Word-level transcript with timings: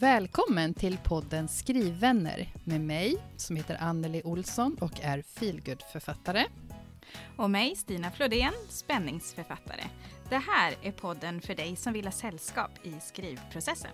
Välkommen 0.00 0.74
till 0.74 0.98
podden 1.04 1.48
Skrivvänner 1.48 2.52
med 2.64 2.80
mig 2.80 3.16
som 3.36 3.56
heter 3.56 3.76
Anneli 3.80 4.22
Olsson 4.24 4.76
och 4.80 5.00
är 5.02 5.22
feelgood-författare. 5.22 6.44
Och 7.36 7.50
mig, 7.50 7.76
Stina 7.76 8.10
Flodén, 8.10 8.52
spänningsförfattare. 8.68 9.84
Det 10.28 10.36
här 10.36 10.74
är 10.82 10.92
podden 10.92 11.40
för 11.40 11.54
dig 11.54 11.76
som 11.76 11.92
vill 11.92 12.04
ha 12.04 12.12
sällskap 12.12 12.70
i 12.82 12.94
skrivprocessen. 13.00 13.90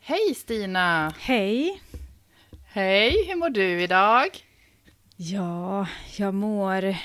Hej 0.00 0.34
Stina! 0.36 1.14
Hej! 1.18 1.82
Hej, 2.66 3.24
hur 3.28 3.36
mår 3.36 3.50
du 3.50 3.82
idag? 3.82 4.49
Ja, 5.22 5.86
jag 6.16 6.34
mår 6.34 6.96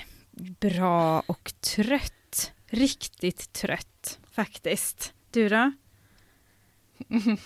bra 0.59 1.19
och 1.19 1.53
trött. 1.61 2.51
Riktigt 2.67 3.53
trött, 3.53 4.19
faktiskt. 4.31 5.13
Du 5.31 5.49
då? 5.49 5.71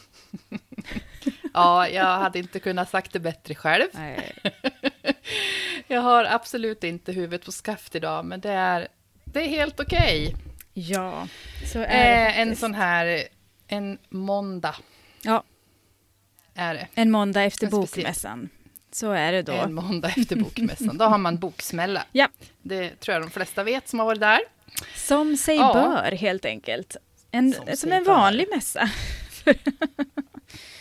ja, 1.53 1.87
jag 1.87 2.17
hade 2.17 2.39
inte 2.39 2.59
kunnat 2.59 2.89
sagt 2.89 3.13
det 3.13 3.19
bättre 3.19 3.55
själv. 3.55 3.87
Nej. 3.93 4.35
jag 5.87 6.01
har 6.01 6.25
absolut 6.25 6.83
inte 6.83 7.11
huvudet 7.11 7.45
på 7.45 7.51
skaft 7.51 7.95
idag, 7.95 8.25
men 8.25 8.39
det 8.39 8.51
är, 8.51 8.88
det 9.23 9.39
är 9.39 9.47
helt 9.47 9.79
okej. 9.79 10.27
Okay. 10.27 10.35
Ja, 10.73 11.27
så 11.73 11.79
är 11.79 11.85
det 11.88 12.27
eh, 12.27 12.39
En 12.39 12.55
sån 12.55 12.73
här, 12.73 13.23
en 13.67 13.97
måndag. 14.09 14.75
Ja. 15.21 15.43
Är 16.53 16.73
det. 16.73 16.88
En 16.95 17.11
måndag 17.11 17.43
efter 17.43 17.65
en 17.65 17.71
bokmässan. 17.71 18.49
Så 18.91 19.11
är 19.11 19.31
det 19.31 19.41
då. 19.41 19.53
En 19.53 19.73
måndag 19.73 20.08
efter 20.17 20.36
bokmässan. 20.36 20.97
Då 20.97 21.05
har 21.05 21.17
man 21.17 21.38
boksmälla. 21.38 22.05
Ja. 22.11 22.27
Det 22.61 23.00
tror 23.00 23.13
jag 23.13 23.23
de 23.23 23.30
flesta 23.30 23.63
vet 23.63 23.89
som 23.89 24.00
har 24.00 24.05
varit 24.05 24.19
där. 24.19 24.39
Som 24.95 25.38
sig 25.38 25.55
ja. 25.55 25.73
bör, 25.73 26.11
helt 26.11 26.45
enkelt. 26.45 26.97
En, 27.31 27.53
som, 27.53 27.66
som 27.75 27.91
en 27.91 28.03
vanlig 28.03 28.47
bör. 28.47 28.55
mässa. 28.55 28.89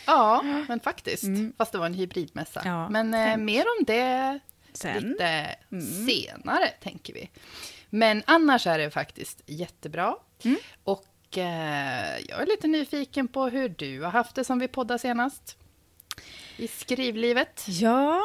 ja, 0.05 0.41
men 0.67 0.79
faktiskt. 0.79 1.23
Mm. 1.23 1.53
Fast 1.57 1.71
det 1.71 1.77
var 1.77 1.85
en 1.85 1.93
hybridmässa. 1.93 2.61
Ja, 2.65 2.89
men 2.89 3.13
eh, 3.13 3.37
mer 3.37 3.61
om 3.61 3.85
det 3.85 4.39
Sen. 4.73 5.03
lite 5.03 5.55
mm. 5.71 6.07
senare, 6.07 6.67
tänker 6.67 7.13
vi. 7.13 7.29
Men 7.89 8.23
annars 8.25 8.67
är 8.67 8.77
det 8.77 8.91
faktiskt 8.91 9.41
jättebra. 9.45 10.15
Mm. 10.43 10.57
Och 10.83 11.37
eh, 11.37 12.19
jag 12.27 12.41
är 12.41 12.45
lite 12.45 12.67
nyfiken 12.67 13.27
på 13.27 13.47
hur 13.47 13.69
du 13.69 14.01
har 14.01 14.11
haft 14.11 14.35
det 14.35 14.43
som 14.43 14.59
vi 14.59 14.67
poddade 14.67 14.99
senast 14.99 15.58
i 16.59 16.67
skrivlivet? 16.67 17.65
Ja, 17.67 18.21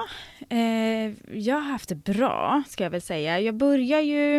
eh, 0.48 1.12
jag 1.38 1.54
har 1.54 1.70
haft 1.70 1.88
det 1.88 1.94
bra, 1.94 2.62
ska 2.68 2.84
jag 2.84 2.90
väl 2.90 3.02
säga. 3.02 3.40
Jag 3.40 3.54
börjar 3.54 4.00
ju... 4.00 4.36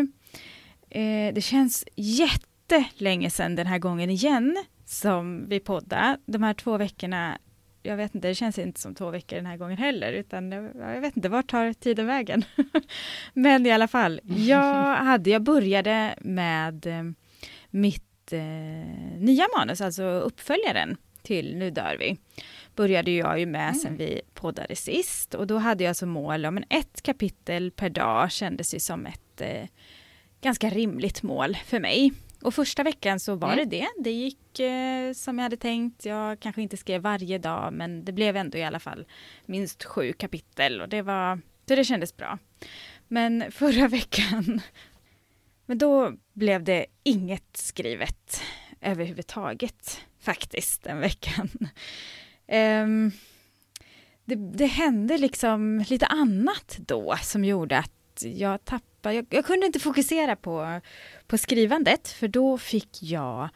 Eh, 0.90 1.34
det 1.34 1.44
känns 1.44 1.86
jättelänge 1.96 3.30
sedan 3.30 3.56
den 3.56 3.68
här 3.68 3.80
gången 3.80 4.10
igen 4.10 4.64
som 4.86 5.50
vi 5.50 5.60
poddade. 5.60 6.18
De 6.26 6.44
här 6.44 6.54
två 6.54 6.78
veckorna, 6.78 7.38
jag 7.84 7.98
vet 7.98 8.16
inte, 8.16 8.28
det 8.28 8.36
känns 8.36 8.60
inte 8.60 8.82
som 8.82 8.96
två 8.96 9.10
veckor 9.10 9.36
den 9.36 9.46
här 9.46 9.58
gången 9.58 9.78
heller, 9.78 10.14
utan 10.14 10.52
jag 10.52 11.02
vet 11.02 11.18
inte, 11.18 11.30
vart 11.30 11.48
tar 11.48 11.74
tiden 11.74 12.08
vägen? 12.08 12.46
Men 13.34 13.66
i 13.66 13.72
alla 13.72 13.88
fall, 13.88 14.22
jag, 14.24 14.96
hade, 14.96 15.30
jag 15.30 15.42
började 15.42 16.16
med 16.22 16.86
eh, 16.86 17.04
mitt 17.70 18.34
eh, 18.34 19.20
nya 19.20 19.48
manus, 19.58 19.82
alltså 19.82 20.04
uppföljaren 20.04 20.98
till 21.24 21.56
Nu 21.58 21.72
dör 21.72 21.96
vi 22.00 22.18
började 22.76 23.12
jag 23.12 23.40
ju 23.40 23.46
med 23.46 23.70
mm. 23.70 23.76
sen 23.76 23.98
vi 23.98 24.22
poddade 24.34 24.76
sist 24.76 25.34
och 25.34 25.48
då 25.48 25.58
hade 25.58 25.84
jag 25.84 25.96
som 25.96 26.10
mål 26.10 26.46
om 26.46 26.64
ett 26.70 27.02
kapitel 27.02 27.72
per 27.72 27.90
dag 27.90 28.32
kändes 28.32 28.76
ju 28.76 28.80
som 28.80 29.06
ett 29.06 29.42
eh, 29.42 29.68
ganska 30.42 30.70
rimligt 30.70 31.24
mål 31.24 31.58
för 31.66 31.80
mig. 31.80 32.14
Och 32.42 32.54
första 32.54 32.84
veckan 32.84 33.20
så 33.20 33.36
var 33.36 33.54
mm. 33.54 33.70
det 33.70 33.78
det. 33.78 33.88
Det 34.04 34.12
gick 34.12 34.60
eh, 34.60 35.14
som 35.14 35.38
jag 35.38 35.44
hade 35.44 35.58
tänkt. 35.58 36.06
Jag 36.06 36.40
kanske 36.40 36.62
inte 36.62 36.78
skrev 36.78 37.02
varje 37.02 37.38
dag 37.38 37.74
men 37.74 38.06
det 38.06 38.12
blev 38.12 38.38
ändå 38.38 38.58
i 38.58 38.64
alla 38.64 38.80
fall 38.80 39.06
minst 39.46 39.84
sju 39.84 40.14
kapitel 40.14 40.82
och 40.82 40.90
det 40.90 41.02
var, 41.02 41.42
så 41.68 41.76
det 41.76 41.84
kändes 41.84 42.18
bra. 42.18 42.38
Men 43.08 43.44
förra 43.52 43.88
veckan, 43.88 44.62
men 45.66 45.78
då 45.78 46.14
blev 46.34 46.64
det 46.64 46.86
inget 47.04 47.58
skrivet 47.58 48.42
överhuvudtaget 48.82 50.02
faktiskt 50.20 50.84
den 50.84 51.00
veckan. 51.00 51.50
Um, 52.48 53.12
det, 54.26 54.36
det, 54.36 54.66
hände 54.66 55.18
liksom 55.18 55.86
lite 55.90 56.06
annat 56.06 56.78
då 56.80 57.18
som 57.22 57.46
gjorde 57.46 57.78
att 57.78 58.24
jag 58.24 58.66
tappade, 58.66 59.16
jag, 59.16 59.26
jag, 59.30 59.46
kunde 59.46 59.66
inte 59.66 59.80
fokusera 59.80 60.36
på, 60.36 60.82
på 61.28 61.38
skrivandet 61.38 62.08
för 62.08 62.28
då 62.28 62.58
fick 62.58 63.04
jag 63.04 63.50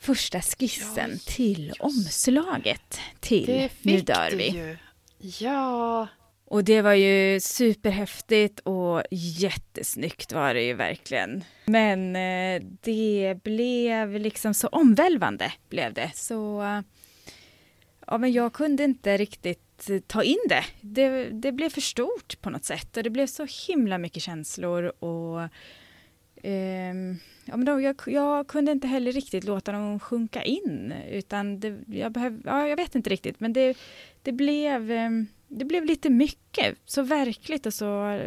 första 0.00 0.40
skissen 0.40 1.10
ja, 1.12 1.18
till 1.26 1.72
omslaget 1.78 3.00
till 3.20 3.68
Nu 3.82 4.00
dör 4.00 4.30
vi. 4.36 4.48
Ju. 4.48 4.76
Ja. 5.18 6.06
Och 6.44 6.64
det 6.64 6.82
var 6.82 6.92
ju 6.92 7.40
superhäftigt 7.40 8.60
och 8.60 9.02
jättesnyggt 9.10 10.32
var 10.32 10.54
det 10.54 10.62
ju 10.62 10.74
verkligen. 10.74 11.44
Men 11.64 12.16
eh, 12.16 12.62
det 12.80 13.38
blev 13.42 14.12
liksom 14.12 14.54
så 14.54 14.68
omvälvande 14.68 15.52
blev 15.68 15.92
det. 15.92 16.10
Så 16.14 16.62
ja, 18.10 18.18
men 18.18 18.32
jag 18.32 18.52
kunde 18.52 18.84
inte 18.84 19.16
riktigt 19.16 19.90
eh, 19.90 19.98
ta 19.98 20.22
in 20.22 20.38
det. 20.48 20.64
det. 20.80 21.30
Det 21.30 21.52
blev 21.52 21.70
för 21.70 21.80
stort 21.80 22.40
på 22.40 22.50
något 22.50 22.64
sätt 22.64 22.96
och 22.96 23.02
det 23.02 23.10
blev 23.10 23.26
så 23.26 23.46
himla 23.68 23.98
mycket 23.98 24.22
känslor 24.22 24.92
och 25.04 25.40
eh, 26.42 26.94
ja, 27.44 27.56
men 27.56 27.64
då, 27.64 27.80
jag, 27.80 27.96
jag, 28.06 28.46
kunde 28.48 28.72
inte 28.72 28.86
heller 28.86 29.12
riktigt 29.12 29.44
låta 29.44 29.72
dem 29.72 30.00
sjunka 30.00 30.42
in 30.42 30.94
utan 31.10 31.60
det, 31.60 31.78
jag, 31.86 32.12
behöv, 32.12 32.42
ja, 32.44 32.68
jag 32.68 32.76
vet 32.76 32.94
inte 32.94 33.10
riktigt 33.10 33.40
men 33.40 33.52
det, 33.52 33.76
det, 34.22 34.32
blev, 34.32 34.90
eh, 34.90 35.10
det 35.48 35.64
blev 35.64 35.84
lite 35.84 36.10
mycket, 36.10 36.78
så 36.84 37.02
verkligt 37.02 37.66
och 37.66 37.74
så 37.74 38.20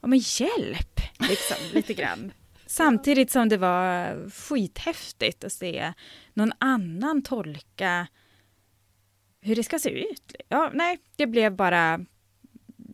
ja 0.00 0.08
men 0.08 0.18
hjälp, 0.18 1.00
liksom, 1.30 1.56
lite 1.72 1.94
grann. 1.94 2.32
Samtidigt 2.66 3.30
som 3.30 3.48
det 3.48 3.56
var 3.56 4.30
skithäftigt 4.30 5.44
att 5.44 5.52
se 5.52 5.92
någon 6.34 6.52
annan 6.58 7.22
tolka 7.22 8.06
hur 9.42 9.56
det 9.56 9.62
ska 9.62 9.78
se 9.78 9.90
ut. 9.90 10.34
Ja, 10.48 10.70
nej, 10.74 10.98
det 11.16 11.26
blev 11.26 11.56
bara... 11.56 12.04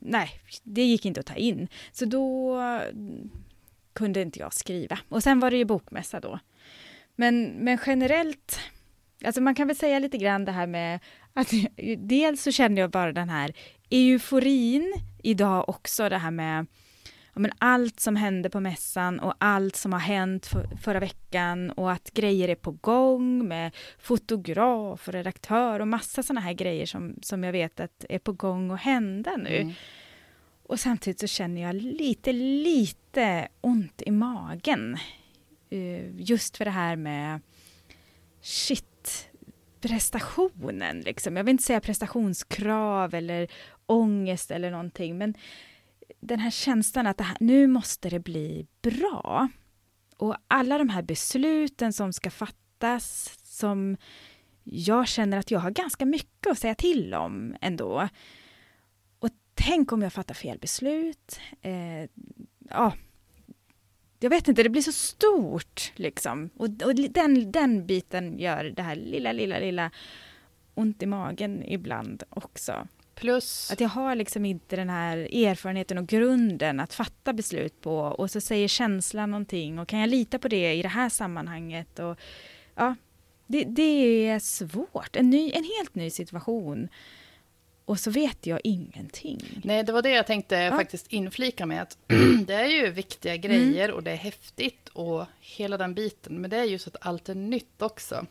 Nej, 0.01 0.31
det 0.63 0.83
gick 0.83 1.07
inte 1.07 1.21
att 1.21 1.27
ta 1.27 1.35
in. 1.35 1.69
Så 1.93 2.05
då 2.05 2.57
kunde 3.93 4.23
inte 4.23 4.39
jag 4.39 4.55
skriva. 4.55 4.99
Och 5.09 5.23
sen 5.23 5.41
var 5.41 5.51
det 5.51 5.57
ju 5.57 5.65
bokmässa 5.65 6.21
då. 6.21 6.39
Men, 7.17 7.45
men 7.45 7.79
generellt, 7.87 8.61
alltså 9.25 9.41
man 9.41 9.55
kan 9.55 9.67
väl 9.67 9.77
säga 9.77 9.99
lite 9.99 10.19
grann 10.19 10.45
det 10.45 10.53
här 10.53 10.67
med 10.67 11.01
att 11.35 11.53
dels 11.99 12.43
så 12.43 12.53
kände 12.53 12.81
jag 12.81 12.91
bara 12.91 13.13
den 13.13 13.29
här 13.29 13.53
euforin 13.91 14.95
idag 15.23 15.69
också, 15.69 16.09
det 16.09 16.19
här 16.19 16.31
med 16.31 16.67
men 17.39 17.53
allt 17.59 18.01
som 18.01 18.17
hände 18.17 18.51
på 18.51 18.61
mässan 18.61 19.21
och 19.21 19.35
allt 19.39 19.77
som 19.77 19.93
har 19.93 20.01
hänt 20.01 20.47
för, 20.47 20.69
förra 20.83 21.01
veckan 21.01 21.71
och 21.71 21.93
att 21.93 22.11
grejer 22.11 22.49
är 22.49 22.55
på 22.55 22.71
gång 22.71 23.49
med 23.49 23.77
fotograf 23.99 25.09
och 25.09 25.15
redaktör 25.15 25.81
och 25.81 25.89
massa 25.89 26.23
sådana 26.23 26.41
här 26.41 26.53
grejer 26.53 26.87
som, 26.87 27.15
som 27.23 27.45
jag 27.45 27.53
vet 27.53 27.81
att 27.81 28.05
är 28.09 28.19
på 28.19 28.33
gång 28.33 28.71
att 28.71 28.81
hända 28.81 29.37
nu. 29.37 29.57
Mm. 29.57 29.73
Och 30.63 30.81
samtidigt 30.81 31.21
så 31.21 31.27
känner 31.27 31.63
jag 31.63 31.75
lite, 31.75 32.33
lite 32.33 33.49
ont 33.61 34.03
i 34.07 34.11
magen. 34.11 34.99
Uh, 35.73 36.21
just 36.21 36.57
för 36.57 36.65
det 36.65 36.71
här 36.71 36.97
med 36.97 37.41
shit, 38.41 39.29
prestationen 39.81 41.01
liksom. 41.01 41.37
Jag 41.37 41.45
vill 41.45 41.53
inte 41.53 41.65
säga 41.65 41.81
prestationskrav 41.81 43.15
eller 43.15 43.49
ångest 43.87 44.51
eller 44.51 44.71
någonting, 44.71 45.19
men 45.19 45.35
den 46.21 46.41
här 46.41 46.51
känslan 46.51 47.07
att 47.07 47.21
här, 47.21 47.37
nu 47.41 47.67
måste 47.67 48.11
det 48.11 48.21
bli 48.21 48.67
bra. 48.83 49.49
Och 50.17 50.37
alla 50.49 50.79
de 50.79 50.89
här 50.89 51.03
besluten 51.03 51.93
som 51.93 52.13
ska 52.13 52.31
fattas, 52.31 53.39
som 53.45 53.97
jag 54.65 55.09
känner 55.09 55.39
att 55.39 55.51
jag 55.51 55.61
har 55.61 55.71
ganska 55.71 56.07
mycket 56.07 56.51
att 56.51 56.59
säga 56.59 56.75
till 56.75 57.15
om 57.15 57.57
ändå. 57.61 58.09
Och 59.19 59.31
tänk 59.55 59.93
om 59.93 60.03
jag 60.03 60.13
fattar 60.13 60.35
fel 60.35 60.59
beslut. 60.59 61.41
Eh, 61.63 62.11
ja, 62.71 62.93
jag 64.21 64.31
vet 64.31 64.49
inte, 64.49 64.63
det 64.63 64.69
blir 64.69 64.83
så 64.83 64.93
stort 64.93 65.93
liksom. 65.97 66.51
Och, 66.57 66.69
och 66.85 66.95
den, 66.95 67.53
den 67.53 67.87
biten 67.87 68.39
gör 68.39 68.65
det 68.65 68.83
här 68.83 68.97
lilla, 68.97 69.33
lilla, 69.33 69.59
lilla 69.59 69.91
ont 70.75 71.03
i 71.03 71.07
magen 71.07 71.65
ibland 71.67 72.23
också. 72.29 72.89
Plus... 73.21 73.71
Att 73.71 73.81
jag 73.81 73.89
har 73.89 74.15
liksom 74.15 74.45
inte 74.45 74.77
den 74.77 74.91
här 74.91 75.17
erfarenheten 75.17 75.99
och 75.99 76.07
grunden 76.07 76.81
att 76.81 76.95
fatta 76.95 77.33
beslut 77.33 77.81
på 77.81 77.99
och 77.99 78.31
så 78.31 78.41
säger 78.41 78.69
känslan 78.69 79.31
någonting 79.31 79.79
och 79.79 79.89
kan 79.89 79.99
jag 79.99 80.11
lita 80.11 80.39
på 80.39 80.49
det 80.49 80.75
i 80.75 80.83
det 80.83 80.89
här 80.89 81.09
sammanhanget? 81.09 81.99
Och, 81.99 82.19
ja, 82.75 82.95
det, 83.47 83.65
det 83.65 84.27
är 84.29 84.39
svårt. 84.39 85.17
En, 85.17 85.31
ny, 85.31 85.53
en 85.53 85.65
helt 85.65 85.95
ny 85.95 86.11
situation. 86.11 86.89
och 87.85 88.01
så 88.01 88.11
vet 88.11 88.47
jag 88.47 88.61
ingenting. 88.65 89.61
Nej, 89.65 89.83
det 89.83 89.93
var 89.93 90.03
det 90.03 90.11
jag 90.11 90.27
tänkte 90.27 90.57
ja. 90.57 90.71
faktiskt 90.71 91.07
inflika 91.07 91.67
med. 91.67 91.83
Att 91.83 91.99
det 92.47 92.55
är 92.55 92.67
ju 92.67 92.91
viktiga 92.91 93.37
grejer 93.37 93.85
mm. 93.85 93.97
och 93.97 94.03
det 94.03 94.11
är 94.11 94.17
häftigt 94.17 94.89
och 94.89 95.25
hela 95.41 95.77
den 95.77 95.95
biten. 95.95 96.41
Men 96.41 96.51
det 96.51 96.57
är 96.57 96.65
ju 96.65 96.79
så 96.79 96.91
att 96.91 97.07
allt 97.07 97.29
är 97.29 97.35
nytt 97.35 97.83
också. 97.83 98.27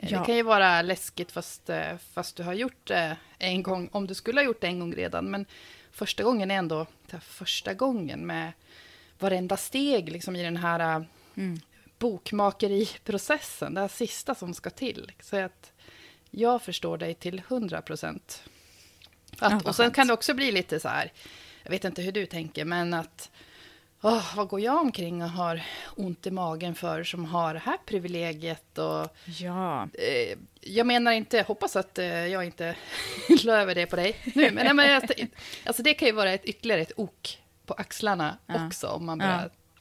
Ja. 0.00 0.18
Det 0.18 0.26
kan 0.26 0.36
ju 0.36 0.42
vara 0.42 0.82
läskigt 0.82 1.32
fast, 1.32 1.70
eh, 1.70 1.96
fast 2.12 2.36
du 2.36 2.42
har 2.42 2.54
gjort 2.54 2.86
det 2.86 3.16
en 3.38 3.62
gång, 3.62 3.88
om 3.92 4.06
du 4.06 4.14
skulle 4.14 4.40
ha 4.40 4.44
gjort 4.44 4.60
det 4.60 4.66
en 4.66 4.80
gång 4.80 4.94
redan. 4.94 5.30
Men 5.30 5.46
första 5.92 6.22
gången 6.22 6.50
är 6.50 6.54
ändå 6.54 6.86
första 7.20 7.74
gången 7.74 8.26
med 8.26 8.52
varenda 9.18 9.56
steg 9.56 10.12
liksom, 10.12 10.36
i 10.36 10.42
den 10.42 10.56
här 10.56 11.06
mm. 11.34 11.60
bokmakeriprocessen, 11.98 13.74
det 13.74 13.80
här 13.80 13.88
sista 13.88 14.34
som 14.34 14.54
ska 14.54 14.70
till. 14.70 15.12
Så 15.20 15.36
att 15.36 15.72
jag 16.30 16.62
förstår 16.62 16.98
dig 16.98 17.14
till 17.14 17.42
hundra 17.48 17.82
procent. 17.82 18.42
Ja, 19.40 19.60
och 19.64 19.76
sen 19.76 19.90
kan 19.90 20.06
det 20.06 20.12
också 20.12 20.34
bli 20.34 20.52
lite 20.52 20.80
så 20.80 20.88
här, 20.88 21.12
jag 21.62 21.70
vet 21.70 21.84
inte 21.84 22.02
hur 22.02 22.12
du 22.12 22.26
tänker, 22.26 22.64
men 22.64 22.94
att 22.94 23.30
oh, 24.02 24.36
vad 24.36 24.48
går 24.48 24.60
jag 24.60 24.80
omkring 24.80 25.22
och 25.22 25.30
har 25.30 25.62
ont 25.96 26.26
i 26.26 26.30
magen 26.30 26.74
för 26.74 27.04
som 27.04 27.24
har 27.24 27.54
det 27.54 27.60
här 27.60 27.78
privilegiet? 27.86 28.78
Och, 28.78 29.16
ja. 29.24 29.88
Eh, 29.92 30.38
jag 30.60 30.86
menar 30.86 31.12
inte, 31.12 31.42
hoppas 31.42 31.76
att 31.76 31.98
eh, 31.98 32.06
jag 32.06 32.44
inte 32.44 32.76
la 33.44 33.52
över 33.52 33.74
det 33.74 33.86
på 33.86 33.96
dig 33.96 34.16
nu, 34.34 34.50
men, 34.50 34.76
men 34.76 35.02
alltså, 35.64 35.82
det 35.82 35.94
kan 35.94 36.08
ju 36.08 36.14
vara 36.14 36.32
ett, 36.32 36.44
ytterligare 36.44 36.80
ett 36.80 36.92
ok 36.96 37.38
på 37.66 37.74
axlarna 37.74 38.38
ja. 38.46 38.66
också 38.66 38.86
om 38.86 39.06
man 39.06 39.18
börjar 39.18 39.42
ja. 39.42 39.78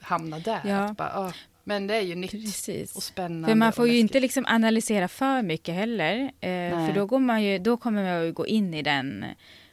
hamna 0.00 0.38
där. 0.38 0.60
Ja. 0.64 0.94
Bara, 0.98 1.28
oh, 1.28 1.34
men 1.64 1.86
det 1.86 1.94
är 1.94 2.00
ju 2.00 2.14
nytt 2.14 2.30
Precis. 2.30 2.96
och 2.96 3.02
spännande. 3.02 3.48
För 3.48 3.54
man 3.54 3.72
får 3.72 3.88
ju 3.88 3.98
inte 3.98 4.20
liksom 4.20 4.44
analysera 4.48 5.08
för 5.08 5.42
mycket 5.42 5.74
heller. 5.74 6.32
Eh, 6.40 6.86
för 6.86 6.92
då, 6.94 7.06
går 7.06 7.18
man 7.18 7.42
ju, 7.42 7.58
då 7.58 7.76
kommer 7.76 8.02
man 8.02 8.24
ju 8.24 8.32
gå 8.32 8.46
in 8.46 8.74
i 8.74 8.82
den 8.82 9.24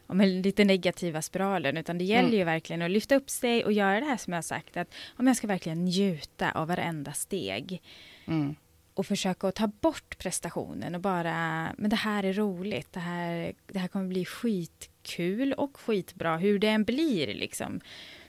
med 0.07 0.45
lite 0.45 0.65
negativa 0.65 1.21
spiralen. 1.21 1.77
Utan 1.77 1.97
det 1.97 2.03
gäller 2.03 2.27
mm. 2.27 2.39
ju 2.39 2.43
verkligen 2.43 2.81
att 2.81 2.91
lyfta 2.91 3.15
upp 3.15 3.29
sig 3.29 3.65
och 3.65 3.71
göra 3.71 3.99
det 3.99 4.05
här 4.05 4.17
som 4.17 4.33
jag 4.33 4.37
har 4.37 4.41
sagt. 4.41 4.77
Att 4.77 4.93
om 5.17 5.27
jag 5.27 5.37
ska 5.37 5.47
verkligen 5.47 5.85
njuta 5.85 6.51
av 6.51 6.67
varenda 6.67 7.13
steg. 7.13 7.81
Mm. 8.25 8.55
Och 8.93 9.05
försöka 9.05 9.47
att 9.47 9.55
ta 9.55 9.67
bort 9.67 10.17
prestationen 10.17 10.95
och 10.95 11.01
bara, 11.01 11.67
men 11.77 11.89
det 11.89 11.95
här 11.95 12.23
är 12.23 12.33
roligt. 12.33 12.93
Det 12.93 12.99
här, 12.99 13.53
det 13.67 13.79
här 13.79 13.87
kommer 13.87 14.07
bli 14.07 14.25
skitkul 14.25 15.53
och 15.53 15.77
skitbra, 15.79 16.37
hur 16.37 16.59
det 16.59 16.67
än 16.67 16.83
blir 16.83 17.33
liksom. 17.33 17.81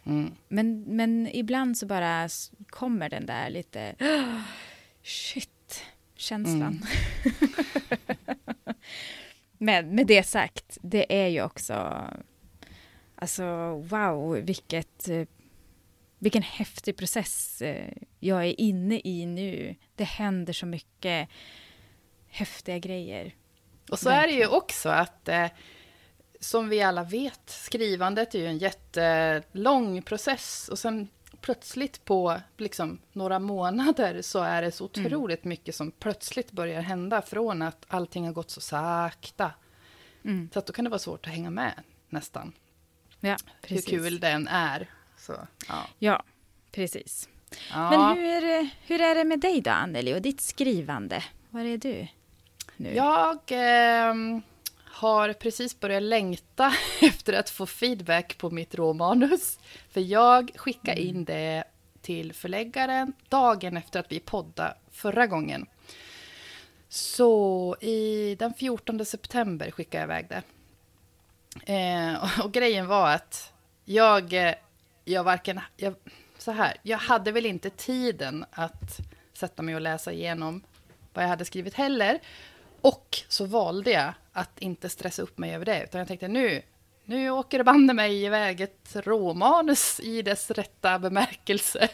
Mm. 0.04 0.30
Men, 0.48 0.82
men 0.82 1.28
ibland 1.32 1.78
så 1.78 1.86
bara 1.86 2.28
kommer 2.66 3.08
den 3.08 3.26
där 3.26 3.50
lite, 3.50 3.94
oh, 4.00 4.40
shit, 5.02 5.84
känslan. 6.16 6.82
Men 9.58 9.94
med 9.94 10.06
det 10.06 10.22
sagt, 10.22 10.78
det 10.82 11.22
är 11.22 11.28
ju 11.28 11.42
också... 11.42 12.04
Alltså, 13.14 13.44
wow, 13.74 14.34
vilket, 14.34 15.08
vilken 16.18 16.42
häftig 16.42 16.96
process 16.96 17.62
eh, 17.62 17.92
jag 18.20 18.46
är 18.46 18.60
inne 18.60 19.00
i 19.04 19.26
nu. 19.26 19.74
Det 19.94 20.04
händer 20.04 20.52
så 20.52 20.66
mycket 20.66 21.28
häftiga 22.28 22.78
grejer. 22.78 23.34
Och 23.90 23.98
så 23.98 24.10
är 24.10 24.26
det 24.26 24.32
ju 24.32 24.46
också 24.46 24.88
att, 24.88 25.28
eh, 25.28 25.46
som 26.40 26.68
vi 26.68 26.82
alla 26.82 27.04
vet, 27.04 27.50
skrivandet 27.50 28.34
är 28.34 28.38
ju 28.38 28.46
en 28.46 28.58
jättelång 28.58 30.02
process. 30.02 30.68
Och 30.68 30.78
sen 30.78 31.08
plötsligt 31.44 32.04
på 32.04 32.40
liksom, 32.56 32.98
några 33.12 33.38
månader 33.38 34.22
så 34.22 34.38
är 34.38 34.62
det 34.62 34.72
så 34.72 34.90
mm. 34.94 35.06
otroligt 35.06 35.44
mm. 35.44 35.48
mycket 35.48 35.74
som 35.74 35.90
plötsligt 35.90 36.52
börjar 36.52 36.80
hända 36.80 37.22
från 37.22 37.62
att 37.62 37.84
allting 37.88 38.26
har 38.26 38.32
gått 38.32 38.50
så 38.50 38.60
sakta. 38.60 39.50
Mm. 40.24 40.50
Så 40.52 40.58
att 40.58 40.66
då 40.66 40.72
kan 40.72 40.84
det 40.84 40.90
vara 40.90 40.98
svårt 40.98 41.26
att 41.26 41.32
hänga 41.32 41.50
med 41.50 41.72
nästan. 42.08 42.52
Ja, 43.20 43.36
precis. 43.62 43.92
Hur 43.92 43.98
kul 43.98 44.20
den 44.20 44.48
är. 44.48 44.90
Så, 45.16 45.32
ja. 45.68 45.86
ja, 45.98 46.22
precis. 46.70 47.28
Ja. 47.72 47.90
Men 47.90 48.18
hur, 48.18 48.68
hur 48.86 49.00
är 49.00 49.14
det 49.14 49.24
med 49.24 49.40
dig 49.40 49.60
då, 49.60 49.70
Anneli, 49.70 50.14
och 50.14 50.22
ditt 50.22 50.40
skrivande? 50.40 51.24
Var 51.50 51.64
är 51.64 51.78
du 51.78 52.06
nu? 52.76 52.94
Jag 52.94 53.38
eh, 53.52 54.14
har 54.94 55.32
precis 55.32 55.80
börjat 55.80 56.02
längta 56.02 56.74
efter 57.00 57.32
att 57.32 57.50
få 57.50 57.66
feedback 57.66 58.38
på 58.38 58.50
mitt 58.50 58.74
råmanus. 58.74 59.58
För 59.90 60.00
jag 60.00 60.50
skickade 60.56 61.00
in 61.00 61.10
mm. 61.10 61.24
det 61.24 61.64
till 62.02 62.32
förläggaren 62.32 63.12
dagen 63.28 63.76
efter 63.76 64.00
att 64.00 64.12
vi 64.12 64.20
poddade 64.20 64.74
förra 64.90 65.26
gången. 65.26 65.66
Så 66.88 67.76
i 67.80 68.36
den 68.38 68.54
14 68.54 69.04
september 69.04 69.70
skickade 69.70 70.02
jag 70.02 70.06
iväg 70.06 70.26
det. 70.28 70.42
Eh, 71.72 72.44
och, 72.44 72.52
grejen 72.52 72.86
var 72.86 73.10
att 73.10 73.52
jag, 73.84 74.32
eh, 74.32 74.54
jag 75.04 75.24
varken... 75.24 75.60
Jag, 75.76 75.94
så 76.38 76.50
här, 76.50 76.76
jag 76.82 76.98
hade 76.98 77.32
väl 77.32 77.46
inte 77.46 77.70
tiden 77.70 78.44
att 78.50 79.00
sätta 79.32 79.62
mig 79.62 79.74
och 79.74 79.80
läsa 79.80 80.12
igenom 80.12 80.62
vad 81.12 81.24
jag 81.24 81.28
hade 81.28 81.44
skrivit 81.44 81.74
heller. 81.74 82.18
Och 82.80 83.18
så 83.28 83.44
valde 83.44 83.90
jag 83.90 84.14
att 84.34 84.58
inte 84.58 84.88
stressa 84.88 85.22
upp 85.22 85.38
mig 85.38 85.54
över 85.54 85.64
det, 85.64 85.84
utan 85.84 85.98
jag 85.98 86.08
tänkte 86.08 86.28
nu, 86.28 86.62
nu 87.04 87.30
åker 87.30 87.58
det 87.58 87.64
banne 87.64 87.92
mig 87.92 88.24
iväg 88.24 88.60
ett 88.60 88.96
råmanus 88.96 90.00
i 90.00 90.22
dess 90.22 90.50
rätta 90.50 90.98
bemärkelse. 90.98 91.88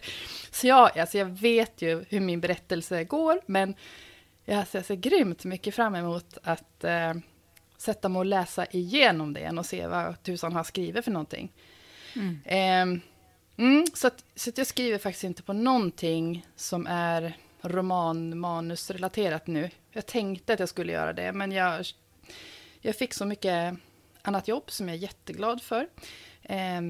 Så 0.51 0.67
jag, 0.67 0.99
alltså 0.99 1.19
jag 1.19 1.27
vet 1.27 1.83
ju 1.83 2.05
hur 2.09 2.21
min 2.21 2.41
berättelse 2.41 3.05
går, 3.05 3.41
men 3.47 3.75
jag 4.45 4.67
ser, 4.67 4.83
ser 4.83 4.95
grymt 4.95 5.45
mycket 5.45 5.75
fram 5.75 5.95
emot 5.95 6.39
att 6.43 6.85
eh, 6.85 7.15
sätta 7.77 8.09
mig 8.09 8.19
och 8.19 8.27
läsa 8.27 8.67
igenom 8.67 9.33
det 9.33 9.51
och 9.51 9.67
se 9.67 9.87
vad 9.87 10.23
tusan 10.23 10.53
har 10.53 10.65
skrivit 10.65 11.05
för 11.05 11.13
någonting. 11.13 11.53
Mm. 12.17 12.41
Eh, 12.45 13.03
mm, 13.67 13.87
så 13.95 14.07
att, 14.07 14.25
så 14.35 14.51
att 14.51 14.59
jag 14.59 14.67
skriver 14.67 14.99
faktiskt 14.99 15.25
inte 15.25 15.43
på 15.43 15.53
någonting 15.53 16.47
som 16.57 16.87
är 16.87 17.37
romanmanusrelaterat 17.63 19.47
nu. 19.47 19.71
Jag 19.93 20.07
tänkte 20.07 20.53
att 20.53 20.61
jag 20.61 20.69
skulle 20.69 20.93
göra 20.93 21.13
det, 21.13 21.33
men 21.33 21.53
jag, 21.53 21.85
jag 22.81 22.97
fick 22.97 23.15
så 23.15 23.27
mycket 23.27 23.75
annat 24.23 24.49
jobb 24.49 24.71
som 24.71 24.89
jag 24.89 24.97
är 24.97 25.01
jätteglad 25.01 25.63
för. 25.63 25.89
Eh, 26.43 26.81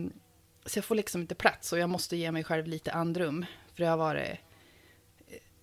så 0.66 0.78
jag 0.78 0.84
får 0.84 0.94
liksom 0.94 1.20
inte 1.20 1.34
plats 1.34 1.72
och 1.72 1.78
jag 1.78 1.90
måste 1.90 2.16
ge 2.16 2.32
mig 2.32 2.44
själv 2.44 2.66
lite 2.66 2.92
andrum. 2.92 3.46
För 3.74 3.82
det 3.82 3.90
har 3.90 3.96
varit 3.96 4.38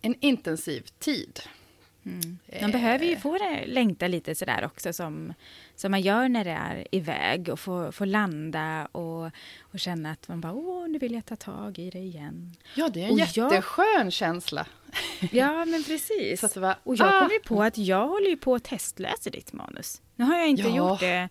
en 0.02 0.16
intensiv 0.20 0.88
tid. 1.00 1.40
Mm. 2.08 2.38
Man 2.62 2.72
behöver 2.72 3.06
ju 3.06 3.18
få 3.18 3.38
det, 3.38 3.66
längta 3.66 4.08
lite 4.08 4.36
sådär 4.36 4.66
också 4.66 4.94
som, 4.94 5.34
som 5.76 5.92
man 5.92 6.02
gör 6.02 6.30
när 6.30 6.44
det 6.44 6.52
är 6.52 6.88
iväg 6.92 7.50
och 7.50 7.60
få, 7.60 7.92
få 7.92 8.06
landa 8.06 8.86
och, 8.86 9.32
och 9.62 9.80
känna 9.80 10.12
att 10.12 10.28
man 10.28 10.42
bara 10.42 10.54
åh, 10.54 10.88
nu 10.88 10.98
vill 10.98 11.14
jag 11.14 11.26
ta 11.26 11.36
tag 11.36 11.80
i 11.80 11.90
det 11.90 12.00
igen. 12.00 12.56
Ja, 12.76 12.90
det 12.90 13.02
är 13.02 13.06
en 13.06 13.12
och 13.12 13.20
jätteskön 13.20 13.86
jag, 14.04 14.14
känsla. 14.14 14.68
Ja, 15.32 15.66
men 15.66 15.84
precis. 15.84 16.52
Så 16.54 16.60
var, 16.60 16.76
och 16.84 16.96
jag 16.96 17.08
ah. 17.08 17.22
kom 17.22 17.30
ju 17.32 17.40
på 17.40 17.64
att 17.64 17.78
jag 17.78 18.08
håller 18.08 18.30
ju 18.30 18.38
på 18.38 18.56
att 18.56 18.64
testläsa 18.64 19.30
ditt 19.30 19.54
manus. 19.54 20.02
Nu 20.16 20.26
har 20.26 20.38
jag 20.38 20.48
inte 20.48 20.68
ja, 20.68 20.78
gjort 20.78 21.00
det 21.00 21.30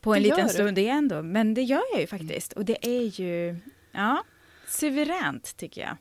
på 0.00 0.14
en 0.14 0.22
liten 0.22 0.48
stund 0.48 0.78
igen 0.78 1.08
då, 1.08 1.22
men 1.22 1.54
det 1.54 1.62
gör 1.62 1.82
jag 1.92 2.00
ju 2.00 2.06
faktiskt. 2.06 2.52
Och 2.52 2.64
det 2.64 2.86
är 2.86 3.20
ju, 3.20 3.56
ja, 3.92 4.24
suveränt 4.68 5.56
tycker 5.56 5.80
jag. 5.80 5.96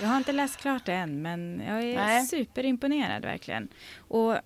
Jag 0.00 0.08
har 0.08 0.16
inte 0.16 0.32
läst 0.32 0.56
klart 0.56 0.84
det 0.84 0.92
än, 0.92 1.22
men 1.22 1.62
jag 1.66 1.82
är 1.82 1.94
Nej. 1.94 2.26
superimponerad 2.26 3.22
verkligen. 3.22 3.68
Och 3.96 4.36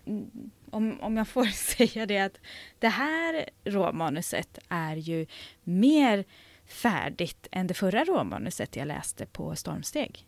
om, 0.70 1.00
om 1.00 1.16
jag 1.16 1.28
får 1.28 1.44
säga 1.76 2.06
det 2.06 2.18
att 2.18 2.40
det 2.78 2.88
här 2.88 3.49
råmanuset 3.64 4.58
är 4.68 4.96
ju 4.96 5.26
mer 5.62 6.25
färdigt 6.66 7.49
än 7.52 7.66
det 7.66 7.75
förra 7.75 8.04
råmanuset 8.04 8.76
jag 8.76 8.88
läste 8.88 9.26
på 9.26 9.56
Stormsteg. 9.56 10.26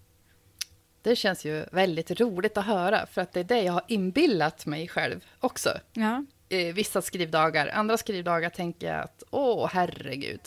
Det 1.02 1.16
känns 1.16 1.45
ju 1.45 1.64
väldigt 1.73 2.21
roligt 2.21 2.56
att 2.56 2.66
höra, 2.66 3.06
för 3.06 3.21
att 3.21 3.33
det 3.33 3.40
är 3.40 3.45
det 3.45 3.62
jag 3.62 3.73
har 3.73 3.85
inbillat 3.88 4.66
mig 4.66 4.88
själv 4.88 5.25
också. 5.40 5.71
Ja. 5.92 6.25
Vissa 6.75 7.02
skrivdagar, 7.02 7.68
andra 7.68 7.97
skrivdagar 7.97 8.50
tänker 8.50 8.87
jag 8.87 9.04
att 9.04 9.23
åh, 9.30 9.71
herregud. 9.73 10.40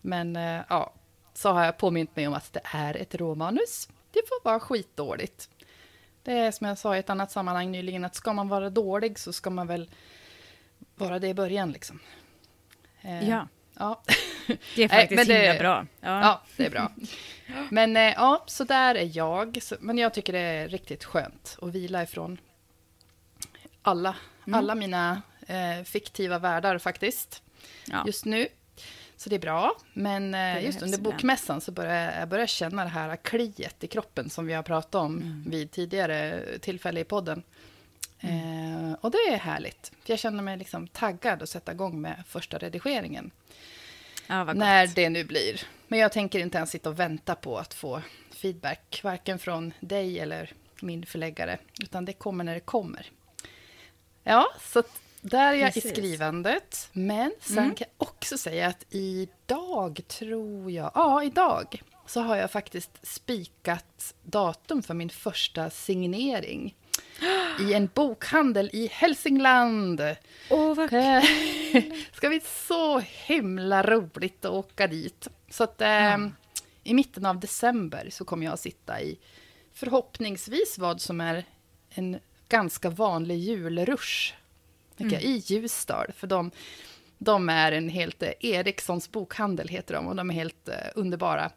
Men 0.00 0.36
eh, 0.36 0.62
ja, 0.68 0.94
så 1.36 1.52
har 1.52 1.64
jag 1.64 1.78
påmint 1.78 2.16
mig 2.16 2.28
om 2.28 2.34
att 2.34 2.52
det 2.52 2.60
är 2.64 2.96
ett 2.96 3.14
råmanus. 3.14 3.88
Det 4.10 4.22
får 4.28 4.44
vara 4.44 4.60
skitdåligt. 4.60 5.50
Det 6.22 6.32
är 6.32 6.50
som 6.50 6.66
jag 6.66 6.78
sa 6.78 6.96
i 6.96 6.98
ett 6.98 7.10
annat 7.10 7.32
sammanhang 7.32 7.72
nyligen, 7.72 8.04
att 8.04 8.14
ska 8.14 8.32
man 8.32 8.48
vara 8.48 8.70
dålig 8.70 9.18
så 9.18 9.32
ska 9.32 9.50
man 9.50 9.66
väl 9.66 9.90
vara 10.94 11.18
det 11.18 11.28
i 11.28 11.34
början. 11.34 11.72
Liksom. 11.72 12.00
Eh, 13.00 13.28
ja. 13.28 13.48
ja. 13.78 14.02
Det 14.74 14.82
är 14.82 14.88
faktiskt 15.00 15.28
Nej, 15.28 15.46
himla 15.46 15.58
bra. 15.58 15.86
Ja. 16.00 16.20
ja. 16.20 16.42
det 16.56 16.66
är 16.66 16.70
bra. 16.70 16.92
Men 17.70 17.96
eh, 17.96 18.02
ja, 18.02 18.44
så 18.46 18.64
där 18.64 18.94
är 18.94 19.16
jag. 19.16 19.58
Men 19.80 19.98
jag 19.98 20.14
tycker 20.14 20.32
det 20.32 20.38
är 20.38 20.68
riktigt 20.68 21.04
skönt 21.04 21.58
att 21.62 21.72
vila 21.72 22.02
ifrån 22.02 22.38
alla, 23.82 24.16
mm. 24.46 24.58
alla 24.58 24.74
mina 24.74 25.22
eh, 25.46 25.84
fiktiva 25.84 26.38
världar 26.38 26.78
faktiskt. 26.78 27.42
Ja. 27.84 28.02
Just 28.06 28.24
nu. 28.24 28.48
Så 29.16 29.28
det 29.28 29.36
är 29.36 29.40
bra. 29.40 29.76
Men 29.92 30.34
eh, 30.34 30.54
det 30.54 30.60
just 30.60 30.82
under 30.82 30.98
bokmässan 30.98 31.60
så 31.60 31.72
börjar 31.72 32.18
jag 32.18 32.28
börjar 32.28 32.46
känna 32.46 32.84
det 32.84 32.90
här 32.90 33.16
kliet 33.16 33.84
i 33.84 33.86
kroppen 33.86 34.30
som 34.30 34.46
vi 34.46 34.52
har 34.52 34.62
pratat 34.62 34.94
om 34.94 35.16
mm. 35.16 35.44
vid 35.46 35.70
tidigare 35.70 36.42
tillfälle 36.60 37.00
i 37.00 37.04
podden. 37.04 37.42
Mm. 38.20 38.90
Eh, 38.90 38.96
och 39.00 39.10
det 39.10 39.18
är 39.18 39.38
härligt. 39.38 39.92
För 40.04 40.12
jag 40.12 40.18
känner 40.18 40.42
mig 40.42 40.56
liksom 40.56 40.88
taggad 40.88 41.42
att 41.42 41.48
sätta 41.48 41.72
igång 41.72 42.00
med 42.00 42.22
första 42.28 42.58
redigeringen. 42.58 43.30
Ja, 44.26 44.44
när 44.44 44.86
det 44.86 45.08
nu 45.08 45.24
blir. 45.24 45.60
Men 45.88 45.98
jag 45.98 46.12
tänker 46.12 46.38
inte 46.38 46.58
ens 46.58 46.70
sitta 46.70 46.88
och 46.88 46.98
vänta 46.98 47.34
på 47.34 47.58
att 47.58 47.74
få 47.74 48.02
feedback, 48.30 49.00
varken 49.04 49.38
från 49.38 49.72
dig 49.80 50.20
eller 50.20 50.52
min 50.80 51.06
förläggare, 51.06 51.58
utan 51.82 52.04
det 52.04 52.12
kommer 52.12 52.44
när 52.44 52.54
det 52.54 52.60
kommer. 52.60 53.10
Ja, 54.22 54.46
så 54.60 54.82
där 55.26 55.52
är 55.52 55.56
jag 55.56 55.74
Precis. 55.74 55.92
i 55.92 55.94
skrivandet. 55.94 56.88
Men 56.92 57.32
sen 57.40 57.58
mm. 57.58 57.74
kan 57.74 57.86
jag 57.98 58.08
också 58.08 58.38
säga 58.38 58.66
att 58.66 58.84
idag 58.90 60.00
tror 60.08 60.70
jag, 60.70 60.90
ja 60.94 61.22
idag, 61.22 61.82
så 62.06 62.20
har 62.20 62.36
jag 62.36 62.50
faktiskt 62.50 62.90
spikat 63.02 64.14
datum 64.22 64.82
för 64.82 64.94
min 64.94 65.10
första 65.10 65.70
signering 65.70 66.74
i 67.60 67.74
en 67.74 67.88
bokhandel 67.94 68.70
i 68.72 68.86
Hälsingland. 68.92 70.00
Åh, 70.50 70.74
vad 70.74 70.90
kul! 70.90 71.22
Ska 72.12 72.28
bli 72.28 72.40
så 72.68 72.98
himla 72.98 73.82
roligt 73.82 74.44
att 74.44 74.52
åka 74.52 74.86
dit. 74.86 75.28
Så 75.50 75.64
att 75.64 75.80
eh, 75.80 76.16
i 76.82 76.94
mitten 76.94 77.26
av 77.26 77.40
december 77.40 78.08
så 78.10 78.24
kommer 78.24 78.44
jag 78.46 78.52
att 78.52 78.60
sitta 78.60 79.00
i 79.00 79.18
förhoppningsvis 79.72 80.78
vad 80.78 81.00
som 81.00 81.20
är 81.20 81.44
en 81.90 82.18
ganska 82.48 82.90
vanlig 82.90 83.38
julrush 83.38 84.34
mm. 85.00 85.20
i 85.20 85.42
Ljusdal. 85.46 86.12
För 86.16 86.26
de, 86.26 86.50
de 87.18 87.48
är 87.48 87.72
en 87.72 87.88
helt... 87.88 88.22
Eh, 88.22 88.30
Erikssons 88.40 89.12
bokhandel 89.12 89.68
heter 89.68 89.94
de 89.94 90.06
och 90.06 90.16
de 90.16 90.30
är 90.30 90.34
helt 90.34 90.68
uh, 90.68 90.74
underbara. 90.94 91.50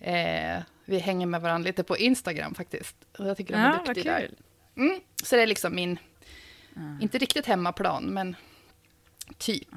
Eh, 0.00 0.58
vi 0.84 0.98
hänger 0.98 1.26
med 1.26 1.40
varandra 1.40 1.66
lite 1.66 1.82
på 1.82 1.96
Instagram 1.96 2.54
faktiskt. 2.54 2.96
Och 3.18 3.28
jag 3.28 3.36
tycker 3.36 3.52
de 3.52 3.60
är 3.60 3.68
ja, 3.68 3.84
duktiga 3.86 4.12
där. 4.12 4.30
Mm, 4.76 5.00
så 5.24 5.36
det 5.36 5.42
är 5.42 5.46
liksom 5.46 5.74
min, 5.74 5.98
mm. 6.76 6.98
inte 7.02 7.18
riktigt 7.18 7.46
hemmaplan, 7.46 8.04
men 8.04 8.36
typ. 9.38 9.68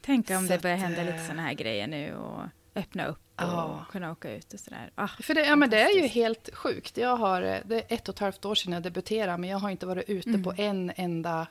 Tänk 0.00 0.30
om 0.30 0.46
så 0.46 0.52
det 0.52 0.62
börjar 0.62 0.76
hända 0.76 1.02
lite 1.02 1.18
sådana 1.18 1.42
här 1.42 1.54
grejer 1.54 1.86
nu 1.86 2.14
och 2.14 2.42
öppna 2.74 3.06
upp 3.06 3.18
och 3.36 3.44
ja. 3.44 3.86
kunna 3.90 4.12
åka 4.12 4.32
ut 4.32 4.52
och 4.52 4.60
sådär. 4.60 4.90
Ah, 4.94 5.08
För 5.08 5.34
det, 5.34 5.46
ja, 5.46 5.56
men 5.56 5.70
det 5.70 5.80
är 5.80 5.96
ju 5.96 6.06
helt 6.06 6.54
sjukt. 6.54 6.96
Jag 6.96 7.16
har, 7.16 7.40
det 7.40 7.76
är 7.76 7.84
ett 7.88 8.08
och 8.08 8.14
ett 8.14 8.18
halvt 8.18 8.44
år 8.44 8.54
sedan 8.54 8.72
jag 8.72 8.82
debuterade, 8.82 9.38
men 9.38 9.50
jag 9.50 9.58
har 9.58 9.70
inte 9.70 9.86
varit 9.86 10.08
ute 10.08 10.28
mm. 10.28 10.42
på 10.42 10.54
en 10.56 10.92
enda 10.96 11.46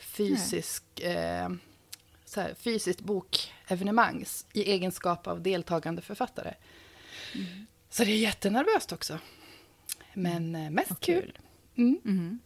fysisk, 0.00 1.00
eh, 1.00 1.48
så 2.24 2.40
här, 2.40 2.54
fysiskt 2.54 3.00
bokevenemang 3.00 4.24
i 4.52 4.62
egenskap 4.62 5.26
av 5.26 5.42
deltagande 5.42 6.02
författare. 6.02 6.54
Mm. 7.34 7.66
Så 7.90 8.04
det 8.04 8.10
är 8.10 8.18
jättenervöst 8.18 8.92
också. 8.92 9.18
Men 10.14 10.54
eh, 10.54 10.70
mest 10.70 10.90
okay. 10.90 11.14
kul. 11.14 11.38
Mm. 11.76 12.00
Mm. 12.04 12.40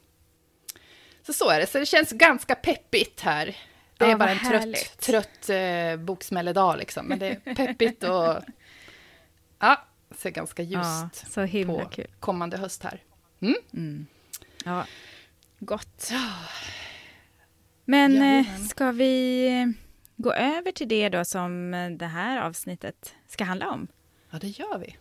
Så 1.27 1.33
så 1.33 1.51
är 1.51 1.61
det. 1.61 1.67
Så 1.67 1.79
det 1.79 1.87
känns 1.87 2.13
ganska 2.13 2.55
peppigt 2.55 3.21
här. 3.21 3.57
Det 3.99 4.05
är 4.05 4.09
ja, 4.09 4.17
bara 4.17 4.31
en 4.31 4.39
trött, 4.39 4.99
trött 4.99 5.49
eh, 5.49 5.97
boksmälledag 5.97 6.79
liksom. 6.79 7.07
Men 7.07 7.19
det 7.19 7.27
är 7.45 7.55
peppigt 7.55 8.03
och 8.03 8.37
ja, 9.59 9.85
ser 10.11 10.31
ganska 10.31 10.63
ljust 10.63 11.27
ja, 11.37 11.67
på 11.67 11.89
kul. 11.91 12.07
kommande 12.21 12.57
höst 12.57 12.83
här. 12.83 13.03
Mm. 13.41 13.57
Mm. 13.73 14.07
Ja, 14.65 14.87
gott. 15.59 16.13
Men 17.85 18.23
eh, 18.23 18.57
ska 18.57 18.93
vi 18.93 19.75
gå 20.17 20.33
över 20.33 20.73
till 20.73 20.89
det 20.89 21.09
då 21.09 21.25
som 21.25 21.71
det 21.99 22.07
här 22.07 22.41
avsnittet 22.41 23.15
ska 23.27 23.45
handla 23.45 23.71
om? 23.71 23.89
Ja, 24.31 24.39
det 24.39 24.49
gör 24.49 24.79
vi. 24.79 24.97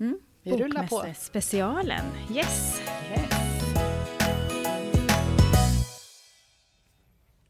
Mm. 0.00 0.18
Vi 0.42 0.56
rullar 0.56 0.86
på. 0.86 1.14
specialen. 1.16 2.04
Yes. 2.34 2.80
yes. 3.10 3.30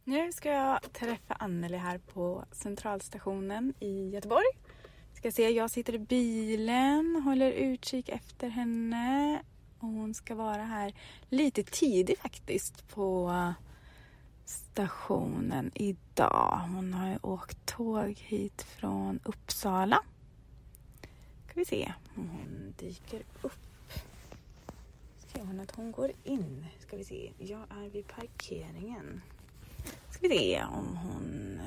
Nu 0.04 0.32
ska 0.32 0.50
jag 0.50 0.92
träffa 0.92 1.34
Anneli 1.34 1.76
här 1.76 1.98
på 1.98 2.44
Centralstationen 2.52 3.74
i 3.80 4.10
Göteborg. 4.10 4.46
Ska 5.14 5.32
se, 5.32 5.50
jag 5.50 5.70
sitter 5.70 5.94
i 5.94 5.98
bilen, 5.98 7.22
håller 7.24 7.52
utkik 7.52 8.08
efter 8.08 8.48
henne. 8.48 9.42
Och 9.78 9.88
hon 9.88 10.14
ska 10.14 10.34
vara 10.34 10.62
här 10.62 10.94
lite 11.28 11.62
tidigt 11.62 12.18
faktiskt 12.18 12.88
på 12.88 13.32
stationen 14.50 15.70
idag. 15.74 16.60
Hon 16.74 16.94
har 16.94 17.08
ju 17.08 17.18
åkt 17.22 17.66
tåg 17.66 18.18
hit 18.18 18.62
från 18.62 19.20
Uppsala. 19.24 20.02
Ska 21.44 21.54
vi 21.54 21.64
se 21.64 21.92
om 22.16 22.28
hon 22.28 22.74
dyker 22.78 23.22
upp. 23.42 23.52
Ser 25.26 25.44
hon 25.44 25.60
att 25.60 25.70
hon 25.70 25.92
går 25.92 26.12
in? 26.24 26.66
Ska 26.78 26.96
vi 26.96 27.04
se. 27.04 27.32
Jag 27.38 27.60
är 27.60 27.90
vid 27.90 28.08
parkeringen. 28.08 29.20
Ska 30.10 30.28
vi 30.28 30.28
se 30.28 30.62
om 30.64 30.96
hon 30.96 31.60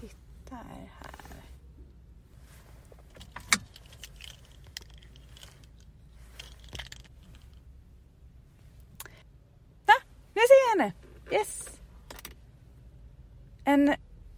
hittar 0.00 0.90
här. 1.00 1.42
Va? 9.86 9.94
nu 10.34 10.40
ser 10.40 10.76
jag 10.76 10.78
henne! 10.78 11.07
Yes! 11.30 11.68
En 13.64 13.94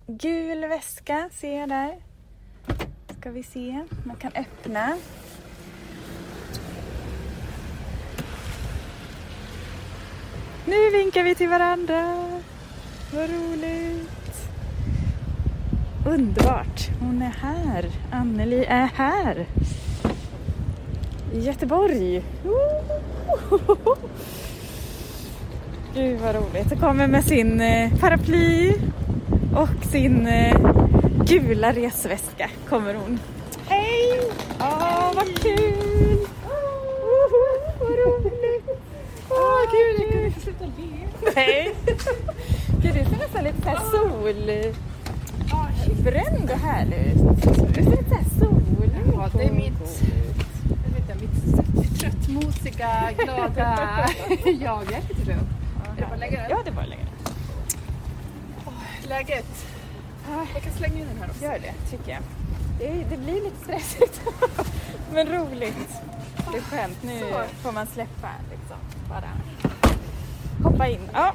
gul 0.06 0.60
väska 0.60 1.30
ser 1.32 1.60
jag 1.60 1.68
där. 1.68 1.96
Ska 3.18 3.30
vi 3.30 3.42
se, 3.42 3.84
man 4.04 4.16
kan 4.16 4.32
öppna. 4.34 4.96
Nu 10.66 10.90
vinkar 10.90 11.22
vi 11.24 11.34
till 11.34 11.48
varandra. 11.48 12.30
Vad 13.14 13.30
roligt. 13.30 14.50
Underbart. 16.06 16.88
Hon 17.00 17.22
är 17.22 17.30
här. 17.30 17.90
Anneli 18.12 18.64
är 18.64 18.86
här. 18.86 19.46
I 21.32 21.40
Göteborg. 21.40 22.22
Gud 25.94 26.20
vad 26.20 26.34
roligt. 26.34 26.70
Hon 26.70 26.78
kommer 26.78 27.06
med 27.06 27.24
sin 27.24 27.60
eh, 27.60 27.90
paraply 28.00 28.74
och 29.56 29.84
sin 29.90 30.26
eh, 30.26 30.56
gula 31.26 31.72
resväska 31.72 32.50
kommer 32.68 32.94
hon. 32.94 33.18
Hej! 33.66 34.20
Åh, 34.60 35.12
vad 35.14 35.42
kul! 35.42 36.18
Oh, 36.44 37.32
vad 37.80 37.90
roligt! 37.90 38.68
Åh, 39.30 39.36
oh, 39.36 39.70
gud, 39.72 40.00
jag 40.00 40.12
kan 40.12 40.24
inte 40.24 40.40
sluta 40.40 40.64
le. 40.64 41.32
Nej. 41.36 41.74
Gud, 42.82 42.94
du 42.94 43.04
ser 43.04 43.18
nästan 43.18 43.44
lite 43.44 43.62
såhär 43.62 43.78
solbränd 45.86 46.50
och 46.50 46.58
härlig 46.58 46.96
ut. 46.96 47.16
Du 47.74 47.82
ser 47.82 47.90
lite 47.90 48.08
såhär 48.08 48.24
solig 48.38 48.90
Ja, 49.14 49.28
det 49.32 49.44
är 49.44 49.52
mitt, 49.52 50.02
jag 50.84 50.92
vet 50.94 51.08
jag, 51.08 51.20
mitt 51.20 52.00
tröttmosiga, 52.00 53.10
glada 53.18 53.76
jag. 54.60 54.92
Är 54.92 55.59
det 56.00 56.06
bara 56.06 56.16
lägga 56.16 56.40
den? 56.40 56.50
Ja, 56.50 56.60
det 56.64 56.70
är 56.70 56.74
bara 56.74 56.82
att 56.82 56.88
lägga 56.88 57.02
den. 57.02 57.08
läget? 59.08 59.66
Jag 60.54 60.62
kan 60.62 60.72
slänga 60.72 60.98
in 60.98 61.06
den 61.08 61.18
här 61.18 61.30
också. 61.30 61.44
Gör 61.44 61.58
det, 61.58 61.74
tycker 61.90 62.10
jag. 62.12 62.22
Det, 62.78 63.04
det 63.10 63.16
blir 63.16 63.34
lite 63.42 63.56
stressigt, 63.62 64.20
men 65.12 65.26
roligt. 65.28 65.88
Det 66.52 66.58
är 66.58 66.62
skönt. 66.62 67.02
Nu 67.02 67.20
Så. 67.20 67.44
får 67.62 67.72
man 67.72 67.86
släppa 67.86 68.28
liksom. 68.50 68.76
Bara 69.08 69.30
hoppa 70.70 70.88
in. 70.88 71.00
Ja. 71.12 71.34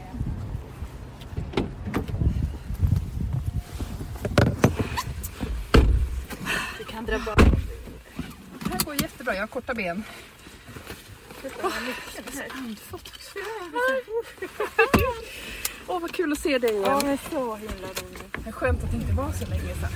Det 6.77 6.83
kan 6.91 7.05
dra 7.05 7.19
bra. 7.19 7.35
Det 7.35 8.69
här 8.71 8.79
går 8.85 9.01
jättebra. 9.01 9.33
Jag 9.33 9.41
har 9.41 9.47
korta 9.47 9.73
ben. 9.73 10.03
Åh, 15.87 15.95
oh, 15.95 16.01
vad 16.01 16.11
kul 16.15 16.31
att 16.31 16.39
se 16.39 16.57
dig 16.57 16.71
igen. 16.71 16.83
Ja, 16.85 17.01
men 17.03 17.17
så 17.17 17.55
himla 17.55 17.87
roligt. 17.87 18.55
Skönt 18.55 18.83
att 18.83 18.91
det 18.91 18.97
inte 18.97 19.13
var 19.13 19.31
så 19.31 19.45
länge 19.45 19.75
sedan. 19.75 19.89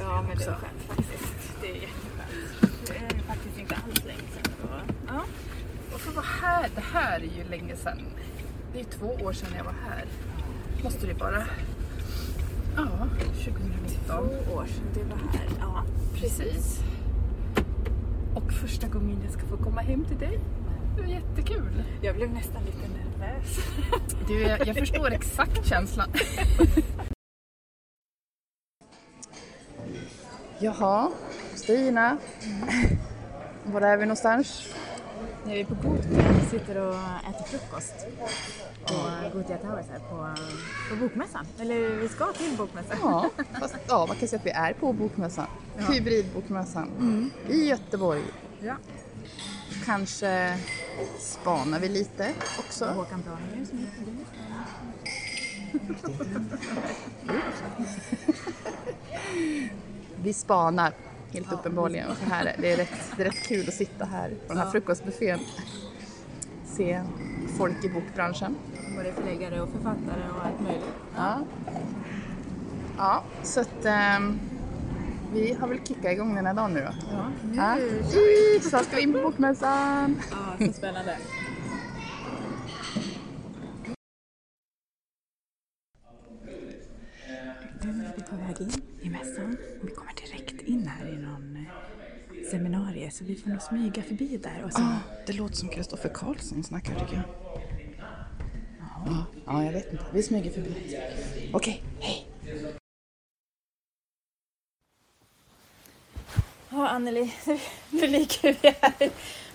Ja, 0.00 0.22
men 0.28 0.38
det 0.38 0.44
är 0.44 0.46
skönt 0.46 0.82
faktiskt. 0.88 1.32
Det 1.60 1.70
är 1.70 1.74
jätteskönt. 1.74 2.86
Det 2.86 2.96
är 2.96 3.22
faktiskt 3.26 3.58
inte 3.58 3.74
alls 3.74 4.04
länge 4.04 4.28
sedan. 4.34 4.52
Ja. 5.06 5.24
Och 5.94 6.00
få 6.00 6.10
vara 6.10 6.26
här, 6.42 6.70
det 6.74 6.80
här 6.80 7.20
är 7.20 7.38
ju 7.38 7.44
länge 7.50 7.76
sedan. 7.76 7.98
Det 8.72 8.80
är 8.80 8.84
två 8.84 9.06
år 9.06 9.32
sedan 9.32 9.48
jag 9.56 9.64
var 9.64 9.74
här. 9.88 10.04
Måste 10.82 11.06
det 11.06 11.14
bara. 11.14 11.44
Ja, 12.76 13.08
2019. 13.44 13.88
Två 14.06 14.54
år 14.54 14.66
sedan 14.66 14.90
du 14.94 15.02
var 15.02 15.16
här. 15.16 15.48
Ja, 15.60 15.84
precis. 16.20 16.80
Och 18.36 18.52
första 18.52 18.86
gången 18.86 19.20
jag 19.24 19.32
ska 19.32 19.46
få 19.46 19.56
komma 19.56 19.80
hem 19.80 20.04
till 20.04 20.18
dig. 20.18 20.40
Det 20.96 21.02
var 21.02 21.08
jättekul. 21.08 21.82
Jag 22.02 22.16
blev 22.16 22.32
nästan 22.32 22.62
lite 22.64 22.78
nervös. 22.78 23.58
Du, 24.28 24.42
jag, 24.42 24.66
jag 24.66 24.76
förstår 24.76 25.10
exakt 25.10 25.66
känslan. 25.68 26.08
Jaha, 30.58 31.10
Stina. 31.54 32.16
Var 33.64 33.80
är 33.80 33.96
vi 33.96 34.04
någonstans? 34.04 34.74
Nu 35.46 35.52
är 35.52 35.56
vi 35.56 35.64
på 35.64 35.74
Gotia. 35.74 36.32
Vi 36.40 36.46
sitter 36.58 36.76
och 36.76 36.94
äter 36.94 37.44
frukost 37.44 38.06
på 38.86 38.94
Gotia 39.38 39.58
Towers 39.58 39.86
här 39.90 39.98
på, 39.98 40.28
på 40.90 40.96
Bokmässan. 40.96 41.46
Eller 41.60 41.96
vi 41.96 42.08
ska 42.08 42.32
till 42.32 42.56
Bokmässan. 42.56 42.96
Ja, 43.02 43.30
fast 43.60 43.76
ja, 43.88 44.06
man 44.08 44.16
kan 44.16 44.28
säga 44.28 44.40
att 44.40 44.46
vi 44.46 44.50
är 44.50 44.72
på 44.72 44.92
Bokmässan. 44.92 45.46
Ja. 45.78 45.84
Hybridbokmässan 45.84 46.90
mm. 46.98 47.30
i 47.48 47.68
Göteborg. 47.68 48.22
Ja. 48.60 48.76
Kanske 49.84 50.58
spanar 51.18 51.80
vi 51.80 51.88
lite 51.88 52.32
också. 52.58 52.84
Håkan 52.84 53.22
Praninger 53.22 53.64
som 53.64 53.86
Vi 60.22 60.32
spanar 60.32 60.92
helt 61.36 61.48
ja, 61.50 61.56
uppenbarligen. 61.56 62.08
Så 62.24 62.34
här, 62.34 62.56
det, 62.60 62.72
är 62.72 62.76
rätt, 62.76 63.12
det 63.16 63.22
är 63.22 63.26
rätt 63.26 63.48
kul 63.48 63.68
att 63.68 63.74
sitta 63.74 64.04
här 64.04 64.28
på 64.28 64.48
den 64.48 64.56
här 64.56 64.64
ja. 64.64 64.70
frukostbuffén. 64.70 65.38
Se 66.64 67.02
folk 67.58 67.84
i 67.84 67.88
bokbranschen. 67.88 68.56
Både 68.96 69.12
förläggare 69.12 69.60
och 69.60 69.68
författare 69.68 70.28
och 70.36 70.46
allt 70.46 70.60
möjligt. 70.60 70.84
Ja, 71.16 71.38
ja 72.98 73.22
så 73.42 73.60
att 73.60 73.86
um, 74.18 74.40
vi 75.32 75.56
har 75.60 75.68
väl 75.68 75.78
kickat 75.78 76.12
igång 76.12 76.34
den 76.34 76.46
här 76.46 76.54
dagen 76.54 76.72
nu 76.72 76.80
då. 76.80 76.92
Ja, 77.10 77.30
nu 77.44 77.56
ja. 77.56 77.76
vi. 78.14 78.60
Så 78.62 78.78
ska 78.78 78.96
vi 78.96 79.02
in 79.02 79.12
på 79.12 79.22
bokmässan. 79.22 80.22
Ja, 80.30 80.66
så 80.66 80.72
spännande. 80.72 81.16
Nu 87.82 88.04
är 88.04 88.12
vi 88.16 88.22
på 88.22 88.36
väg 88.36 88.60
in 88.60 88.82
i 89.00 89.10
mässan. 89.10 89.56
Vi 89.82 89.90
kommer 89.90 90.12
direkt 90.12 90.62
in 90.62 90.86
här 90.86 91.08
i 91.08 91.16
någon 91.16 91.56
eh, 91.56 92.50
seminarium 93.06 93.10
så 93.10 93.24
vi 93.24 93.36
får 93.36 93.50
nog 93.50 93.62
smyga 93.62 94.02
förbi 94.02 94.36
där. 94.36 94.64
Och 94.64 94.72
sen... 94.72 94.82
ah, 94.82 94.98
det 95.26 95.32
låter 95.32 95.54
som 95.54 95.68
Kristoffer 95.68 96.08
Karlsson 96.08 96.64
snackar 96.64 96.94
tycker 96.94 97.14
jag. 97.14 97.24
Ja, 99.06 99.24
ja, 99.46 99.64
jag 99.64 99.72
vet 99.72 99.92
inte. 99.92 100.04
Vi 100.12 100.22
smyger 100.22 100.50
förbi. 100.50 100.70
Okej, 101.52 101.52
okay, 101.52 101.74
hej! 102.00 102.26
Ja, 106.70 106.88
Anneli, 106.88 107.32
nu 107.90 108.06
ligger 108.06 108.62
vi 108.62 108.74
här 108.80 109.10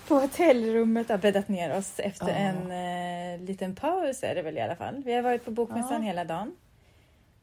på 0.08 0.15
hotellrummet 0.15 1.05
och 1.05 1.12
har 1.12 1.17
bäddat 1.17 1.48
ner 1.48 1.77
oss 1.77 2.00
efter 2.00 2.27
ja. 2.27 2.34
en 2.34 2.72
eh, 2.72 3.48
liten 3.48 3.75
paus 3.75 4.24
är 4.24 4.36
det 4.36 4.41
väl 4.41 4.58
i 4.58 4.62
alla 4.62 4.75
fall. 4.75 5.01
Vi 5.05 5.13
har 5.13 5.22
varit 5.22 5.46
på 5.46 5.51
Bokmässan 5.51 6.01
ja. 6.01 6.08
hela 6.08 6.24
dagen. 6.24 6.55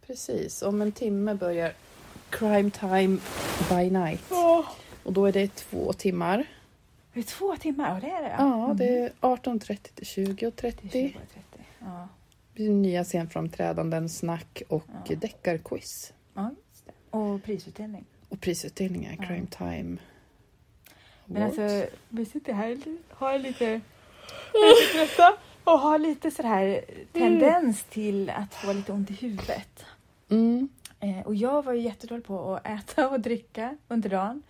Precis, 0.07 0.63
om 0.63 0.83
en 0.83 0.93
timme 0.93 1.35
börjar 1.35 1.73
Crime 2.31 2.71
Time 2.71 3.19
by 3.71 3.91
Night. 3.91 4.33
Oh. 4.33 4.65
Och 5.09 5.15
då 5.15 5.27
är 5.27 5.33
det 5.33 5.55
två 5.55 5.93
timmar. 5.93 6.45
Det 7.13 7.21
är 7.21 7.25
två 7.25 7.57
timmar? 7.57 7.95
Ja, 7.95 8.01
det 8.01 8.11
är 8.11 8.23
det. 8.23 8.35
Ja, 8.39 8.65
mm. 8.65 8.77
det 8.77 8.99
är 8.99 9.13
18.30 9.21 9.77
till 9.95 10.07
20.30. 10.07 11.17
Ja. 11.79 12.09
Nya 12.55 13.05
scenframträdanden, 13.05 14.09
snack 14.09 14.63
och 14.69 14.85
ja. 15.09 15.17
deckarquiz. 15.17 16.13
Ja, 16.35 16.51
Och 17.11 17.43
prisutdelning. 17.43 18.05
Och 18.29 18.41
prisutdelningar, 18.41 19.17
ja. 19.19 19.27
Crime 19.27 19.47
Time. 19.47 19.97
Men 21.25 21.43
alltså, 21.43 21.87
vi 22.09 22.25
sitter 22.25 22.53
här 22.53 22.79
och 23.11 23.17
har 23.17 23.39
lite... 23.39 23.81
trötta 24.93 25.37
och 25.65 25.79
har 25.79 25.99
lite 25.99 26.31
sådär 26.31 26.85
tendens 27.13 27.85
till 27.85 28.31
att 28.31 28.55
få 28.55 28.73
lite 28.73 28.93
ont 28.93 29.11
i 29.11 29.15
huvudet. 29.15 29.85
Mm. 30.31 30.69
Eh, 31.01 31.21
och 31.21 31.35
jag 31.35 31.65
var 31.65 31.73
ju 31.73 31.81
jättedålig 31.81 32.25
på 32.25 32.55
att 32.55 32.67
äta 32.67 33.09
och 33.09 33.21
dricka 33.21 33.77
under 33.89 34.11
dagen. 34.11 34.43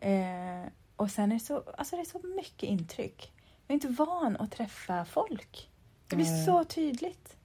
Eh, 0.00 0.70
och 0.96 1.10
sen 1.10 1.32
är 1.32 1.34
det 1.34 1.40
så, 1.40 1.62
alltså 1.78 1.96
det 1.96 2.02
är 2.02 2.20
så 2.20 2.20
mycket 2.36 2.62
intryck. 2.62 3.32
Jag 3.66 3.72
är 3.72 3.74
inte 3.74 3.88
van 3.88 4.36
att 4.36 4.52
träffa 4.52 5.04
folk. 5.04 5.68
Det 6.06 6.16
blir 6.16 6.26
mm. 6.26 6.46
så 6.46 6.64
tydligt 6.64 7.36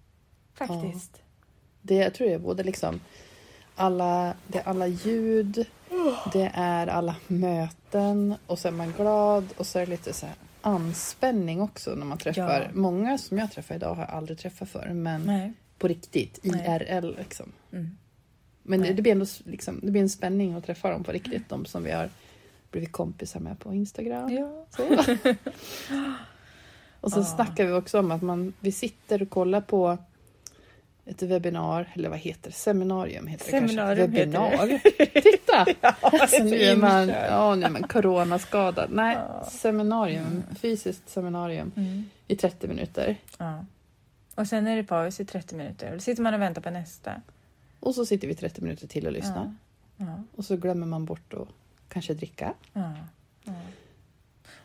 faktiskt. 0.54 1.12
Ja. 1.14 1.22
Det 1.82 1.96
jag 1.96 2.14
tror 2.14 2.30
jag 2.30 2.42
både 2.42 2.64
liksom 2.64 3.00
alla, 3.76 4.34
det 4.48 4.58
är 4.60 4.64
alla 4.64 4.88
ljud, 4.88 5.68
det 6.34 6.52
är 6.54 6.88
alla 6.88 7.16
möten 7.28 8.36
och 8.48 8.60
så 8.60 8.68
är 8.68 8.72
man 8.72 8.92
glad 8.92 9.48
och 9.58 9.68
så 9.68 9.80
är 9.80 9.86
det 9.86 9.92
lite 9.92 10.14
så 10.14 10.28
anspänning 10.62 11.62
också 11.62 11.96
när 11.96 12.06
man 12.06 12.18
träffar. 12.18 12.62
Ja. 12.62 12.70
Många 12.74 13.18
som 13.18 13.38
jag 13.38 13.52
träffar 13.52 13.76
idag 13.76 13.96
har 13.96 14.04
jag 14.04 14.12
aldrig 14.12 14.38
träffat 14.38 14.70
förr 14.70 14.92
men 14.94 15.22
Nej. 15.22 15.54
på 15.78 15.88
riktigt, 15.88 16.40
IRL 16.44 17.16
liksom. 17.18 17.52
Mm. 17.72 17.98
Men 18.64 18.82
det, 18.82 18.94
det, 18.94 19.02
blir 19.02 19.12
ändå 19.12 19.26
liksom, 19.44 19.80
det 19.84 19.92
blir 19.92 20.02
en 20.02 20.10
spänning 20.10 20.54
att 20.54 20.66
träffa 20.66 20.92
dem 20.92 21.04
på 21.04 21.12
riktigt, 21.12 21.50
de 21.50 21.66
som 21.66 21.84
vi 21.84 21.92
har 21.92 22.10
blivit 22.72 22.92
kompisar 22.92 23.40
med 23.40 23.60
på 23.60 23.74
Instagram. 23.74 24.30
Ja. 24.30 24.66
och 27.02 27.12
så 27.12 27.20
ah. 27.20 27.24
snackar 27.24 27.66
vi 27.66 27.72
också 27.72 28.00
om 28.00 28.12
att 28.12 28.22
man, 28.22 28.54
vi 28.60 28.72
sitter 28.72 29.22
och 29.22 29.30
kollar 29.30 29.62
på 29.62 29.98
ett 31.06 31.22
webbinar, 31.22 31.92
eller 31.94 32.10
vad 32.10 32.20
heter 32.20 32.50
det? 32.50 32.56
Seminarium 32.56 33.28
heter 33.28 33.52
Seminarium 33.52 34.12
det 34.12 34.32
kanske. 34.32 34.58
Webinar. 34.58 35.22
Titta! 35.22 35.66
ja, 35.82 35.96
alltså, 36.02 36.44
nu 36.44 36.56
är 36.56 36.76
man, 36.76 37.08
ja, 37.10 37.56
nu 37.56 37.66
är 37.66 37.70
man 37.70 37.84
coronaskadad. 37.84 38.90
Nej, 38.92 39.16
ja. 39.16 39.46
seminarium, 39.52 40.26
mm. 40.26 40.56
fysiskt 40.56 41.10
seminarium 41.10 41.72
mm. 41.76 42.10
i 42.28 42.36
30 42.36 42.68
minuter. 42.68 43.16
Ja. 43.38 43.66
Och 44.36 44.48
sen 44.48 44.68
är 44.68 44.76
det 44.76 44.84
paus 44.84 45.20
i 45.20 45.26
30 45.26 45.56
minuter. 45.56 45.94
Då 45.94 46.00
sitter 46.00 46.24
man 46.24 46.34
och 46.34 46.42
väntar 46.42 46.62
på 46.62 46.70
nästa. 46.70 47.22
Och 47.80 47.96
så 47.96 48.06
sitter 48.06 48.28
vi 48.28 48.36
30 48.36 48.62
minuter 48.62 48.88
till 48.88 49.08
och 49.08 49.14
lyssnar. 49.14 49.56
Ja. 49.98 50.06
Ja. 50.06 50.24
Och 50.36 50.46
så 50.46 50.58
glömmer 50.58 50.88
man 50.88 51.06
bort 51.06 51.34
att 51.34 51.48
kanske 51.90 52.14
dricka. 52.14 52.54
Ja. 52.74 52.94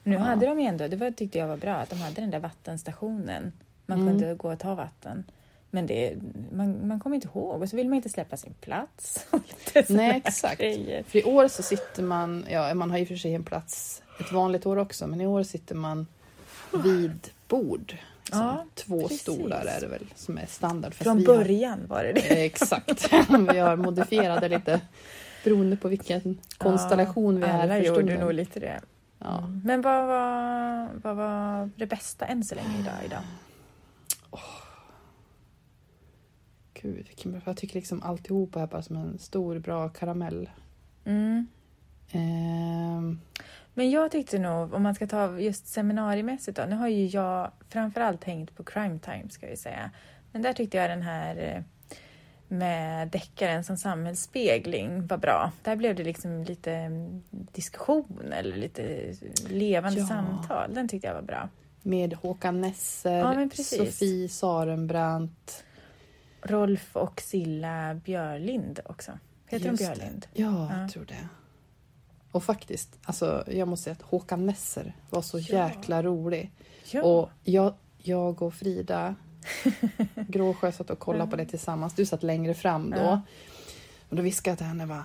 Nu 0.03 0.17
hade 0.17 0.47
de 0.47 0.61
ju 0.61 0.67
ändå, 0.67 0.89
det 0.89 0.97
var, 0.97 1.11
tyckte 1.11 1.39
jag 1.39 1.49
var 1.49 1.57
bra, 1.57 1.75
att 1.75 1.91
de 1.91 1.97
hade 1.97 2.21
den 2.21 2.31
där 2.31 2.39
vattenstationen. 2.39 3.53
Man 3.87 4.01
mm. 4.01 4.19
kunde 4.19 4.35
gå 4.35 4.53
och 4.53 4.59
ta 4.59 4.75
vatten. 4.75 5.25
Men 5.71 5.87
det, 5.87 6.17
man, 6.53 6.89
man 6.89 7.01
kommer 7.01 7.17
inte 7.17 7.29
ihåg 7.29 7.63
och 7.63 7.69
så 7.69 7.77
vill 7.77 7.89
man 7.89 7.97
inte 7.97 8.09
släppa 8.09 8.37
sin 8.37 8.55
plats. 8.61 9.27
Nej, 9.89 10.23
exakt. 10.25 10.59
Grejer. 10.61 11.03
För 11.03 11.19
i 11.19 11.25
år 11.25 11.49
så 11.49 11.63
sitter 11.63 12.03
man, 12.03 12.47
ja 12.51 12.75
man 12.75 12.91
har 12.91 12.99
i 12.99 13.05
och 13.05 13.09
för 13.09 13.17
sig 13.17 13.35
en 13.35 13.45
plats 13.45 14.03
ett 14.21 14.33
vanligt 14.33 14.67
år 14.67 14.77
också, 14.77 15.07
men 15.07 15.21
i 15.21 15.27
år 15.27 15.43
sitter 15.43 15.75
man 15.75 16.07
vid 16.85 17.29
bord. 17.49 17.97
Liksom. 18.25 18.47
Ja, 18.47 18.67
Två 18.75 19.03
precis. 19.03 19.21
stolar 19.21 19.65
är 19.65 19.81
det 19.81 19.87
väl 19.87 20.07
som 20.15 20.39
är 20.39 20.47
standard. 20.47 20.95
Från 20.95 21.25
början 21.25 21.81
har... 21.81 21.87
var 21.87 22.05
det 22.05 22.13
det. 22.13 22.45
Exakt. 22.45 23.13
vi 23.53 23.59
har 23.59 23.77
modifierat 23.77 24.41
det 24.41 24.49
lite 24.49 24.81
beroende 25.45 25.77
på 25.77 25.89
vilken 25.89 26.39
konstellation 26.59 27.41
ja, 27.41 27.47
vi 27.47 27.53
är 27.53 27.63
Alla 27.63 27.79
gjorde 27.79 28.19
nog 28.19 28.33
lite 28.33 28.61
det. 28.61 28.81
Ja. 29.19 29.39
Mm. 29.39 29.61
Men 29.65 29.83
vad 29.83 30.07
var, 30.07 30.89
vad 31.03 31.17
var 31.17 31.71
det 31.77 31.87
bästa 31.87 32.27
än 32.27 32.45
så 32.45 32.55
länge 32.55 32.81
idag? 32.81 32.95
idag? 33.05 33.23
Gud, 36.75 37.07
jag 37.45 37.57
tycker 37.57 37.75
liksom 37.75 38.03
alltihopa 38.03 38.61
är 38.63 38.67
bara 38.67 38.83
som 38.83 38.97
en 38.97 39.19
stor 39.19 39.59
bra 39.59 39.89
karamell. 39.89 40.51
Mm. 41.05 41.47
Eh. 42.11 43.19
Men 43.75 43.91
jag 43.91 44.11
tyckte 44.11 44.39
nog, 44.39 44.75
om 44.75 44.83
man 44.83 44.95
ska 44.95 45.07
ta 45.07 45.39
just 45.39 45.67
seminariemässigt 45.67 46.57
då, 46.57 46.65
nu 46.65 46.77
har 46.77 46.89
ju 46.89 47.07
jag 47.07 47.51
framförallt 47.69 48.25
hängt 48.25 48.57
på 48.57 48.65
Crime 48.65 48.99
Time 48.99 49.31
ska 49.31 49.47
vi 49.47 49.57
säga. 49.57 49.91
Men 50.33 50.43
där 50.43 50.53
tyckte 50.53 50.77
jag 50.77 50.91
den 50.91 51.03
här 51.03 51.37
eh, 51.37 51.63
med 52.51 53.09
deckaren 53.09 53.65
som 53.65 53.77
samhällsspegling 53.77 55.07
var 55.07 55.17
bra. 55.17 55.53
Där 55.63 55.77
blev 55.77 55.95
det 55.95 56.05
liksom 56.05 56.45
lite 56.45 56.73
mm, 56.73 57.23
diskussion 57.31 58.33
eller 58.33 58.57
lite 58.57 59.15
levande 59.49 60.01
ja. 60.01 60.07
samtal. 60.07 60.75
Den 60.75 60.89
tyckte 60.89 61.07
jag 61.07 61.15
var 61.15 61.23
bra. 61.23 61.49
Med 61.83 62.15
Håkan 62.15 62.61
Nesser, 62.61 63.19
ja, 63.19 63.49
Sofie 63.65 64.29
Sarenbrant. 64.29 65.65
Rolf 66.43 66.97
och 66.97 67.21
Silla 67.21 67.95
Björlind 67.95 68.81
också. 68.85 69.13
Heter 69.47 69.67
Just 69.67 69.79
de 69.79 69.85
Björlind? 69.85 70.27
Ja, 70.33 70.69
ja, 70.71 70.81
jag 70.81 70.91
tror 70.91 71.05
det. 71.05 71.29
Och 72.33 72.45
faktiskt, 72.45 72.99
alltså, 73.03 73.45
jag 73.47 73.69
måste 73.69 73.85
säga 73.85 73.93
att 73.93 74.03
Håkan 74.03 74.47
Nesser 74.47 74.97
var 75.11 75.23
så 75.23 75.39
ja. 75.39 75.45
jäkla 75.45 76.03
rolig. 76.03 76.51
Ja. 76.91 77.03
Och 77.03 77.31
jag, 77.45 77.75
jag 77.99 78.43
och 78.43 78.55
Frida 78.55 79.15
Gråsjö 80.29 80.73
satt 80.73 80.91
och 80.91 80.99
kollade 80.99 81.31
på 81.31 81.37
det 81.37 81.47
tillsammans. 81.47 81.95
Du 81.95 82.07
satt 82.07 82.23
längre 82.23 82.55
fram 82.55 82.91
då. 82.91 83.21
Och 84.09 84.17
då 84.17 84.23
viskade 84.23 84.51
jag 84.51 84.59
till 84.59 84.67
henne 84.67 84.87
bara, 84.87 85.05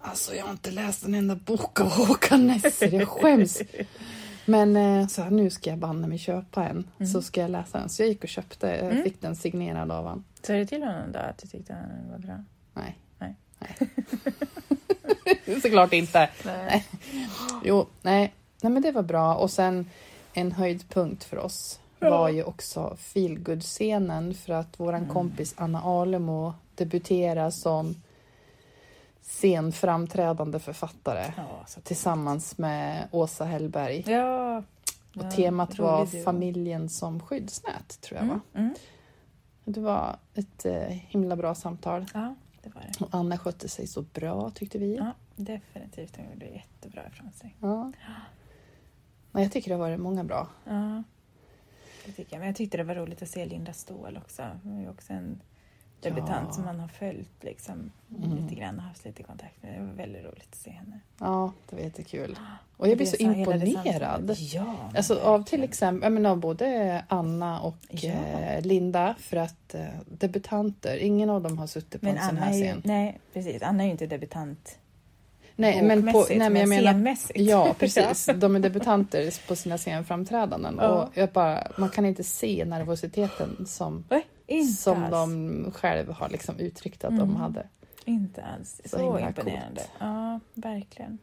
Alltså 0.00 0.34
jag 0.34 0.44
har 0.44 0.50
inte 0.50 0.70
läst 0.70 1.04
en 1.04 1.14
enda 1.14 1.34
bok 1.34 1.80
av 1.80 1.90
Håkan 1.90 2.46
Nesser, 2.46 2.94
jag 2.94 3.08
skäms. 3.08 3.62
Men 4.44 4.76
eh, 4.76 5.06
så 5.06 5.22
här, 5.22 5.30
nu 5.30 5.50
ska 5.50 5.70
jag 5.70 5.78
banne 5.78 6.06
mig 6.06 6.18
köpa 6.18 6.68
en, 6.68 6.90
mm. 6.98 7.12
så 7.12 7.22
ska 7.22 7.40
jag 7.40 7.50
läsa 7.50 7.78
den. 7.78 7.88
Så 7.88 8.02
jag 8.02 8.08
gick 8.08 8.22
och 8.22 8.28
köpte, 8.28 8.70
mm. 8.70 9.02
fick 9.02 9.20
den 9.20 9.36
signerad 9.36 9.90
av 9.90 10.04
honom. 10.04 10.24
Sa 10.42 10.52
du 10.52 10.66
till 10.66 10.82
honom 10.82 11.12
då 11.12 11.18
att 11.18 11.38
du 11.38 11.48
tyckte 11.48 11.72
den 11.72 12.10
var 12.10 12.18
bra? 12.18 12.44
Nej. 12.74 12.98
Nej. 13.18 13.34
nej. 13.58 15.60
Såklart 15.62 15.92
inte. 15.92 16.30
Nej. 16.44 16.66
nej. 16.70 16.86
Jo, 17.64 17.86
nej. 18.02 18.34
nej, 18.62 18.72
men 18.72 18.82
det 18.82 18.92
var 18.92 19.02
bra. 19.02 19.34
Och 19.34 19.50
sen 19.50 19.90
en 20.32 20.52
höjdpunkt 20.52 21.24
för 21.24 21.38
oss 21.38 21.80
var 21.98 22.28
ju 22.28 22.44
också 22.44 22.96
feelgood-scenen 22.98 24.34
för 24.34 24.52
att 24.52 24.80
våran 24.80 25.02
mm. 25.02 25.14
kompis 25.14 25.54
Anna 25.56 25.82
Alemo 25.82 26.54
debuterar 26.74 27.50
som 27.50 27.94
scenframträdande 29.22 30.58
författare 30.58 31.32
ja, 31.36 31.66
tillsammans 31.82 32.58
med 32.58 33.08
Åsa 33.10 33.44
Hellberg. 33.44 34.04
Ja, 34.06 34.58
Och 34.58 35.24
ja, 35.24 35.30
temat 35.30 35.78
var 35.78 36.24
familjen 36.24 36.88
som 36.88 37.20
skyddsnät, 37.20 38.00
tror 38.00 38.16
jag. 38.16 38.24
Mm, 38.24 38.34
va? 38.34 38.40
Mm. 38.54 38.74
Det 39.64 39.80
var 39.80 40.16
ett 40.34 40.64
eh, 40.64 40.82
himla 40.88 41.36
bra 41.36 41.54
samtal. 41.54 42.06
Ja, 42.14 42.34
det 42.62 42.74
var 42.74 42.82
det. 42.82 43.04
Och 43.04 43.08
Anna 43.10 43.38
skötte 43.38 43.68
sig 43.68 43.86
så 43.86 44.02
bra, 44.02 44.50
tyckte 44.50 44.78
vi. 44.78 44.96
Ja, 44.96 45.12
definitivt. 45.36 46.16
Hon 46.16 46.26
gjorde 46.32 46.46
jättebra 46.46 47.02
ifrån 47.06 47.32
sig. 47.32 47.56
Ja. 47.60 47.92
ja. 49.32 49.40
Jag 49.40 49.52
tycker 49.52 49.68
det 49.68 49.74
har 49.74 49.80
varit 49.80 50.00
många 50.00 50.24
bra. 50.24 50.48
Ja, 50.64 51.02
det 52.08 52.12
tycker 52.12 52.32
jag. 52.32 52.38
Men 52.38 52.46
jag 52.46 52.56
tyckte 52.56 52.76
det 52.76 52.84
var 52.84 52.94
roligt 52.94 53.22
att 53.22 53.28
se 53.28 53.44
Linda 53.44 53.72
Ståhl 53.72 54.16
också. 54.16 54.42
Hon 54.62 54.78
är 54.78 54.80
ju 54.80 54.88
också 54.90 55.12
en 55.12 55.40
debutant 56.00 56.46
ja. 56.48 56.52
som 56.52 56.64
man 56.64 56.80
har 56.80 56.88
följt 56.88 57.44
liksom, 57.44 57.90
mm. 58.18 58.36
lite 58.36 58.54
grann 58.54 58.76
och 58.76 58.82
haft 58.82 59.04
lite 59.04 59.22
kontakt 59.22 59.62
med. 59.62 59.80
Det 59.80 59.86
var 59.86 59.92
väldigt 59.92 60.24
roligt 60.24 60.48
att 60.50 60.58
se 60.58 60.70
henne. 60.70 61.00
Ja, 61.18 61.52
det 61.70 61.76
var 61.76 61.82
jättekul. 61.82 62.38
Och 62.76 62.88
jag 62.88 62.96
blir 62.96 63.06
så 63.06 63.16
imponerad. 63.16 64.36
Ja, 64.38 64.90
alltså, 64.94 65.20
av 65.20 65.44
till 65.44 65.62
exempel, 65.62 66.02
jag 66.02 66.12
menar, 66.12 66.36
både 66.36 67.04
Anna 67.08 67.60
och 67.60 67.78
ja. 67.90 68.10
eh, 68.10 68.62
Linda 68.62 69.14
för 69.18 69.36
att 69.36 69.74
eh, 69.74 69.86
debutanter, 70.06 70.96
ingen 70.96 71.30
av 71.30 71.42
dem 71.42 71.58
har 71.58 71.66
suttit 71.66 72.00
på 72.00 72.06
men 72.06 72.16
en 72.16 72.28
sån 72.28 72.36
här 72.36 72.52
scen. 72.52 72.82
nej, 72.84 73.20
precis. 73.32 73.62
Anna 73.62 73.82
är 73.82 73.86
ju 73.86 73.92
inte 73.92 74.06
debutant 74.06 74.78
Nej, 75.60 75.82
men, 75.82 76.12
på, 76.12 76.26
nej, 76.30 76.50
men 76.50 76.56
jag 76.56 76.68
menar, 76.68 77.16
Ja, 77.34 77.74
precis. 77.78 78.26
De 78.34 78.56
är 78.56 78.60
debutanter 78.60 79.48
på 79.48 79.56
sina 79.56 79.78
scenframträdanden. 79.78 80.78
Ja. 80.80 80.88
Och 80.88 81.10
jag 81.14 81.28
bara, 81.28 81.66
man 81.76 81.88
kan 81.88 82.06
inte 82.06 82.24
se 82.24 82.64
nervositeten 82.64 83.66
som, 83.66 84.04
som 84.78 85.10
de 85.10 85.72
själv 85.74 86.12
har 86.12 86.28
liksom 86.28 86.58
uttryckt 86.58 87.04
att 87.04 87.10
mm. 87.10 87.20
de 87.20 87.36
hade. 87.36 87.66
Inte 88.04 88.44
alls. 88.44 88.80
Så, 88.84 88.98
så 88.98 89.18
imponerande. 89.18 89.80
Coolt. 89.80 89.90
Ja, 89.98 90.40
verkligen. 90.54 91.18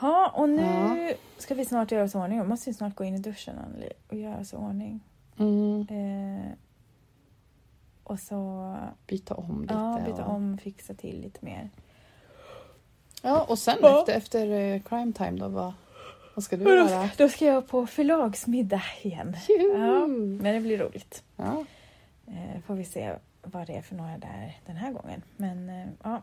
Ja, 0.00 0.32
och 0.34 0.48
nu 0.48 0.62
ja. 0.62 1.14
ska 1.38 1.54
vi 1.54 1.64
snart 1.64 1.92
göra 1.92 2.04
oss 2.04 2.14
i 2.14 2.18
ordning. 2.18 2.40
Vi 2.40 2.48
måste 2.48 2.70
ju 2.70 2.74
snart 2.74 2.94
gå 2.94 3.04
in 3.04 3.14
i 3.14 3.18
duschen 3.18 3.54
och 4.08 4.16
göra 4.16 4.40
oss 4.40 4.52
i 4.52 4.56
ordning. 4.56 5.00
Mm. 5.38 5.80
Eh, 5.80 6.52
och 8.04 8.18
så... 8.18 8.76
Byta 9.06 9.34
om 9.34 9.62
lite. 9.62 9.74
Ja, 9.74 10.00
byta 10.06 10.24
och... 10.24 10.34
om, 10.34 10.58
fixa 10.58 10.94
till 10.94 11.20
lite 11.20 11.44
mer. 11.44 11.70
Ja, 13.22 13.44
och 13.48 13.58
sen 13.58 13.78
ja. 13.82 14.00
efter, 14.00 14.16
efter 14.16 14.46
uh, 14.46 14.82
crime 14.82 15.12
time 15.12 15.30
då, 15.30 15.48
vad, 15.48 15.72
vad 16.34 16.44
ska 16.44 16.56
du 16.56 16.64
då, 16.64 16.70
göra? 16.70 17.10
Då 17.16 17.28
ska 17.28 17.44
jag 17.44 17.68
på 17.68 17.86
förlagsmiddag 17.86 18.82
igen. 19.02 19.36
Ja, 19.74 20.06
men 20.06 20.54
det 20.54 20.60
blir 20.60 20.78
roligt. 20.78 21.22
Ja. 21.36 21.64
Uh, 22.28 22.60
får 22.66 22.74
vi 22.74 22.84
se 22.84 23.14
vad 23.42 23.66
det 23.66 23.76
är 23.76 23.82
för 23.82 23.94
några 23.94 24.18
där 24.18 24.58
den 24.66 24.76
här 24.76 24.92
gången. 24.92 25.22
Men 25.36 25.70
uh, 25.70 25.88
ja. 26.02 26.22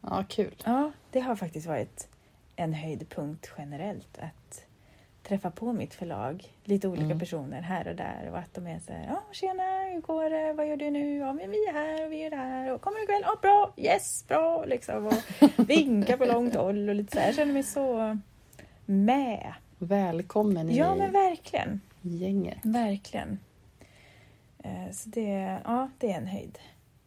Ja, 0.00 0.24
kul. 0.28 0.54
Ja, 0.64 0.92
det 1.10 1.20
har 1.20 1.36
faktiskt 1.36 1.66
varit 1.66 2.08
en 2.56 2.74
höjdpunkt 2.74 3.50
generellt 3.58 4.18
att 4.18 4.64
träffa 5.28 5.50
på 5.50 5.72
mitt 5.72 5.94
förlag, 5.94 6.52
lite 6.64 6.88
olika 6.88 7.04
mm. 7.04 7.18
personer 7.18 7.60
här 7.60 7.88
och 7.88 7.96
där 7.96 8.28
och 8.30 8.38
att 8.38 8.54
de 8.54 8.66
är 8.66 8.78
så 8.78 8.92
här, 8.92 9.06
ja 9.08 9.22
tjena, 9.32 9.62
hur 9.92 10.00
går 10.00 10.30
det, 10.30 10.52
vad 10.52 10.68
gör 10.68 10.76
du 10.76 10.90
nu, 10.90 11.16
ja 11.16 11.32
men 11.32 11.50
vi 11.50 11.66
är 11.66 11.72
här 11.72 12.06
och 12.06 12.12
vi 12.12 12.22
är 12.22 12.30
där 12.30 12.72
och 12.72 12.80
kommer 12.80 12.96
du 12.98 13.04
ikväll, 13.04 13.22
ja 13.24 13.38
bra, 13.42 13.72
yes, 13.76 14.24
bra 14.28 14.64
liksom 14.64 15.06
och 15.06 15.14
vinkar 15.68 16.16
på 16.16 16.24
långt 16.24 16.54
håll 16.54 16.88
och 16.88 16.94
lite 16.94 17.12
så 17.12 17.18
här, 17.18 17.26
jag 17.26 17.34
känner 17.34 17.52
mig 17.52 17.62
så 17.62 18.18
med. 18.86 19.54
Välkommen 19.78 20.70
i 20.70 20.78
Ja 20.78 20.94
men 20.94 21.12
verkligen. 21.12 21.80
Gänget. 22.00 22.58
Verkligen. 22.62 23.38
Eh, 24.58 24.92
så 24.92 25.08
det, 25.08 25.58
ja, 25.64 25.90
det 25.98 26.12
är 26.12 26.16
en 26.16 26.26
höjd, 26.26 26.58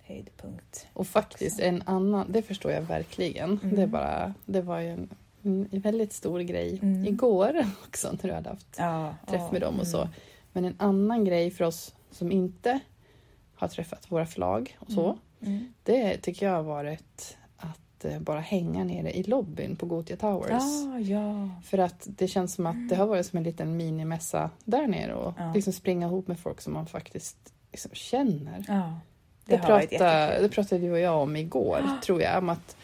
höjdpunkt. 0.03 0.87
Och 0.93 1.07
faktiskt 1.07 1.59
en 1.59 1.83
annan, 1.85 2.31
det 2.31 2.41
förstår 2.41 2.71
jag 2.71 2.81
verkligen. 2.81 3.59
Mm. 3.63 3.75
Det, 3.75 3.87
bara, 3.87 4.33
det 4.45 4.61
var 4.61 4.79
ju 4.79 4.89
en 4.89 5.09
en 5.43 5.67
väldigt 5.71 6.13
stor 6.13 6.39
grej 6.39 6.79
mm. 6.81 7.05
igår 7.05 7.65
också 7.87 8.11
när 8.11 8.29
du 8.29 8.33
hade 8.33 8.49
haft 8.49 8.75
ja, 8.77 9.15
träff 9.27 9.51
med 9.51 9.61
dem 9.61 9.79
och 9.79 9.87
så. 9.87 10.01
Mm. 10.01 10.13
Men 10.53 10.65
en 10.65 10.75
annan 10.77 11.25
grej 11.25 11.51
för 11.51 11.63
oss 11.63 11.95
som 12.11 12.31
inte 12.31 12.79
har 13.55 13.67
träffat 13.67 14.11
våra 14.11 14.25
förlag 14.25 14.77
och 14.79 14.91
så. 14.91 15.05
Mm. 15.05 15.17
mm. 15.41 15.73
Det 15.83 16.17
tycker 16.17 16.45
jag 16.45 16.53
har 16.53 16.63
varit 16.63 17.37
att 18.01 18.05
eh, 18.05 18.19
bara 18.19 18.39
hänga 18.39 18.83
nere 18.83 19.11
i 19.11 19.23
lobbyn 19.23 19.75
på 19.75 19.85
Gotia 19.85 20.17
Towers. 20.17 20.63
Ah, 20.63 20.99
ja. 20.99 21.49
För 21.63 21.77
att 21.77 22.07
det 22.09 22.27
känns 22.27 22.53
som 22.53 22.65
att 22.65 22.89
det 22.89 22.95
har 22.95 23.05
varit 23.05 23.25
som 23.25 23.37
en 23.37 23.43
liten 23.43 23.77
minimässa 23.77 24.49
där 24.65 24.87
nere 24.87 25.13
och 25.13 25.33
ja. 25.37 25.53
liksom 25.53 25.73
springa 25.73 26.07
ihop 26.07 26.27
med 26.27 26.39
folk 26.39 26.61
som 26.61 26.73
man 26.73 26.85
faktiskt 26.85 27.37
liksom 27.71 27.91
känner. 27.93 28.65
Ja, 28.67 28.99
det, 29.45 29.55
det, 29.55 29.61
pratade, 29.61 30.37
det 30.41 30.49
pratade 30.49 30.81
du 30.81 30.91
och 30.91 30.99
jag 30.99 31.21
om 31.21 31.35
igår, 31.35 31.81
ah. 31.85 32.01
tror 32.05 32.21
jag. 32.21 32.37
Om 32.37 32.49
att 32.49 32.75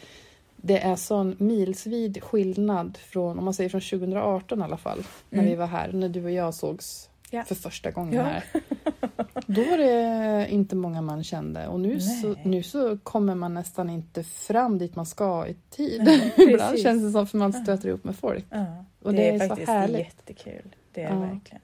det 0.62 0.78
är 0.78 0.96
sån 0.96 1.36
milsvid 1.38 2.22
skillnad 2.22 2.96
från, 2.96 3.38
om 3.38 3.44
man 3.44 3.54
säger 3.54 3.70
från 3.70 3.80
2018 3.80 4.60
i 4.60 4.62
alla 4.62 4.76
fall, 4.76 5.02
när 5.30 5.38
mm. 5.38 5.50
vi 5.50 5.56
var 5.56 5.66
här, 5.66 5.92
när 5.92 6.08
du 6.08 6.24
och 6.24 6.30
jag 6.30 6.54
sågs 6.54 7.10
ja. 7.30 7.44
för 7.44 7.54
första 7.54 7.90
gången 7.90 8.14
ja. 8.14 8.22
här. 8.22 8.44
Då 9.46 9.64
var 9.64 9.78
det 9.78 10.46
inte 10.50 10.76
många 10.76 11.02
man 11.02 11.24
kände 11.24 11.66
och 11.66 11.80
nu 11.80 12.00
så, 12.00 12.34
nu 12.44 12.62
så 12.62 12.98
kommer 12.98 13.34
man 13.34 13.54
nästan 13.54 13.90
inte 13.90 14.24
fram 14.24 14.78
dit 14.78 14.96
man 14.96 15.06
ska 15.06 15.46
i 15.46 15.56
tid. 15.70 16.02
Nej, 16.04 16.34
Ibland 16.52 16.78
känns 16.78 17.02
det 17.02 17.10
som 17.10 17.26
för 17.26 17.38
man 17.38 17.52
stöter 17.52 17.88
ihop 17.88 18.04
med 18.04 18.16
folk. 18.16 18.44
Ja. 18.50 18.84
Och 19.02 19.12
det, 19.12 19.18
det 19.18 19.28
är, 19.28 19.34
är 19.34 19.48
faktiskt 19.48 19.66
så 19.66 19.72
härligt. 19.72 19.98
jättekul. 19.98 20.76
Det 20.92 21.02
är 21.02 21.16
verkligen. 21.16 21.62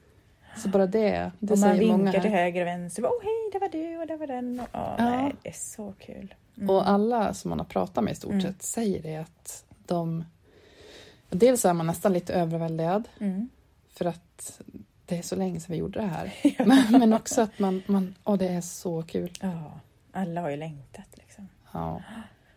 Så 0.57 0.69
bara 0.69 0.87
det, 0.87 1.31
det 1.39 1.53
och 1.53 1.59
man 1.59 1.79
vinkar 1.79 2.21
till 2.21 2.31
höger 2.31 2.61
och 2.61 2.67
vänster. 2.67 3.05
Åh 3.05 3.11
oh, 3.11 3.23
hej, 3.23 3.51
det 3.53 3.59
var 3.59 3.69
du 3.69 3.99
och 3.99 4.07
det 4.07 4.17
var 4.17 4.27
den. 4.27 4.61
Och, 4.61 4.67
oh, 4.67 4.95
ja. 4.99 5.11
nej, 5.11 5.35
det 5.43 5.49
är 5.49 5.53
så 5.53 5.95
kul. 5.99 6.35
Mm. 6.57 6.71
Och 6.71 6.89
alla 6.89 7.35
som 7.35 7.49
man 7.49 7.59
har 7.59 7.67
pratat 7.67 8.05
med 8.05 8.13
i 8.13 8.17
stort 8.17 8.31
mm. 8.31 8.43
sett 8.43 8.63
säger 8.63 9.03
det 9.03 9.17
att 9.17 9.65
de... 9.87 10.25
Dels 11.31 11.65
är 11.65 11.73
man 11.73 11.87
nästan 11.87 12.13
lite 12.13 12.35
överväldigad 12.35 13.09
mm. 13.19 13.49
för 13.89 14.05
att 14.05 14.61
det 15.07 15.19
är 15.19 15.23
så 15.23 15.37
länge 15.37 15.61
sedan 15.61 15.73
vi 15.73 15.79
gjorde 15.79 16.01
det 16.01 16.07
här. 16.07 16.35
men, 16.67 17.01
men, 17.01 17.13
också 17.13 17.43
att 17.43 17.59
man, 17.59 17.83
man 17.87 18.15
åh, 18.25 18.37
det 18.37 18.49
är 18.49 18.61
så 18.61 19.03
kul. 19.03 19.31
Ja, 19.41 19.81
alla 20.13 20.41
har 20.41 20.51
ju 20.51 20.57
längtat 20.57 21.07
liksom. 21.15 21.49
Ja. 21.73 22.03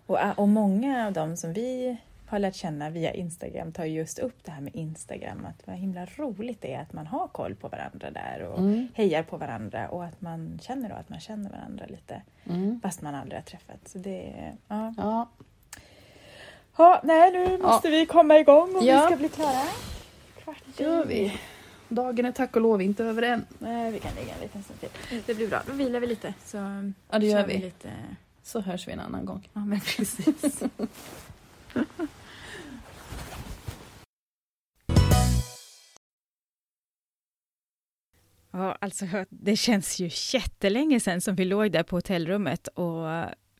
Och, 0.05 0.17
och 0.35 0.47
många 0.47 1.07
av 1.07 1.13
dem 1.13 1.37
som 1.37 1.53
vi 1.53 1.97
har 2.27 2.39
lärt 2.39 2.55
känna 2.55 2.89
via 2.89 3.13
Instagram 3.13 3.71
tar 3.71 3.85
just 3.85 4.19
upp 4.19 4.43
det 4.43 4.51
här 4.51 4.61
med 4.61 4.75
Instagram, 4.75 5.45
att 5.45 5.67
vad 5.67 5.75
himla 5.75 6.05
roligt 6.05 6.61
det 6.61 6.73
är 6.73 6.81
att 6.81 6.93
man 6.93 7.07
har 7.07 7.27
koll 7.27 7.55
på 7.55 7.67
varandra 7.67 8.11
där 8.11 8.41
och 8.43 8.59
mm. 8.59 8.87
hejar 8.93 9.23
på 9.23 9.37
varandra 9.37 9.89
och 9.89 10.05
att 10.05 10.21
man 10.21 10.59
känner 10.61 10.89
då 10.89 10.95
att 10.95 11.09
man 11.09 11.19
känner 11.19 11.49
varandra 11.49 11.85
lite 11.85 12.21
mm. 12.45 12.79
fast 12.83 13.01
man 13.01 13.15
aldrig 13.15 13.39
har 13.39 13.43
träffats. 13.43 13.91
Så 13.91 13.97
det, 13.97 14.53
ja. 14.67 14.93
ja. 14.97 15.29
Ja, 16.77 17.01
nej, 17.03 17.31
nu 17.31 17.57
måste 17.57 17.87
ja. 17.87 17.91
vi 17.91 18.05
komma 18.05 18.39
igång 18.39 18.75
och 18.75 18.83
ja. 18.83 19.01
vi 19.01 19.05
ska 19.05 19.17
bli 19.17 19.29
klara. 19.29 19.63
Kvart 20.43 20.79
gör 20.79 21.05
vi. 21.05 21.39
Dagen 21.89 22.25
är 22.25 22.31
tack 22.31 22.55
och 22.55 22.61
lov 22.61 22.81
inte 22.81 23.03
över 23.03 23.21
än. 23.21 23.45
Nej, 23.59 23.91
vi 23.91 23.99
kan 23.99 24.15
ligga 24.15 24.33
en 24.33 24.41
liten 24.41 24.63
stund 24.63 24.79
till. 24.79 24.89
Det 25.25 25.33
blir 25.33 25.47
bra. 25.47 25.61
Då 25.67 25.73
vilar 25.73 25.99
vi 25.99 26.07
lite. 26.07 26.33
Så 26.45 26.57
ja, 27.09 27.19
det 27.19 27.25
gör 27.25 27.47
vi. 27.47 27.53
vi 27.53 27.59
lite... 27.59 27.89
Så 28.43 28.59
hörs 28.61 28.87
vi 28.87 28.91
en 28.91 28.99
annan 28.99 29.25
gång. 29.25 29.49
Ja, 29.53 29.65
men 29.65 29.79
precis. 29.79 30.63
Ja, 38.51 38.77
alltså 38.81 39.05
det 39.29 39.55
känns 39.55 39.99
ju 39.99 40.09
jättelänge 40.33 40.99
sedan 40.99 41.21
som 41.21 41.35
vi 41.35 41.45
låg 41.45 41.71
där 41.71 41.83
på 41.83 41.95
hotellrummet 41.95 42.67
och 42.67 43.07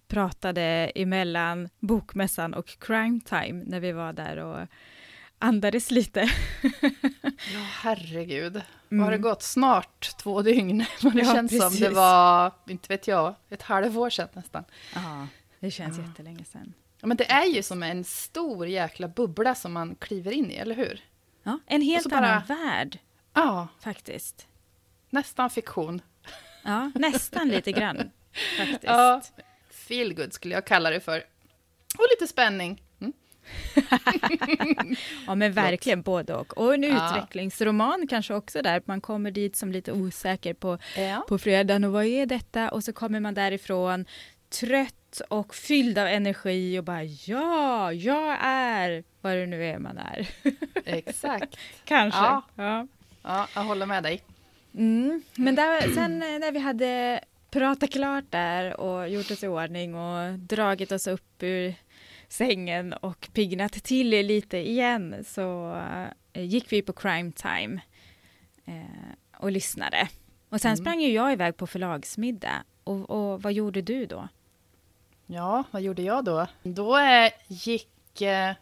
pratade 0.08 0.92
emellan 0.96 1.70
bokmässan 1.80 2.54
och 2.54 2.68
crime 2.80 3.20
time 3.26 3.64
när 3.66 3.80
vi 3.80 3.92
var 3.92 4.14
där 4.14 4.38
och 4.38 4.68
andades 5.40 5.92
lite. 5.92 6.20
ja, 7.54 7.60
herregud. 7.82 8.62
Mm. 8.92 9.04
Har 9.04 9.12
det 9.12 9.18
gått 9.18 9.44
snart 9.44 10.18
två 10.18 10.42
dygn? 10.42 10.78
det 11.02 11.12
ja, 11.14 11.34
känns 11.34 11.52
precis. 11.52 11.80
som 11.80 11.80
det 11.80 11.90
var, 11.90 12.52
inte 12.68 12.88
vet 12.94 13.08
jag, 13.08 13.36
ett 13.50 13.62
halvår 13.62 14.10
sedan 14.10 14.28
nästan. 14.34 14.64
Ja, 14.96 15.28
det 15.60 15.72
känns 15.72 15.98
ja. 15.98 16.04
jättelänge 16.04 16.46
sedan. 16.46 16.74
Ja, 17.02 17.08
men 17.08 17.18
det 17.18 17.32
är 17.32 17.46
ju 17.46 17.64
som 17.64 17.84
en 17.84 18.04
stor 18.04 18.68
jäkla 18.68 19.08
bubbla 19.08 19.56
som 19.56 19.74
man 19.74 19.96
kliver 19.96 20.32
in 20.32 20.52
i, 20.52 20.56
eller 20.56 20.76
hur? 20.76 21.02
Ja, 21.44 21.60
en 21.66 21.82
helt 21.82 22.14
annan 22.14 22.42
bara... 22.48 22.58
värld. 22.58 23.00
Ja. 23.34 23.68
Faktiskt. 23.80 24.48
Nästan 25.10 25.50
fiktion. 25.50 26.02
Ja, 26.64 26.92
nästan 26.96 27.48
lite 27.48 27.72
grann. 27.72 28.12
Faktiskt. 28.58 28.84
Ja, 28.84 29.22
feel 29.70 30.32
skulle 30.32 30.54
jag 30.54 30.66
kalla 30.66 30.90
det 30.90 31.00
för. 31.00 31.24
Och 31.98 32.06
lite 32.10 32.28
spänning. 32.28 32.84
Mm. 33.02 33.14
ja, 35.28 35.36
men 35.36 35.54
verkligen 35.54 36.02
både 36.02 36.36
och. 36.36 36.58
Och 36.58 36.74
en 36.74 36.84
ja. 36.84 37.10
utvecklingsroman 37.10 38.08
kanske 38.10 38.34
också 38.34 38.62
där. 38.62 38.82
Man 38.86 39.02
kommer 39.02 39.32
dit 39.32 39.56
som 39.56 39.72
lite 39.72 39.92
osäker 39.92 40.54
på, 40.54 40.78
ja. 40.98 41.26
på 41.28 41.38
fredagen 41.38 41.84
och 41.84 41.92
vad 41.92 42.06
är 42.06 42.26
detta? 42.26 42.70
Och 42.70 42.84
så 42.84 42.94
kommer 42.94 43.20
man 43.20 43.34
därifrån 43.34 44.06
trött 44.50 45.22
och 45.30 45.56
fylld 45.56 45.98
av 45.98 46.08
energi 46.08 46.80
och 46.80 46.84
bara 46.84 47.04
ja, 47.04 47.94
jag 47.94 48.38
är 48.42 49.04
vad 49.22 49.34
det 49.34 49.46
nu 49.46 49.66
är 49.66 49.80
man 49.80 49.98
är. 49.98 50.30
Exakt. 50.86 51.58
kanske. 51.86 52.20
Ja. 52.20 52.44
ja. 52.56 52.88
Ja, 53.24 53.48
jag 53.56 53.62
håller 53.62 53.86
med 53.86 54.04
dig. 54.04 54.24
Mm. 54.74 55.24
Men 55.36 55.56
där, 55.56 55.94
sen 55.94 56.20
när 56.20 56.52
vi 56.52 56.60
hade 56.60 57.22
pratat 57.52 57.92
klart 57.92 58.26
där 58.30 58.80
och 58.80 59.10
gjort 59.10 59.32
oss 59.32 59.44
i 59.44 59.48
ordning 59.48 59.96
och 59.96 60.40
dragit 60.40 60.92
oss 60.92 61.08
upp 61.08 61.44
ur 61.44 61.76
sängen 62.28 62.94
och 62.94 63.30
piggnat 63.34 63.72
till 63.72 64.10
lite 64.10 64.58
igen 64.58 65.24
så 65.28 65.76
eh, 66.34 66.44
gick 66.44 66.72
vi 66.72 66.82
på 66.82 66.94
Crime 66.94 67.32
Time 67.32 67.82
eh, 68.66 69.14
och 69.38 69.52
lyssnade. 69.52 70.08
Och 70.50 70.62
sen 70.62 70.70
mm. 70.70 70.78
sprang 70.78 71.02
ju 71.02 71.12
jag 71.12 71.34
iväg 71.34 71.58
på 71.58 71.68
förlagsmiddag. 71.68 72.64
Och, 72.84 73.10
och, 73.10 73.42
vad 73.42 73.54
gjorde 73.54 73.82
du 73.82 74.06
då? 74.06 74.28
Ja, 75.26 75.64
vad 75.72 75.82
gjorde 75.82 76.02
jag 76.02 76.26
då? 76.26 76.48
Då 76.64 76.98
eh, 76.98 77.32
gick... 77.48 78.22
Eh, 78.22 78.54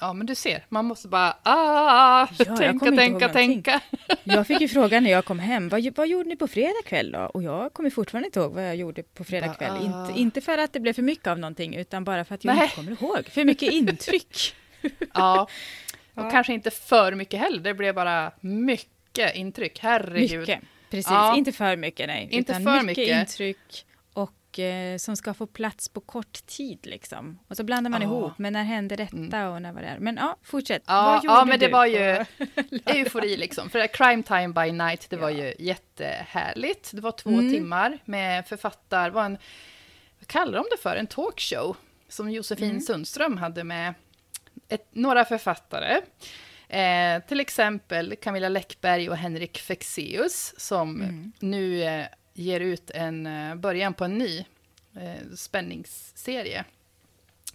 ja, 0.00 0.12
men 0.12 0.26
du 0.26 0.34
ser, 0.34 0.66
man 0.68 0.84
måste 0.84 1.08
bara 1.08 1.36
ah, 1.42 2.28
ja, 2.38 2.56
tänka, 2.56 2.90
tänka, 2.90 3.28
tänka. 3.28 3.80
Jag 4.24 4.46
fick 4.46 4.60
ju 4.60 4.68
frågan 4.68 5.04
när 5.04 5.10
jag 5.10 5.24
kom 5.24 5.38
hem, 5.38 5.68
vad, 5.68 5.96
vad 5.96 6.08
gjorde 6.08 6.28
ni 6.28 6.36
på 6.36 6.48
fredag 6.48 6.82
kväll 6.84 7.12
då? 7.12 7.18
Och 7.18 7.42
jag 7.42 7.72
kommer 7.72 7.90
fortfarande 7.90 8.26
inte 8.26 8.40
ihåg 8.40 8.52
vad 8.52 8.68
jag 8.68 8.76
gjorde 8.76 9.02
på 9.02 9.24
fredag 9.24 9.54
kväll. 9.54 9.72
Ah. 9.72 10.06
Inte, 10.08 10.20
inte 10.20 10.40
för 10.40 10.58
att 10.58 10.72
det 10.72 10.80
blev 10.80 10.92
för 10.92 11.02
mycket 11.02 11.26
av 11.26 11.38
någonting, 11.38 11.74
utan 11.74 12.04
bara 12.04 12.24
för 12.24 12.34
att 12.34 12.44
jag 12.44 12.54
Nej. 12.54 12.64
inte 12.64 12.76
kommer 12.76 12.92
ihåg. 12.92 13.26
För 13.30 13.44
mycket 13.44 13.72
intryck. 13.72 14.54
ja, 15.14 15.48
och 16.14 16.24
ja. 16.24 16.30
kanske 16.30 16.52
inte 16.52 16.70
för 16.70 17.14
mycket 17.14 17.40
heller. 17.40 17.60
Det 17.60 17.74
blev 17.74 17.94
bara 17.94 18.32
mycket 18.40 19.34
intryck, 19.34 19.78
herregud. 19.82 20.40
Mycket. 20.40 20.60
Precis, 20.90 21.10
ja. 21.10 21.36
inte 21.36 21.52
för 21.52 21.76
mycket 21.76 22.06
nej. 22.06 22.28
Inte 22.30 22.54
för 22.54 22.60
mycket, 22.60 22.84
mycket 22.84 23.20
intryck 23.20 23.84
och 24.54 24.58
eh, 24.58 24.96
som 24.96 25.16
ska 25.16 25.34
få 25.34 25.46
plats 25.46 25.88
på 25.88 26.00
kort 26.00 26.46
tid 26.46 26.78
liksom. 26.82 27.38
Och 27.48 27.56
så 27.56 27.64
blandar 27.64 27.90
man 27.90 28.02
ja. 28.02 28.08
ihop, 28.08 28.32
men 28.38 28.52
när 28.52 28.64
hände 28.64 28.96
detta 28.96 29.16
mm. 29.16 29.52
och 29.52 29.62
när 29.62 29.72
var 29.72 29.82
det. 29.82 29.96
Men 30.00 30.16
ja, 30.16 30.36
fortsätt. 30.42 30.82
Ja, 30.86 31.20
ja 31.24 31.44
men 31.44 31.58
det 31.58 31.68
var 31.68 31.86
ju 31.86 32.24
eufori 32.84 33.36
liksom. 33.36 33.70
För 33.70 33.86
Crime 33.86 34.22
Time 34.22 34.48
by 34.48 34.72
Night, 34.72 35.10
det 35.10 35.16
ja. 35.16 35.22
var 35.22 35.30
ju 35.30 35.54
jättehärligt. 35.58 36.90
Det 36.92 37.00
var 37.00 37.12
två 37.12 37.30
mm. 37.30 37.52
timmar 37.52 37.98
med 38.04 38.46
författar, 38.46 39.10
var 39.10 39.24
en, 39.24 39.38
vad 40.18 40.26
kallar 40.26 40.58
de 40.58 40.64
det 40.70 40.82
för, 40.82 40.96
en 40.96 41.06
talkshow 41.06 41.76
som 42.08 42.30
Josefin 42.30 42.70
mm. 42.70 42.80
Sundström 42.80 43.36
hade 43.36 43.64
med 43.64 43.94
ett, 44.68 44.88
några 44.92 45.24
författare. 45.24 46.00
Eh, 46.68 47.22
till 47.28 47.40
exempel 47.40 48.16
Camilla 48.16 48.48
Läckberg 48.48 49.10
och 49.10 49.16
Henrik 49.16 49.58
Fexeus 49.58 50.54
som 50.56 51.02
mm. 51.02 51.32
nu 51.40 51.82
eh, 51.82 52.06
ger 52.34 52.60
ut 52.60 52.90
en 52.90 53.26
eh, 53.26 53.54
början 53.54 53.94
på 53.94 54.04
en 54.04 54.18
ny 54.18 54.44
eh, 54.96 55.36
spänningsserie. 55.36 56.64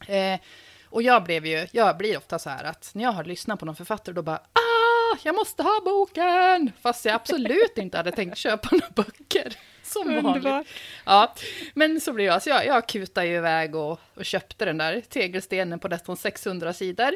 Eh, 0.07 0.39
och 0.85 1.01
jag 1.01 1.23
blev 1.23 1.45
ju, 1.45 1.67
jag 1.71 1.97
blir 1.97 2.17
ofta 2.17 2.39
så 2.39 2.49
här 2.49 2.63
att 2.63 2.91
när 2.93 3.03
jag 3.03 3.11
har 3.11 3.23
lyssnat 3.23 3.59
på 3.59 3.65
någon 3.65 3.75
författare 3.75 4.15
då 4.15 4.21
bara 4.21 4.37
ah, 4.37 5.17
jag 5.23 5.35
måste 5.35 5.63
ha 5.63 5.81
boken! 5.85 6.71
Fast 6.81 7.05
jag 7.05 7.15
absolut 7.15 7.77
inte 7.77 7.97
hade 7.97 8.11
tänkt 8.11 8.37
köpa 8.37 8.69
några 8.71 8.89
böcker. 8.89 9.55
Som 9.83 10.23
vanligt. 10.23 10.67
Ja, 11.05 11.35
men 11.73 12.01
så 12.01 12.13
blev 12.13 12.27
jag, 12.27 12.43
så 12.43 12.49
jag, 12.49 12.65
jag 12.65 12.87
kutade 12.87 13.27
ju 13.27 13.35
iväg 13.35 13.75
och, 13.75 13.99
och 14.13 14.25
köpte 14.25 14.65
den 14.65 14.77
där 14.77 15.01
tegelstenen 15.09 15.79
på 15.79 15.87
nästan 15.87 16.17
600 16.17 16.73
sidor. 16.73 17.15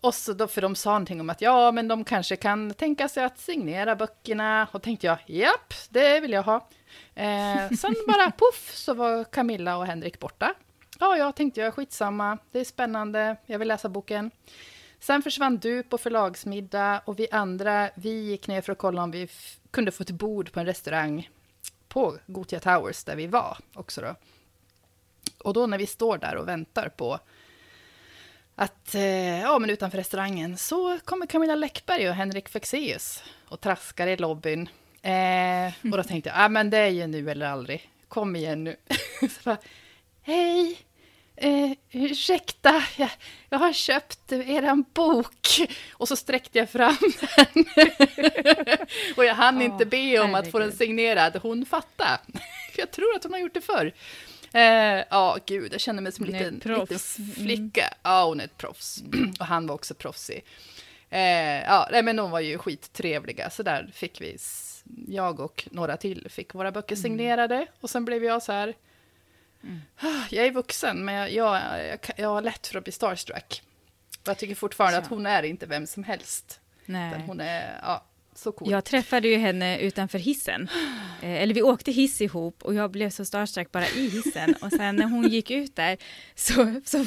Och 0.00 0.14
så 0.14 0.32
då, 0.32 0.48
för 0.48 0.60
de 0.60 0.74
sa 0.74 0.90
någonting 0.90 1.20
om 1.20 1.30
att 1.30 1.40
ja, 1.40 1.72
men 1.72 1.88
de 1.88 2.04
kanske 2.04 2.36
kan 2.36 2.74
tänka 2.74 3.08
sig 3.08 3.24
att 3.24 3.38
signera 3.38 3.96
böckerna. 3.96 4.68
Och 4.72 4.82
tänkte 4.82 5.06
jag, 5.06 5.18
japp, 5.26 5.74
det 5.88 6.20
vill 6.20 6.32
jag 6.32 6.42
ha. 6.42 6.68
Eh, 7.14 7.70
sen 7.78 7.94
bara 8.06 8.30
poff 8.30 8.70
så 8.74 8.94
var 8.94 9.24
Camilla 9.24 9.76
och 9.76 9.86
Henrik 9.86 10.18
borta. 10.18 10.54
Ja, 11.00 11.16
jag 11.16 11.36
tänkte 11.36 11.60
jag, 11.60 11.74
skitsamma, 11.74 12.38
det 12.52 12.60
är 12.60 12.64
spännande, 12.64 13.36
jag 13.46 13.58
vill 13.58 13.68
läsa 13.68 13.88
boken. 13.88 14.30
Sen 15.00 15.22
försvann 15.22 15.58
du 15.58 15.82
på 15.82 15.98
förlagsmiddag 15.98 17.02
och 17.04 17.18
vi 17.18 17.28
andra, 17.30 17.90
vi 17.94 18.10
gick 18.10 18.48
ner 18.48 18.60
för 18.60 18.72
att 18.72 18.78
kolla 18.78 19.02
om 19.02 19.10
vi 19.10 19.28
kunde 19.70 19.90
få 19.90 20.02
ett 20.02 20.10
bord 20.10 20.52
på 20.52 20.60
en 20.60 20.66
restaurang 20.66 21.28
på 21.88 22.18
Gotia 22.26 22.60
Towers 22.60 23.04
där 23.04 23.16
vi 23.16 23.26
var 23.26 23.58
också 23.74 24.00
då. 24.00 24.14
Och 25.38 25.54
då 25.54 25.66
när 25.66 25.78
vi 25.78 25.86
står 25.86 26.18
där 26.18 26.36
och 26.36 26.48
väntar 26.48 26.88
på 26.88 27.18
att 28.58 28.94
eh, 28.94 29.40
ja, 29.40 29.58
men 29.58 29.70
utanför 29.70 29.98
restaurangen 29.98 30.56
så 30.56 30.98
kommer 31.04 31.26
Camilla 31.26 31.54
Läckberg 31.54 32.08
och 32.08 32.14
Henrik 32.14 32.48
Fexeus 32.48 33.22
och 33.48 33.60
traskar 33.60 34.06
i 34.06 34.16
lobbyn. 34.16 34.68
Eh, 35.02 35.92
och 35.92 35.96
då 35.96 36.02
tänkte 36.02 36.30
jag, 36.30 36.38
ah, 36.38 36.48
men 36.48 36.70
det 36.70 36.78
är 36.78 36.88
ju 36.88 37.06
nu 37.06 37.30
eller 37.30 37.46
aldrig. 37.46 37.90
Kom 38.08 38.36
igen 38.36 38.64
nu. 38.64 38.76
så 39.20 39.40
bara, 39.44 39.56
Hej, 40.22 40.78
eh, 41.36 41.72
ursäkta, 41.90 42.82
jag, 42.96 43.10
jag 43.48 43.58
har 43.58 43.72
köpt 43.72 44.32
er 44.32 44.84
bok. 44.94 45.70
Och 45.92 46.08
så 46.08 46.16
sträckte 46.16 46.58
jag 46.58 46.70
fram 46.70 46.96
den. 47.36 47.64
och 49.16 49.24
jag 49.24 49.34
hann 49.34 49.58
oh, 49.58 49.64
inte 49.64 49.86
be 49.86 50.18
om 50.18 50.34
att 50.34 50.50
få 50.50 50.58
den 50.58 50.72
signerad. 50.72 51.36
Hon 51.42 51.66
fattade. 51.66 52.18
jag 52.76 52.90
tror 52.90 53.16
att 53.16 53.22
hon 53.22 53.32
har 53.32 53.40
gjort 53.40 53.54
det 53.54 53.60
förr. 53.60 53.92
Eh, 54.52 55.04
ja, 55.10 55.34
uh, 55.36 55.42
gud, 55.46 55.72
jag 55.72 55.80
känner 55.80 56.02
mig 56.02 56.12
som 56.12 56.24
en 56.24 56.30
liten, 56.30 56.54
liten 56.54 56.98
flicka. 57.34 57.82
Mm. 57.82 57.94
Ja, 58.02 58.24
hon 58.24 58.40
är 58.40 58.44
ett 58.44 58.56
proffs. 58.56 59.02
och 59.40 59.46
han 59.46 59.66
var 59.66 59.74
också 59.74 59.94
proffsig. 59.94 60.44
Uh, 61.12 61.18
ja, 61.62 61.88
nej, 61.92 62.02
men 62.02 62.16
de 62.16 62.30
var 62.30 62.40
ju 62.40 62.58
skittrevliga, 62.58 63.50
så 63.50 63.62
där 63.62 63.90
fick 63.92 64.20
vi, 64.20 64.38
jag 65.08 65.40
och 65.40 65.68
några 65.70 65.96
till, 65.96 66.26
fick 66.30 66.54
våra 66.54 66.72
böcker 66.72 66.94
mm. 66.94 67.02
signerade. 67.02 67.54
Mm. 67.54 67.68
Och 67.80 67.90
sen 67.90 68.04
blev 68.04 68.24
jag 68.24 68.42
så 68.42 68.52
här, 68.52 68.74
mm. 69.62 69.80
Ah, 69.98 70.24
jag 70.30 70.46
är 70.46 70.50
vuxen, 70.50 71.04
men 71.04 71.14
jag, 71.14 71.32
jag, 71.32 71.62
jag, 71.86 71.98
jag 72.16 72.28
har 72.28 72.42
lätt 72.42 72.66
för 72.66 72.78
att 72.78 72.84
bli 72.84 72.92
starstruck. 72.92 73.62
Och 74.22 74.28
jag 74.28 74.38
tycker 74.38 74.54
fortfarande 74.54 74.96
så. 74.96 75.02
att 75.02 75.10
hon 75.10 75.26
är 75.26 75.42
inte 75.42 75.66
vem 75.66 75.86
som 75.86 76.04
helst. 76.04 76.60
Nej. 76.86 77.24
Hon 77.26 77.40
är, 77.40 77.80
ja, 77.82 78.04
så 78.38 78.52
cool. 78.52 78.70
Jag 78.70 78.84
träffade 78.84 79.28
ju 79.28 79.36
henne 79.36 79.78
utanför 79.78 80.18
hissen. 80.18 80.68
Eh, 81.22 81.42
eller 81.42 81.54
vi 81.54 81.62
åkte 81.62 81.92
hiss 81.92 82.20
ihop 82.20 82.62
och 82.62 82.74
jag 82.74 82.90
blev 82.90 83.10
så 83.10 83.24
starstruck 83.24 83.72
bara 83.72 83.88
i 83.88 84.08
hissen. 84.08 84.54
Och 84.60 84.72
sen 84.72 84.96
när 84.96 85.04
hon 85.04 85.28
gick 85.28 85.50
ut 85.50 85.76
där 85.76 85.96
så, 86.34 86.80
så 86.84 87.04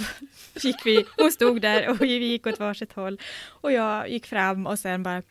gick 0.61 0.85
vi, 0.85 1.05
hon 1.17 1.31
stod 1.31 1.61
där 1.61 1.89
och 1.89 2.01
vi 2.01 2.25
gick 2.25 2.47
åt 2.47 2.59
varsitt 2.59 2.93
håll. 2.93 3.19
Och 3.47 3.71
jag 3.71 4.09
gick 4.09 4.25
fram 4.25 4.67
och 4.67 4.79
sen 4.79 5.03
bara 5.03 5.21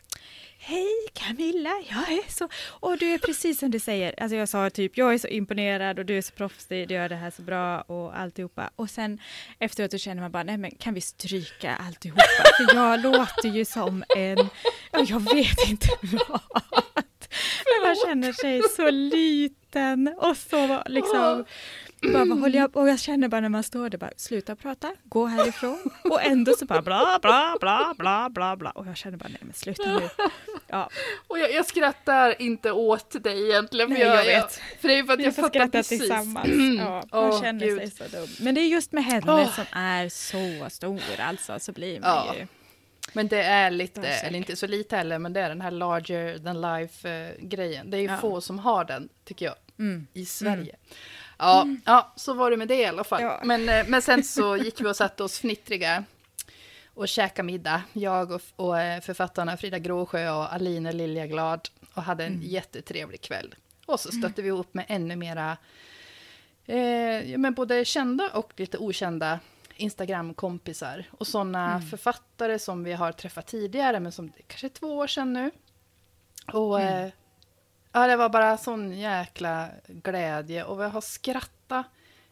Hej 0.62 1.07
Camilla, 1.12 1.70
jag 1.90 2.12
är 2.12 2.31
så... 2.33 2.49
Och 2.70 2.99
du 2.99 3.12
är 3.12 3.18
precis 3.18 3.59
som 3.59 3.70
du 3.70 3.79
säger. 3.79 4.23
Alltså 4.23 4.37
jag 4.37 4.49
sa 4.49 4.70
typ, 4.70 4.96
jag 4.96 5.14
är 5.14 5.18
så 5.18 5.27
imponerad 5.29 5.99
och 5.99 6.07
du 6.07 6.18
är 6.18 6.23
så 6.23 6.33
proffsig, 6.33 6.88
du 6.88 6.94
gör 6.94 7.09
det 7.09 7.16
här 7.16 7.31
så 7.31 7.42
bra 7.42 7.81
och 7.81 8.18
alltihopa. 8.18 8.70
Och 8.77 8.90
sen 8.90 9.18
efteråt 9.59 9.90
så 9.90 9.99
känner 9.99 10.23
man 10.23 10.31
bara, 10.31 10.42
nej 10.42 10.57
men 10.57 10.70
kan 10.70 10.94
vi 10.94 11.01
stryka 11.01 11.77
alltihopa? 11.77 12.23
För 12.57 12.75
jag 12.75 13.01
låter 13.03 13.49
ju 13.49 13.64
som 13.64 14.05
en, 14.16 14.38
jag 14.92 15.35
vet 15.35 15.68
inte 15.68 15.88
vad. 16.29 16.40
Men 17.64 17.88
man 17.88 17.96
känner 18.06 18.32
sig 18.32 18.62
så 18.76 18.90
liten 18.90 20.14
och 20.18 20.36
så 20.36 20.82
liksom 20.86 21.44
bara, 22.02 22.24
vad 22.24 22.40
håller 22.40 22.58
jag 22.58 22.76
Och 22.76 22.88
jag 22.88 23.00
känner 23.00 23.28
bara 23.28 23.40
när 23.40 23.48
man 23.48 23.62
står 23.62 23.88
där, 23.88 23.98
bara, 23.98 24.10
sluta 24.16 24.56
prata, 24.56 24.92
gå 25.04 25.26
härifrån. 25.26 25.78
Och 26.04 26.22
ändå 26.22 26.52
så 26.52 26.64
bara 26.64 26.82
bla, 26.82 27.18
bla, 27.22 27.56
bla, 27.60 27.94
bla, 27.98 28.30
bla, 28.30 28.56
bla. 28.56 28.70
Och 28.70 28.86
jag 28.86 28.96
känner 28.96 29.16
bara, 29.16 29.28
nej 29.28 29.40
men 29.40 29.54
sluta 29.54 29.98
nu. 29.98 30.08
Ja. 30.66 30.90
Och 31.26 31.38
jag, 31.38 31.52
jag 31.52 31.66
skrattar 31.66 32.42
inte 32.42 32.72
åt 32.72 33.22
dig 33.22 33.50
egentligen. 33.50 33.90
Nej, 33.90 34.00
jag, 34.00 34.16
jag 34.16 34.24
vet. 34.24 34.60
för 34.80 34.88
det 34.88 34.98
är 34.98 35.02
för 35.02 35.12
att 35.12 35.18
jag, 35.18 35.26
jag 35.26 35.34
fattar 35.34 35.68
precis. 35.68 35.98
tillsammans. 35.98 36.48
Ja, 36.78 37.02
man 37.12 37.30
oh, 37.30 37.40
känner 37.40 37.66
Gud. 37.66 37.78
sig 37.78 37.90
så 37.90 38.16
dum. 38.16 38.28
Men 38.40 38.54
det 38.54 38.60
är 38.60 38.68
just 38.68 38.92
med 38.92 39.04
henne 39.04 39.32
oh. 39.32 39.54
som 39.54 39.64
är 39.72 40.08
så 40.08 40.70
stor 40.70 41.00
alltså, 41.18 41.58
så 41.58 41.72
blir 41.72 42.00
man 42.00 42.10
ja. 42.10 42.34
ju 42.34 42.46
men 43.12 43.29
det 43.29 43.42
är 43.42 43.70
lite, 43.70 44.09
eller 44.09 44.38
inte 44.38 44.57
så 44.57 44.66
lite 44.66 44.96
heller, 44.96 45.18
men 45.18 45.33
det 45.33 45.40
är 45.40 45.49
den 45.49 45.61
här 45.61 45.70
larger 45.70 46.38
than 46.38 46.61
life-grejen. 46.61 47.87
Eh, 47.87 47.90
det 47.90 47.96
är 47.96 48.01
ju 48.01 48.07
ja. 48.07 48.16
få 48.16 48.40
som 48.40 48.59
har 48.59 48.85
den, 48.85 49.09
tycker 49.25 49.46
jag, 49.46 49.55
mm. 49.79 50.07
i 50.12 50.27
Sverige. 50.27 50.75
Mm. 50.75 50.96
Ja, 51.38 51.62
mm. 51.62 51.81
ja, 51.85 52.12
så 52.16 52.35
var 52.35 52.51
det 52.51 52.57
med 52.57 52.68
det 52.68 52.81
i 52.81 52.87
alla 52.87 53.05
fall. 53.05 53.23
Ja. 53.23 53.40
Men, 53.44 53.68
eh, 53.68 53.87
men 53.88 54.03
sen 54.03 54.25
så 54.25 54.57
gick 54.64 54.81
vi 54.81 54.88
och 54.88 54.96
satte 54.96 55.25
oss 55.25 55.38
fnittriga 55.38 56.05
och 56.94 57.09
käkade 57.09 57.46
middag. 57.46 57.83
Jag 57.92 58.33
och, 58.33 58.42
och 58.57 58.81
eh, 58.81 59.01
författarna 59.01 59.57
Frida 59.57 59.79
Gråsjö 59.79 60.31
och 60.31 60.53
Aline 60.53 60.90
Liljaglad 60.90 61.68
och 61.94 62.03
hade 62.03 62.25
en 62.25 62.33
mm. 62.33 62.46
jättetrevlig 62.46 63.20
kväll. 63.20 63.55
Och 63.87 64.01
så 64.01 64.09
mm. 64.09 64.23
stötte 64.23 64.40
mm. 64.40 64.44
vi 64.44 64.49
ihop 64.49 64.75
med 64.75 64.85
ännu 64.88 65.16
mera, 65.16 65.57
eh, 66.66 67.38
men 67.38 67.55
både 67.55 67.85
kända 67.85 68.31
och 68.31 68.53
lite 68.57 68.79
okända 68.79 69.40
Instagram-kompisar. 69.80 71.04
Och 71.10 71.26
sådana 71.26 71.70
mm. 71.70 71.82
författare 71.82 72.58
som 72.58 72.84
vi 72.84 72.92
har 72.92 73.12
träffat 73.12 73.46
tidigare, 73.46 74.00
men 74.00 74.12
som 74.12 74.32
kanske 74.46 74.66
är 74.66 74.68
två 74.68 74.96
år 74.96 75.06
sedan 75.06 75.32
nu. 75.32 75.50
Och 76.52 76.80
mm. 76.80 77.04
eh, 77.04 77.12
Ja, 77.92 78.06
det 78.06 78.16
var 78.16 78.28
bara 78.28 78.56
sån 78.56 78.92
jäkla 78.92 79.68
glädje 79.86 80.64
och 80.64 80.84
jag 80.84 80.90
har 80.90 81.00
skrattat. 81.00 81.86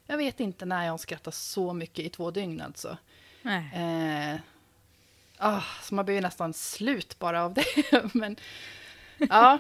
Jag 0.07 0.17
vet 0.17 0.41
inte 0.41 0.65
när 0.65 0.85
jag 0.85 0.93
har 0.93 0.99
skrattat 0.99 1.35
så 1.35 1.73
mycket 1.73 2.05
i 2.05 2.09
två 2.09 2.31
dygn 2.31 2.61
alltså. 2.61 2.97
Nej. 3.43 3.71
Eh, 3.75 4.41
ah, 5.39 5.63
så 5.83 5.95
man 5.95 6.05
blir 6.05 6.15
ju 6.15 6.21
nästan 6.21 6.53
slut 6.53 7.19
bara 7.19 7.45
av 7.45 7.55
det. 7.55 7.65
men 8.15 8.37
ja. 9.17 9.59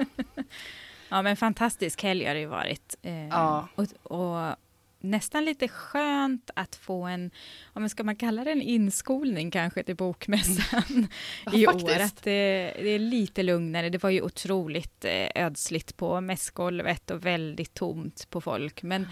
ja, 1.09 1.23
men 1.23 1.37
fantastisk 1.37 2.03
helg 2.03 2.25
har 2.25 2.35
det 2.35 2.41
ju 2.41 2.47
varit. 2.47 2.97
Eh, 3.03 3.29
ja. 3.29 3.69
Och, 3.75 3.87
och 4.03 4.57
nästan 5.01 5.45
lite 5.45 5.69
skönt 5.69 6.51
att 6.57 6.77
få 6.77 7.03
en, 7.03 7.31
om 7.65 7.83
man 7.83 7.91
ska 7.91 8.05
man 8.05 8.17
kalla 8.17 8.45
det 8.45 8.53
en 8.53 8.63
inskolning 8.63 9.51
kanske 9.51 9.83
till 9.83 9.97
bokmässan 9.97 11.09
ja, 11.47 11.55
i 11.55 11.65
faktiskt. 11.65 11.91
år. 11.91 12.01
Att 12.01 12.23
det, 12.23 12.75
det, 12.83 12.89
är 12.89 12.99
lite 12.99 13.43
lugnare. 13.43 13.91
Det 13.91 14.03
var 14.03 14.11
ju 14.11 14.23
otroligt 14.23 15.05
eh, 15.05 15.29
ödsligt 15.35 15.97
på 15.97 16.21
mässgolvet 16.21 17.11
och 17.11 17.27
väldigt 17.27 17.75
tomt 17.75 18.31
på 18.31 18.41
folk. 18.41 18.83
Men 18.83 19.09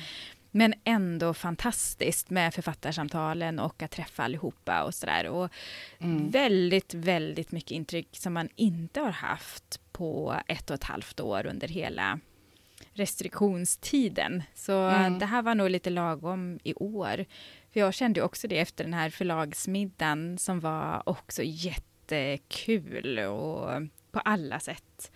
Men 0.51 0.75
ändå 0.85 1.35
fantastiskt 1.35 2.31
med 2.31 2.55
författarsamtalen 2.55 3.59
och 3.59 3.83
att 3.83 3.91
träffa 3.91 4.23
allihopa 4.23 4.83
och 4.83 4.95
sådär. 4.95 5.27
Och 5.27 5.51
mm. 5.99 6.31
väldigt, 6.31 6.95
väldigt 6.95 7.53
mycket 7.53 7.71
intryck 7.71 8.09
som 8.13 8.33
man 8.33 8.49
inte 8.57 9.01
har 9.01 9.11
haft 9.11 9.81
på 9.93 10.37
ett 10.49 10.71
och 10.71 10.75
ett 10.75 10.85
halvt 10.85 11.21
år 11.21 11.47
under 11.47 11.69
hela 11.69 12.21
restriktionstiden. 12.97 14.43
Så 14.55 14.73
mm. 14.73 15.19
det 15.19 15.27
här 15.27 15.43
var 15.43 15.55
nog 15.55 15.71
lite 15.71 15.91
lagom 15.91 16.59
i 16.65 16.75
år. 16.75 17.25
För 17.73 17.81
jag 17.81 17.95
kände 17.95 18.23
också 18.23 18.49
det 18.49 18.59
efter 18.59 18.85
den 18.85 18.95
här 18.95 19.11
förlagsmiddagen 19.11 20.39
som 20.39 20.61
var 20.61 21.03
också 21.07 21.43
jättekul 21.45 23.19
och 23.19 23.71
på 24.11 24.21
alla 24.21 24.61
sätt. 24.61 25.13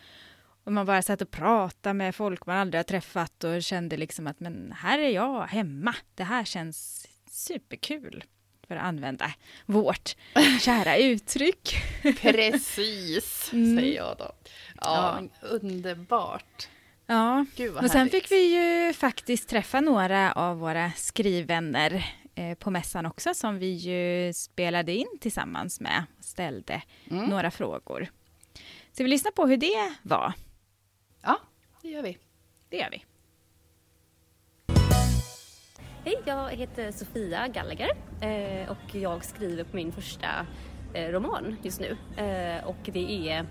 Och 0.65 0.73
man 0.73 0.87
bara 0.87 1.03
satt 1.03 1.23
och 1.23 1.31
pratade 1.31 1.95
med 1.95 2.15
folk 2.15 2.47
man 2.47 2.57
aldrig 2.57 2.79
har 2.79 2.85
träffat 2.85 3.45
och 3.45 3.63
kände 3.63 3.97
liksom 3.97 4.27
att 4.27 4.41
men 4.41 4.73
här 4.73 4.99
är 4.99 5.09
jag 5.11 5.47
hemma. 5.47 5.95
Det 6.15 6.25
här 6.25 6.45
känns 6.45 7.09
superkul 7.31 8.25
för 8.69 8.77
att 8.77 8.83
använda 8.83 9.35
vårt 9.67 10.17
kära 10.61 10.97
uttryck. 10.97 11.75
Precis, 12.21 13.51
mm. 13.53 13.79
säger 13.79 13.97
jag 13.97 14.17
då. 14.19 14.33
Ja, 14.81 15.23
ja. 15.41 15.49
underbart. 15.49 16.69
Ja, 17.11 17.45
och 17.83 17.91
sen 17.91 18.09
fick 18.09 18.31
vi 18.31 18.55
ju 18.55 18.93
faktiskt 18.93 19.49
träffa 19.49 19.81
några 19.81 20.33
av 20.33 20.59
våra 20.59 20.93
skrivvänner 20.97 22.07
eh, 22.35 22.59
på 22.59 22.71
mässan 22.71 23.07
också 23.07 23.35
som 23.35 23.59
vi 23.59 23.71
ju 23.71 24.33
spelade 24.33 24.93
in 24.93 25.19
tillsammans 25.21 25.81
med 25.81 26.05
och 26.19 26.25
ställde 26.25 26.83
mm. 27.11 27.25
några 27.25 27.51
frågor. 27.51 28.09
Ska 28.93 29.05
vi 29.05 29.11
lyssna 29.11 29.31
på 29.31 29.47
hur 29.47 29.57
det 29.57 29.95
var? 30.03 30.33
Ja, 31.23 31.39
det 31.83 31.89
gör 31.89 32.03
vi. 32.03 32.19
Det 32.69 32.77
gör 32.77 32.91
vi. 32.91 33.05
Hej, 36.05 36.23
jag 36.25 36.51
heter 36.51 36.93
Sofia 36.93 37.49
Gallagher 37.49 37.91
eh, 38.21 38.71
och 38.71 38.95
jag 38.95 39.25
skriver 39.25 39.65
på 39.65 39.77
min 39.77 39.93
första 39.93 40.47
eh, 40.95 41.09
roman 41.09 41.57
just 41.63 41.81
nu. 41.81 41.97
Och 42.65 42.91
det 42.93 43.29
är 43.31 43.47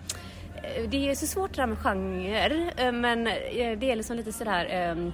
det 0.90 1.10
är 1.10 1.16
så 1.16 1.28
svårt 1.28 1.56
det 1.56 1.62
här 1.62 1.68
med 1.68 1.78
genre 1.78 2.92
men 2.92 3.24
det 3.80 3.92
är 3.92 3.96
liksom 3.96 4.16
lite 4.16 4.34
sådär 4.34 5.12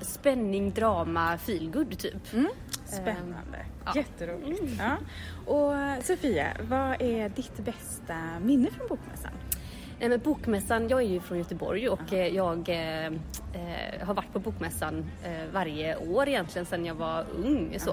spänning, 0.00 0.70
drama, 0.70 1.38
feelgood 1.38 1.98
typ. 1.98 2.32
Mm. 2.32 2.48
Spännande, 2.84 3.66
ja. 3.84 3.92
jätteroligt. 3.94 4.60
Mm. 4.60 4.76
Ja. 4.78 4.96
Och 5.52 6.04
Sofia, 6.04 6.46
vad 6.60 7.02
är 7.02 7.28
ditt 7.28 7.56
bästa 7.56 8.16
minne 8.42 8.70
från 8.70 8.88
Bokmässan? 8.88 9.32
Nej, 10.00 10.08
men 10.08 10.20
bokmässan, 10.20 10.88
jag 10.88 11.02
är 11.02 11.06
ju 11.06 11.20
från 11.20 11.38
Göteborg 11.38 11.88
och 11.88 12.12
Aha. 12.12 12.22
jag 12.22 12.68
eh, 12.68 13.06
eh, 13.06 14.06
har 14.06 14.14
varit 14.14 14.32
på 14.32 14.38
Bokmässan 14.38 15.04
eh, 15.24 15.52
varje 15.52 15.96
år 15.96 16.28
egentligen 16.28 16.66
sedan 16.66 16.86
jag 16.86 16.94
var 16.94 17.24
ung. 17.44 17.76
Så, 17.78 17.90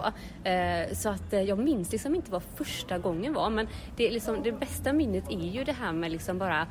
eh, 0.49 0.93
så 0.93 1.09
att 1.09 1.33
eh, 1.33 1.41
jag 1.41 1.59
minns 1.59 1.91
liksom 1.91 2.15
inte 2.15 2.31
vad 2.31 2.43
första 2.55 2.97
gången 2.97 3.33
var 3.33 3.49
men 3.49 3.67
det, 3.95 4.11
liksom, 4.11 4.43
det 4.43 4.51
bästa 4.51 4.93
minnet 4.93 5.31
är 5.31 5.47
ju 5.47 5.63
det 5.63 5.71
här 5.71 5.91
med 5.91 6.11
liksom 6.11 6.37
bara 6.37 6.67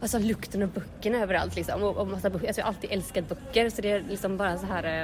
alltså 0.00 0.18
lukten 0.18 0.62
av 0.62 0.68
böckerna 0.68 1.18
överallt 1.18 1.56
liksom. 1.56 1.82
Och, 1.82 1.96
och 1.96 2.08
massa 2.08 2.30
böcker. 2.30 2.46
Alltså, 2.46 2.60
jag 2.60 2.66
har 2.66 2.72
alltid 2.72 2.92
älskat 2.92 3.28
böcker 3.28 3.70
så 3.70 3.82
det 3.82 3.90
är 3.90 4.04
liksom 4.08 4.36
bara 4.36 4.50
en 4.50 4.58
så 4.58 4.66
här 4.66 4.84
eh, 4.84 5.02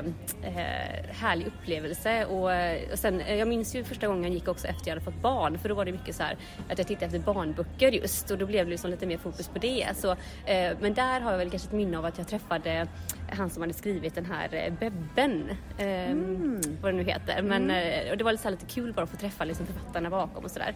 eh, 0.49 1.15
härlig 1.15 1.47
upplevelse. 1.47 2.25
Och, 2.25 2.53
eh, 2.53 2.93
och 2.93 2.99
sen, 2.99 3.21
eh, 3.21 3.35
jag 3.35 3.49
minns 3.49 3.75
ju 3.75 3.85
första 3.85 4.07
gången 4.07 4.25
jag 4.25 4.33
gick 4.33 4.49
också 4.49 4.67
efter 4.67 4.89
jag 4.89 4.95
hade 4.95 5.05
fått 5.05 5.23
barn 5.23 5.59
för 5.59 5.69
då 5.69 5.75
var 5.75 5.85
det 5.85 5.93
mycket 5.93 6.17
så 6.17 6.23
här 6.23 6.37
att 6.71 6.79
jag 6.79 6.87
tittade 6.87 7.07
efter 7.07 7.19
barnböcker 7.19 7.93
just 7.93 8.31
och 8.31 8.39
då 8.39 8.47
blev 8.47 8.65
det 8.65 8.71
liksom 8.71 8.91
lite 8.91 9.07
mer 9.07 9.19
fokus 9.19 9.49
på 9.49 9.59
det. 9.59 9.87
Så, 9.97 10.11
eh, 10.47 10.77
men 10.81 10.95
där 10.95 11.21
har 11.21 11.31
jag 11.31 11.39
väl 11.39 11.51
kanske 11.51 11.69
ett 11.69 11.75
minne 11.75 11.99
av 11.99 12.05
att 12.05 12.19
jag 12.19 12.29
träffade 12.29 12.87
han 13.29 13.51
som 13.51 13.63
hade 13.63 13.75
skrivit 13.75 14.15
den 14.15 14.25
här 14.25 14.55
eh, 14.55 14.73
Bebben, 14.73 15.51
eh, 15.79 16.11
mm. 16.11 16.61
vad 16.83 16.93
det 16.93 16.97
nu 16.97 17.05
heter. 17.05 17.43
Men, 17.43 17.71
mm. 17.71 18.11
och 18.11 18.19
det 18.19 18.25
var 18.25 18.33
lite, 18.33 18.51
lite 18.51 18.67
kul 18.67 18.93
bara 18.93 19.03
att 19.03 19.11
få 19.11 19.17
träffa 19.17 19.45
liksom, 19.45 19.67
författarna 19.67 20.11
bakom 20.11 20.45
och 20.45 20.51
sådär. 20.51 20.75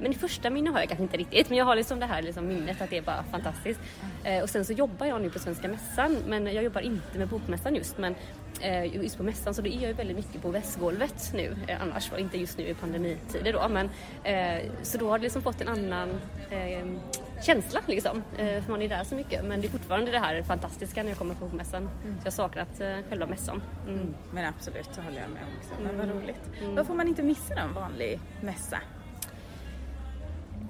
men 0.00 0.06
i 0.06 0.14
första 0.14 0.50
minne 0.50 0.70
har 0.70 0.78
jag 0.78 0.88
kanske 0.88 1.02
inte 1.02 1.16
riktigt 1.16 1.48
men 1.48 1.58
jag 1.58 1.64
har 1.64 1.76
liksom 1.76 2.00
det 2.00 2.06
här 2.06 2.22
liksom, 2.22 2.46
minnet 2.46 2.82
att 2.82 2.90
det 2.90 2.98
är 2.98 3.02
bara 3.02 3.22
fantastiskt. 3.22 3.80
Eh, 4.24 4.42
och 4.42 4.50
sen 4.50 4.64
så 4.64 4.72
jobbar 4.72 5.06
jag 5.06 5.22
nu 5.22 5.30
på 5.30 5.38
Svenska 5.38 5.68
Mässan 5.68 6.16
men 6.26 6.46
jag 6.46 6.64
jobbar 6.64 6.80
inte 6.80 7.18
med 7.18 7.28
Bokmässan 7.28 7.74
just 7.74 7.98
men 7.98 8.14
eh, 8.60 9.02
just 9.02 9.16
på 9.16 9.22
mässan 9.22 9.54
så 9.54 9.62
då 9.62 9.68
är 9.68 9.74
jag 9.74 9.88
ju 9.88 9.92
väldigt 9.92 10.16
mycket 10.16 10.42
på 10.42 10.50
västgolvet 10.50 11.32
nu 11.34 11.56
eh, 11.66 11.82
annars, 11.82 12.12
inte 12.18 12.38
just 12.38 12.58
nu 12.58 12.64
i 12.64 12.74
pandemitider 12.74 13.52
då 13.52 13.68
men 13.68 13.90
eh, 14.24 14.70
så 14.82 14.98
då 14.98 15.08
har 15.08 15.18
det 15.18 15.22
liksom 15.22 15.42
fått 15.42 15.60
en 15.60 15.68
annan 15.68 16.08
eh, 16.50 16.86
känsla 17.42 17.80
liksom 17.86 18.22
eh, 18.38 18.62
för 18.62 18.70
man 18.70 18.82
är 18.82 18.88
där 18.88 19.04
så 19.04 19.14
mycket 19.14 19.44
men 19.44 19.60
det 19.60 19.66
är 19.66 19.70
fortfarande 19.70 20.10
det 20.10 20.18
här 20.18 20.42
fantastiska 20.42 21.02
när 21.02 21.10
jag 21.10 21.18
kommer 21.18 21.34
på 21.34 21.44
Bokmässan 21.44 21.82
mm. 21.82 22.14
så 22.14 22.20
jag 22.20 22.24
har 22.24 22.30
saknat 22.30 22.80
själva 23.08 23.26
mässan. 23.26 23.62
Mm. 23.86 24.00
Mm. 24.00 24.14
Men 24.32 24.44
absolut, 24.44 24.88
så 24.92 25.00
håller 25.00 25.20
jag 25.20 25.30
med 25.30 25.42
också. 25.58 25.74
Men 25.82 25.98
vad 25.98 26.08
mm. 26.08 26.20
roligt. 26.20 26.50
Mm. 26.62 26.74
Vad 26.74 26.86
får 26.86 26.94
man 26.94 27.08
inte 27.08 27.22
missa 27.22 27.54
en 27.54 27.74
vanlig 27.74 28.20
mässa? 28.40 28.78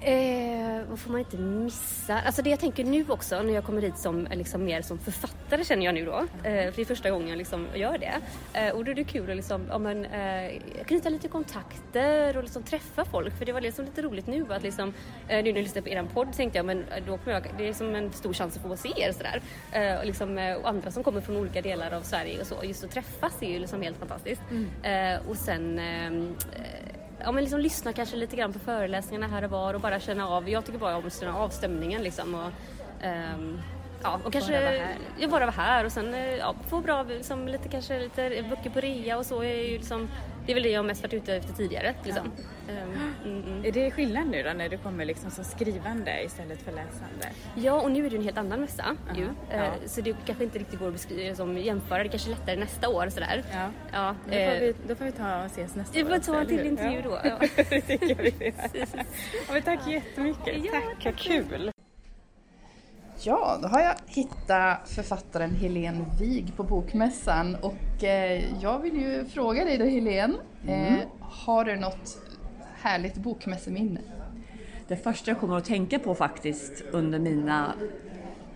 Eh, 0.02 0.82
vad 0.88 0.98
får 0.98 1.10
man 1.10 1.20
inte 1.20 1.36
missa? 1.36 2.20
Alltså 2.20 2.42
det 2.42 2.50
jag 2.50 2.60
tänker 2.60 2.84
nu 2.84 3.04
också 3.08 3.42
när 3.42 3.52
jag 3.54 3.64
kommer 3.64 3.82
hit 3.82 3.98
som, 3.98 4.28
liksom 4.30 4.64
mer 4.64 4.82
som 4.82 4.98
författare 4.98 5.64
känner 5.64 5.84
jag 5.86 5.94
nu 5.94 6.04
då. 6.04 6.18
Eh, 6.18 6.24
för 6.42 6.76
det 6.76 6.82
är 6.82 6.84
första 6.84 7.10
gången 7.10 7.28
jag 7.28 7.38
liksom 7.38 7.66
gör 7.74 7.98
det. 7.98 8.14
Eh, 8.58 8.74
och 8.74 8.84
då 8.84 8.90
är 8.90 8.94
det 8.94 9.04
kul 9.04 9.30
att 9.30 9.36
liksom, 9.36 9.66
ja, 9.70 9.78
men, 9.78 10.04
eh, 10.04 10.60
knyta 10.86 11.08
lite 11.08 11.28
kontakter 11.28 12.36
och 12.36 12.42
liksom 12.42 12.62
träffa 12.62 13.04
folk. 13.04 13.38
För 13.38 13.44
det 13.44 13.52
var 13.52 13.60
liksom 13.60 13.84
lite 13.84 14.02
roligt 14.02 14.26
nu 14.26 14.46
att 14.50 14.62
liksom, 14.62 14.94
eh, 15.28 15.36
nu 15.36 15.42
när 15.42 15.48
jag 15.48 15.62
lyssnade 15.62 15.82
på 15.82 15.88
er 15.88 16.06
podd 16.14 16.32
tänkte 16.32 16.58
jag 16.58 16.66
men 16.66 16.78
eh, 16.78 17.04
då 17.06 17.18
kommer 17.18 17.32
jag, 17.32 17.46
det 17.58 17.68
är 17.68 17.72
som 17.72 17.94
en 17.94 18.12
stor 18.12 18.32
chans 18.32 18.56
att 18.56 18.62
få 18.62 18.76
se 18.76 18.92
er 18.96 19.12
sådär. 19.12 19.42
Eh, 19.72 19.98
och, 19.98 20.06
liksom, 20.06 20.56
och 20.62 20.68
andra 20.68 20.90
som 20.90 21.02
kommer 21.02 21.20
från 21.20 21.36
olika 21.36 21.62
delar 21.62 21.92
av 21.92 22.02
Sverige 22.02 22.40
och 22.40 22.46
så. 22.46 22.54
Just 22.64 22.84
att 22.84 22.90
träffas 22.90 23.42
är 23.42 23.50
ju 23.50 23.58
liksom 23.58 23.82
helt 23.82 23.96
fantastiskt. 23.96 24.42
Mm. 24.50 25.20
och 25.28 25.36
sen 25.36 25.78
ehm, 25.78 26.36
ja, 27.24 27.32
men 27.32 27.44
liksom 27.44 27.60
lyssna 27.60 27.92
kanske 27.92 28.16
lite 28.16 28.36
grann 28.36 28.52
på 28.52 28.58
föreläsningarna 28.58 29.26
här 29.26 29.44
och 29.44 29.50
var 29.50 29.74
och 29.74 29.80
bara 29.80 30.00
känna 30.00 30.28
av. 30.28 30.48
Jag 30.48 30.64
tycker 30.64 30.78
bara 30.78 30.96
om 30.96 31.06
att 31.06 31.20
känna 31.20 31.36
av 31.36 31.48
stämningen 31.48 32.02
liksom. 32.02 32.34
Och, 32.34 32.50
um, 33.34 33.60
ja, 34.02 34.20
och 34.24 34.32
kanske 34.32 34.52
bara 34.52 34.60
vara 34.60 34.70
här, 34.72 34.96
ja, 35.18 35.28
bara 35.28 35.46
vara 35.46 35.50
här 35.50 35.84
och 35.84 35.92
sen 35.92 36.14
eh, 36.14 36.36
ja, 36.36 36.54
få 36.68 36.80
bra, 36.80 37.02
liksom, 37.02 37.48
lite, 37.48 37.68
kanske 37.68 37.98
lite 37.98 38.44
böcker 38.50 38.70
på 38.70 38.80
rea 38.80 39.18
och 39.18 39.26
så. 39.26 39.42
Är 39.42 39.54
ju 39.54 39.78
liksom, 39.78 40.08
det 40.46 40.52
är 40.52 40.54
väl 40.54 40.62
det 40.62 40.70
jag 40.70 40.84
mest 40.84 41.02
varit 41.02 41.14
ute 41.14 41.34
efter 41.34 41.52
tidigare. 41.52 41.94
Liksom. 42.04 42.32
Ja. 42.68 42.72
Um, 42.72 43.12
mm, 43.24 43.44
mm. 43.46 43.64
Är 43.64 43.72
det 43.72 43.90
skillnad 43.90 44.26
nu 44.26 44.42
då 44.42 44.52
när 44.52 44.68
du 44.68 44.78
kommer 44.78 45.04
liksom 45.04 45.30
som 45.30 45.44
skrivande 45.44 46.22
istället 46.24 46.62
för 46.62 46.72
läsande? 46.72 47.28
Ja, 47.54 47.80
och 47.80 47.90
nu 47.90 48.06
är 48.06 48.10
det 48.10 48.16
en 48.16 48.22
helt 48.22 48.38
annan 48.38 48.60
mässa 48.60 48.82
uh 48.82 48.96
-huh. 49.08 49.18
ju. 49.18 49.28
Ja. 49.50 49.64
Uh, 49.64 49.72
så 49.86 50.00
det 50.00 50.16
kanske 50.26 50.44
inte 50.44 50.58
riktigt 50.58 50.78
går 50.78 50.86
att 50.86 50.92
beskriva, 50.92 51.22
liksom, 51.22 51.58
jämföra. 51.58 52.02
Det 52.02 52.08
kanske 52.08 52.28
är 52.28 52.30
lättare 52.30 52.56
nästa 52.56 52.88
år 52.88 53.08
sådär. 53.08 53.44
Ja. 53.52 53.70
Ja, 53.92 54.14
då, 54.24 54.30
får 54.30 54.60
vi, 54.60 54.74
då 54.88 54.94
får 54.94 55.04
vi 55.04 55.12
ta 55.12 55.40
och 55.40 55.46
ses 55.46 55.74
nästa 55.74 56.00
år. 56.00 56.04
Vi 56.04 56.10
får 56.10 56.18
ta 56.18 56.40
en 56.40 56.46
till 56.46 56.66
intervju 56.66 57.02
då. 57.02 57.18
Ja. 57.24 57.38
det 57.56 57.80
tycker 57.80 58.14
vi. 58.14 58.54
ja, 59.46 59.52
men 59.52 59.62
tack 59.62 59.86
jättemycket. 59.88 60.64
Ja, 60.64 60.72
tack, 60.72 61.04
vad 61.04 61.16
kul. 61.16 61.70
Ja, 63.22 63.58
då 63.62 63.68
har 63.68 63.80
jag 63.80 63.94
hittat 64.06 64.88
författaren 64.88 65.50
Helene 65.50 66.04
Wig 66.20 66.56
på 66.56 66.62
Bokmässan 66.62 67.54
och 67.54 68.04
eh, 68.04 68.62
jag 68.62 68.78
vill 68.78 68.96
ju 68.96 69.24
fråga 69.24 69.64
dig 69.64 69.78
då 69.78 69.84
Helene, 69.84 70.34
mm. 70.66 70.94
eh, 70.94 71.00
har 71.20 71.64
du 71.64 71.76
något 71.76 72.18
härligt 72.74 73.14
bokmässeminne? 73.14 74.00
Det 74.88 74.96
första 74.96 75.30
jag 75.30 75.40
kommer 75.40 75.56
att 75.56 75.64
tänka 75.64 75.98
på 75.98 76.14
faktiskt 76.14 76.84
under 76.92 77.18
mina 77.18 77.74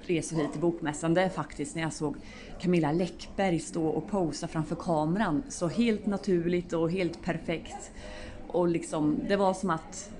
resor 0.03 0.37
hit 0.37 0.53
till 0.53 0.61
Bokmässan 0.61 1.14
det 1.14 1.22
är 1.22 1.29
faktiskt 1.29 1.74
när 1.74 1.83
jag 1.83 1.92
såg 1.92 2.16
Camilla 2.61 2.92
Läckberg 2.92 3.59
stå 3.59 3.87
och 3.87 4.11
posa 4.11 4.48
framför 4.48 4.77
kameran 4.77 5.42
så 5.48 5.68
helt 5.68 6.07
naturligt 6.07 6.72
och 6.72 6.90
helt 6.90 7.22
perfekt. 7.22 7.90
Och 8.48 8.68
liksom, 8.68 9.20
det 9.29 9.37
var 9.37 9.55
som 9.55 9.70
att 9.70 10.11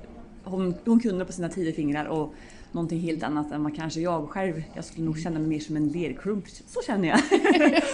hon, 0.45 0.75
hon 0.85 1.01
kunde 1.01 1.25
på 1.25 1.33
sina 1.33 1.49
tio 1.49 1.73
fingrar 1.73 2.05
och 2.05 2.35
någonting 2.75 3.01
helt 3.01 3.23
annat 3.23 3.53
än 3.53 3.63
vad 3.63 3.77
kanske 3.77 4.01
jag 4.01 4.29
själv, 4.29 4.63
jag 4.75 4.85
skulle 4.85 5.05
nog 5.05 5.19
känna 5.19 5.39
mig 5.39 5.49
mer 5.49 5.61
som 5.61 5.77
en 5.77 5.89
lerklump, 5.89 6.45
så 6.49 6.81
känner 6.87 7.09
jag 7.09 7.21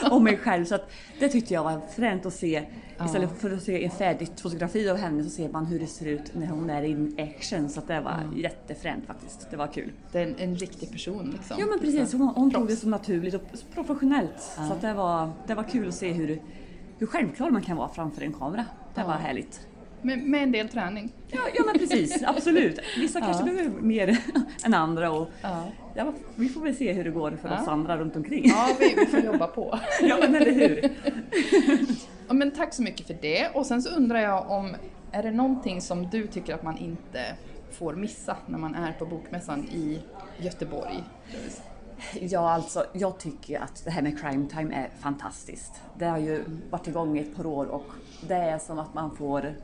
om 0.12 0.24
mig 0.24 0.36
själv. 0.36 0.64
Så 0.64 0.74
att 0.74 0.90
det 1.18 1.28
tyckte 1.28 1.54
jag 1.54 1.64
var 1.64 1.80
fränt 1.96 2.26
att 2.26 2.34
se. 2.34 2.64
Istället 3.04 3.30
för 3.38 3.50
att 3.50 3.62
se 3.62 3.84
en 3.84 3.90
färdigt 3.90 4.40
fotografi 4.40 4.90
av 4.90 4.96
henne 4.96 5.24
så 5.24 5.30
ser 5.30 5.48
man 5.48 5.66
hur 5.66 5.80
det 5.80 5.86
ser 5.86 6.06
ut 6.06 6.34
när 6.34 6.46
hon 6.46 6.70
är 6.70 6.82
in 6.82 7.16
action. 7.18 7.68
Så 7.68 7.80
att 7.80 7.88
det 7.88 8.00
var 8.00 8.10
ja. 8.32 8.38
jättefränt 8.38 9.06
faktiskt. 9.06 9.50
Det 9.50 9.56
var 9.56 9.66
kul. 9.66 9.92
Det 10.12 10.18
är 10.18 10.26
en, 10.26 10.36
en 10.38 10.56
riktig 10.56 10.92
person 10.92 11.30
liksom. 11.30 11.56
Ja 11.60 11.66
men 11.66 11.78
precis, 11.80 12.12
hon, 12.12 12.28
hon 12.28 12.50
tog 12.50 12.68
det 12.68 12.76
så 12.76 12.88
naturligt 12.88 13.34
och 13.34 13.42
professionellt. 13.74 14.52
Ja. 14.56 14.68
Så 14.68 14.72
att 14.72 14.80
det, 14.80 14.94
var, 14.94 15.30
det 15.46 15.54
var 15.54 15.64
kul 15.64 15.88
att 15.88 15.94
se 15.94 16.12
hur, 16.12 16.42
hur 16.98 17.06
självklar 17.06 17.50
man 17.50 17.62
kan 17.62 17.76
vara 17.76 17.88
framför 17.88 18.22
en 18.22 18.32
kamera. 18.32 18.64
Det 18.94 19.02
var 19.02 19.12
härligt. 19.14 19.69
Med, 20.02 20.18
med 20.18 20.42
en 20.42 20.52
del 20.52 20.68
träning. 20.68 21.12
Ja, 21.28 21.40
ja 21.54 21.64
men 21.66 21.78
precis, 21.78 22.22
absolut. 22.26 22.80
Vissa 22.98 23.18
ja. 23.18 23.24
kanske 23.24 23.44
behöver 23.44 23.80
mer 23.80 24.18
än 24.64 24.74
andra. 24.74 25.10
Och, 25.10 25.28
ja. 25.42 25.64
ja. 25.94 26.12
vi 26.34 26.48
får 26.48 26.60
väl 26.60 26.76
se 26.76 26.92
hur 26.92 27.04
det 27.04 27.10
går 27.10 27.38
för 27.42 27.48
ja. 27.48 27.62
oss 27.62 27.68
andra 27.68 27.96
runt 27.96 28.16
omkring. 28.16 28.48
Ja, 28.48 28.68
vi, 28.80 28.94
vi 28.94 29.06
får 29.06 29.20
jobba 29.20 29.46
på. 29.46 29.78
ja, 30.02 30.18
men 30.20 30.34
eller 30.34 30.52
hur. 30.52 30.90
ja, 32.28 32.34
men 32.34 32.50
tack 32.50 32.74
så 32.74 32.82
mycket 32.82 33.06
för 33.06 33.16
det. 33.20 33.48
Och 33.54 33.66
sen 33.66 33.82
så 33.82 33.96
undrar 33.96 34.20
jag 34.20 34.50
om, 34.50 34.76
är 35.12 35.22
det 35.22 35.30
någonting 35.30 35.80
som 35.80 36.08
du 36.10 36.26
tycker 36.26 36.54
att 36.54 36.62
man 36.62 36.78
inte 36.78 37.24
får 37.70 37.94
missa 37.94 38.36
när 38.46 38.58
man 38.58 38.74
är 38.74 38.92
på 38.92 39.06
Bokmässan 39.06 39.64
i 39.64 40.00
Göteborg? 40.38 41.04
Ja, 42.20 42.50
alltså 42.50 42.84
jag 42.92 43.18
tycker 43.18 43.60
att 43.60 43.84
det 43.84 43.90
här 43.90 44.02
med 44.02 44.20
crime 44.20 44.48
time 44.48 44.74
är 44.74 44.88
fantastiskt. 45.00 45.72
Det 45.98 46.04
har 46.04 46.18
ju 46.18 46.44
varit 46.70 46.88
igång 46.88 47.18
i 47.18 47.20
ett 47.20 47.36
par 47.36 47.46
år 47.46 47.66
och 47.66 47.86
det 48.28 48.34
är 48.34 48.58
som 48.58 48.78
att 48.78 48.94
man 48.94 49.16
får 49.16 49.54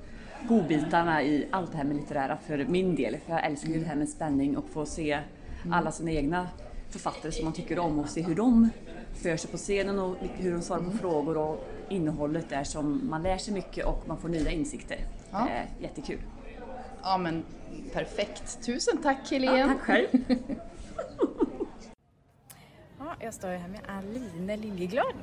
godbitarna 0.49 1.22
i 1.22 1.47
allt 1.51 1.72
det 1.72 1.76
här 1.76 1.84
med 1.84 1.97
litterära 1.97 2.39
för 2.47 2.64
min 2.68 2.95
del. 2.95 3.16
För 3.26 3.32
jag 3.32 3.47
älskar 3.47 3.68
ju 3.68 3.80
det 3.80 3.87
här 3.87 3.97
med 3.97 4.09
spänning 4.09 4.57
och 4.57 4.68
få 4.68 4.87
se 4.87 5.20
alla 5.70 5.93
sina 5.93 6.11
egna 6.11 6.49
författare 6.91 7.32
som 7.32 7.45
man 7.45 7.53
tycker 7.53 7.78
om 7.78 7.99
och 7.99 8.09
se 8.09 8.22
hur 8.22 8.34
de 8.34 8.70
för 9.14 9.37
sig 9.37 9.51
på 9.51 9.57
scenen 9.57 9.99
och 9.99 10.16
hur 10.20 10.53
de 10.53 10.62
svarar 10.62 10.82
på 10.82 10.91
frågor 10.91 11.37
och 11.37 11.68
innehållet 11.89 12.49
där 12.49 12.64
som 12.64 13.11
man 13.11 13.22
lär 13.22 13.39
sig 13.39 13.55
mycket 13.55 13.87
och 13.87 14.09
man 14.09 14.18
får 14.18 14.28
nya 14.28 14.51
insikter. 14.51 14.99
Ja. 15.30 15.39
Det 15.39 15.51
är 15.51 15.66
jättekul. 15.80 16.18
Ja 17.03 17.18
men 17.18 17.45
perfekt. 17.93 18.62
Tusen 18.66 19.03
tack 19.03 19.30
Helene. 19.30 19.59
Ja, 19.59 19.66
tack 19.66 19.80
själv. 19.80 20.07
ja, 22.99 23.14
jag 23.20 23.34
står 23.34 23.49
här 23.49 23.68
med 23.68 23.80
Aline 23.89 24.61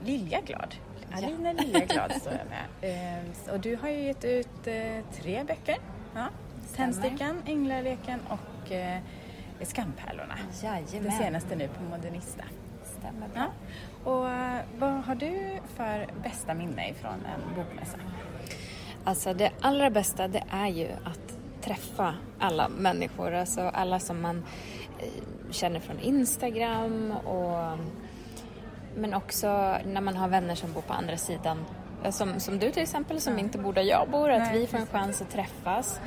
Liljeglad. 0.06 0.76
Liljeglad. 1.16 1.48
Aline 1.48 1.58
Liljeglad 1.58 2.12
står 2.22 2.34
jag 2.34 2.48
med. 2.50 2.66
Ehm, 2.82 3.54
och 3.54 3.60
du 3.60 3.76
har 3.76 3.90
ju 3.90 4.04
gett 4.04 4.26
ut 4.26 4.68
eh, 4.68 4.74
tre 5.14 5.44
böcker. 5.44 5.78
Ja. 6.16 6.28
Tändstickan, 6.76 7.42
Änglaleken 7.46 8.20
och 8.30 8.72
eh, 8.72 9.00
Skampärlorna. 9.62 10.38
Jajamän. 10.64 11.04
Det 11.04 11.12
senaste 11.12 11.56
nu 11.56 11.68
på 11.68 11.84
Modernista. 11.84 12.44
Stämmer 13.00 13.28
bra. 13.28 13.48
Ja. 14.06 14.12
Och 14.12 14.30
eh, 14.30 14.62
vad 14.80 15.04
har 15.04 15.16
du 15.16 15.60
för 15.76 16.08
bästa 16.24 16.54
minne 16.54 16.90
ifrån 16.90 17.26
en 17.26 17.56
bokmässa? 17.56 17.98
Alltså 19.04 19.34
det 19.34 19.52
allra 19.62 19.90
bästa 19.90 20.28
det 20.28 20.44
är 20.50 20.68
ju 20.68 20.88
att 21.04 21.38
träffa 21.62 22.16
alla 22.40 22.70
människor, 22.70 23.34
alltså 23.34 23.62
alla 23.62 24.00
som 24.00 24.22
man 24.22 24.44
känner 25.52 25.80
från 25.80 26.00
Instagram 26.00 27.12
och 27.12 27.78
men 28.96 29.14
också 29.14 29.48
när 29.86 30.02
man 30.02 30.16
har 30.16 30.28
vänner 30.28 30.56
som 30.56 30.74
bor 30.74 30.82
på 30.82 30.94
andra 30.94 31.18
sidan 31.18 31.66
som, 32.12 32.40
som 32.40 32.60
du 32.60 32.72
till 32.72 32.84
exempel 32.84 33.22
som 33.22 33.40
inte 33.40 33.58
bor 33.58 33.74
där 33.74 33.82
jag 33.82 34.10
bor, 34.10 34.32
att 34.32 34.40
Nej, 34.40 34.60
vi 34.60 34.68
får 34.68 34.78
en 34.78 34.86
chans 34.86 35.22
att 35.22 35.32
träffas. 35.32 36.02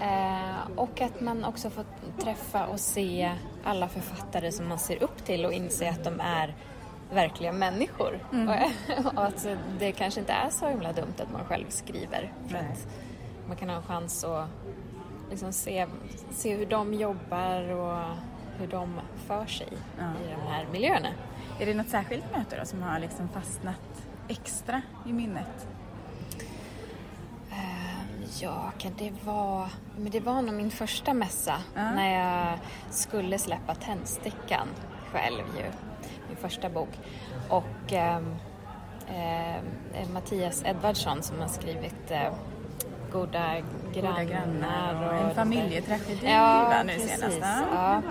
Eh, 0.00 0.70
och 0.76 1.00
att 1.00 1.20
man 1.20 1.44
också 1.44 1.70
får 1.70 1.84
träffa 2.22 2.66
och 2.66 2.80
se 2.80 3.32
alla 3.64 3.88
författare 3.88 4.52
som 4.52 4.68
man 4.68 4.78
ser 4.78 5.02
upp 5.02 5.24
till 5.24 5.46
och 5.46 5.52
inse 5.52 5.90
att 5.90 6.04
de 6.04 6.20
är 6.20 6.54
verkliga 7.12 7.52
människor. 7.52 8.18
Mm. 8.32 8.48
och 9.16 9.24
att 9.24 9.46
det 9.78 9.92
kanske 9.92 10.20
inte 10.20 10.32
är 10.32 10.50
så 10.50 10.68
himla 10.68 10.92
dumt 10.92 11.14
att 11.18 11.32
man 11.32 11.44
själv 11.44 11.66
skriver. 11.68 12.32
För 12.48 12.58
att 12.58 12.88
man 13.48 13.56
kan 13.56 13.68
ha 13.68 13.76
en 13.76 13.82
chans 13.82 14.24
att 14.24 14.48
liksom 15.30 15.52
se, 15.52 15.86
se 16.30 16.56
hur 16.56 16.66
de 16.66 16.94
jobbar 16.94 17.70
och 17.70 18.04
hur 18.58 18.66
de 18.66 19.00
för 19.26 19.46
sig 19.46 19.68
ja. 19.98 20.04
i 20.24 20.30
de 20.30 20.52
här 20.52 20.66
miljöerna. 20.72 21.08
Är 21.60 21.66
det 21.66 21.74
något 21.74 21.88
särskilt 21.88 22.32
möte 22.32 22.58
då 22.58 22.64
som 22.64 22.82
har 22.82 22.98
liksom 22.98 23.28
fastnat 23.28 24.08
extra 24.28 24.82
i 25.06 25.12
minnet? 25.12 25.68
Ja, 28.40 28.72
kan 28.78 28.92
det 28.98 29.12
vara... 29.24 29.70
Men 29.96 30.10
det 30.10 30.20
var 30.20 30.42
nog 30.42 30.54
min 30.54 30.70
första 30.70 31.14
mässa 31.14 31.54
uh. 31.54 31.94
när 31.94 32.18
jag 32.18 32.58
skulle 32.90 33.38
släppa 33.38 33.74
Tändstickan 33.74 34.68
själv 35.12 35.44
ju. 35.56 35.64
Min 36.28 36.36
första 36.36 36.68
bok. 36.68 36.88
Och 37.48 37.92
eh, 37.92 38.20
eh, 39.08 40.08
Mattias 40.12 40.64
Edvardsson 40.64 41.22
som 41.22 41.40
har 41.40 41.48
skrivit 41.48 42.10
eh, 42.10 42.32
Goda 43.12 43.54
grannar. 43.94 44.10
Goda 44.10 44.24
grannar 44.24 45.06
och, 45.06 45.28
en 45.28 45.34
familjetragedi 45.34 46.26
ja, 46.26 46.82
nu 46.86 46.92
precis, 46.92 47.10
senast. 47.10 47.38
Ja. 47.72 48.02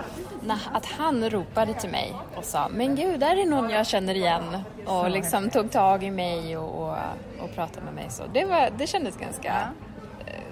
Att 0.72 0.86
han 0.86 1.30
ropade 1.30 1.74
till 1.74 1.90
mig 1.90 2.14
och 2.36 2.44
sa 2.44 2.68
Men 2.68 2.96
gud, 2.96 3.20
där 3.20 3.36
är 3.36 3.46
någon 3.46 3.70
jag 3.70 3.86
känner 3.86 4.14
igen. 4.14 4.58
Och 4.86 5.10
liksom 5.10 5.50
tog 5.50 5.70
tag 5.70 6.04
i 6.04 6.10
mig 6.10 6.56
och, 6.56 6.82
och, 6.82 6.96
och 7.40 7.54
pratade 7.54 7.84
med 7.84 7.94
mig. 7.94 8.06
Så 8.10 8.22
det, 8.32 8.44
var, 8.44 8.70
det 8.78 8.86
kändes 8.86 9.16
ganska 9.16 9.48
ja 9.48 9.88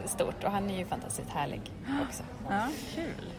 stort 0.09 0.45
och 0.45 0.51
han 0.51 0.71
är 0.71 0.79
ju 0.79 0.85
fantastiskt 0.85 1.31
härlig 1.31 1.61
också. 2.09 2.23
Ja, 2.49 2.69
kul. 2.95 3.33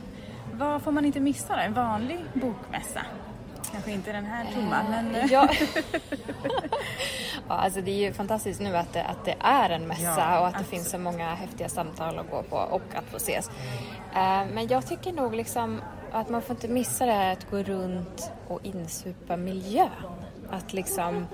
Vad 0.53 0.81
får 0.81 0.91
man 0.91 1.05
inte 1.05 1.19
missa 1.19 1.55
då? 1.55 1.61
En 1.61 1.73
vanlig 1.73 2.19
bokmässa? 2.33 3.01
Kanske 3.71 3.91
inte 3.91 4.11
den 4.11 4.25
här 4.25 4.45
tomma, 4.53 4.79
eh, 4.79 4.89
men... 4.89 5.29
Ja. 5.29 5.49
ja, 7.47 7.55
alltså 7.55 7.81
det 7.81 7.91
är 7.91 8.07
ju 8.07 8.13
fantastiskt 8.13 8.61
nu 8.61 8.77
att 8.77 8.93
det, 8.93 9.03
att 9.03 9.25
det 9.25 9.35
är 9.39 9.69
en 9.69 9.87
mässa 9.87 10.15
ja, 10.17 10.39
och 10.39 10.47
att 10.47 10.57
det 10.57 10.63
finns 10.63 10.89
så 10.89 10.97
många 10.97 11.35
häftiga 11.35 11.69
samtal 11.69 12.19
att 12.19 12.31
gå 12.31 12.43
på 12.43 12.55
och 12.55 12.95
att 12.95 13.05
få 13.05 13.17
ses. 13.17 13.49
Eh, 14.15 14.45
men 14.53 14.67
jag 14.67 14.87
tycker 14.87 15.13
nog 15.13 15.35
liksom 15.35 15.81
att 16.11 16.29
man 16.29 16.41
får 16.41 16.55
inte 16.55 16.67
missa 16.67 17.05
det 17.05 17.11
här 17.11 17.33
att 17.33 17.51
gå 17.51 17.57
runt 17.57 18.31
och 18.47 18.59
insupa 18.63 19.37
miljön. 19.37 19.89
Att 20.49 20.73
liksom, 20.73 21.27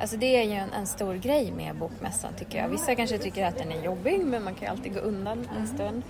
alltså 0.00 0.16
det 0.16 0.36
är 0.36 0.42
ju 0.42 0.52
en, 0.52 0.72
en, 0.72 0.86
stor 0.86 1.14
grej 1.14 1.52
med 1.52 1.76
bokmässan 1.76 2.32
tycker 2.38 2.58
jag. 2.58 2.68
Vissa 2.68 2.94
kanske 2.94 3.18
tycker 3.18 3.46
att 3.46 3.58
den 3.58 3.72
är 3.72 3.84
jobbig 3.84 4.20
men 4.24 4.44
man 4.44 4.54
kan 4.54 4.62
ju 4.62 4.70
alltid 4.70 4.94
gå 4.94 5.00
undan 5.00 5.38
en 5.38 5.56
mm. 5.56 5.66
stund. 5.66 6.02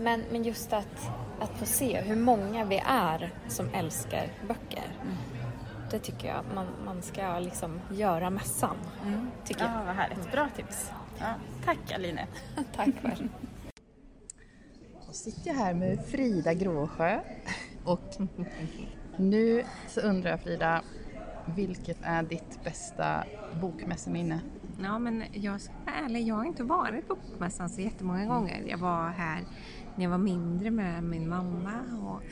Men, 0.00 0.24
men 0.32 0.42
just 0.42 0.72
att, 0.72 1.10
att 1.40 1.58
få 1.58 1.64
se 1.66 2.00
hur 2.00 2.16
många 2.16 2.64
vi 2.64 2.82
är 2.86 3.30
som 3.48 3.68
älskar 3.74 4.28
böcker. 4.48 4.96
Mm. 5.02 5.16
Det 5.90 5.98
tycker 5.98 6.28
jag 6.28 6.44
man, 6.54 6.66
man 6.84 7.02
ska 7.02 7.38
liksom 7.38 7.80
göra 7.92 8.30
mässan. 8.30 8.76
Mm. 9.06 9.30
Tycker 9.44 9.64
ja, 9.64 9.82
vad 9.86 9.94
härligt. 9.94 10.32
Bra 10.32 10.48
tips. 10.56 10.90
Ja, 11.18 11.34
tack 11.64 11.92
Aline. 11.94 12.20
tack 12.76 12.88
själv. 13.02 13.28
Då 15.06 15.12
sitter 15.12 15.48
jag 15.48 15.54
här 15.54 15.74
med 15.74 16.06
Frida 16.06 16.54
Gråsjö 16.54 17.20
och 17.84 18.16
nu 19.16 19.64
så 19.88 20.00
undrar 20.00 20.30
jag 20.30 20.40
Frida, 20.40 20.82
vilket 21.44 21.98
är 22.02 22.22
ditt 22.22 22.64
bästa 22.64 23.24
bokmässeminne? 23.60 24.40
Ja, 24.82 24.98
men 24.98 25.24
jag 25.32 25.60
ska 25.60 25.72
vara 25.86 25.96
ärlig, 25.96 26.28
jag 26.28 26.34
har 26.34 26.44
inte 26.44 26.62
varit 26.62 27.08
på 27.08 27.14
bokmässan 27.14 27.68
så 27.68 27.80
jättemånga 27.80 28.26
gånger. 28.26 28.64
Jag 28.66 28.78
var 28.78 29.08
här 29.08 29.40
när 29.96 30.04
jag 30.04 30.10
var 30.10 30.18
mindre 30.18 30.70
med 30.70 31.04
min 31.04 31.28
mamma 31.28 31.72
och 32.02 32.22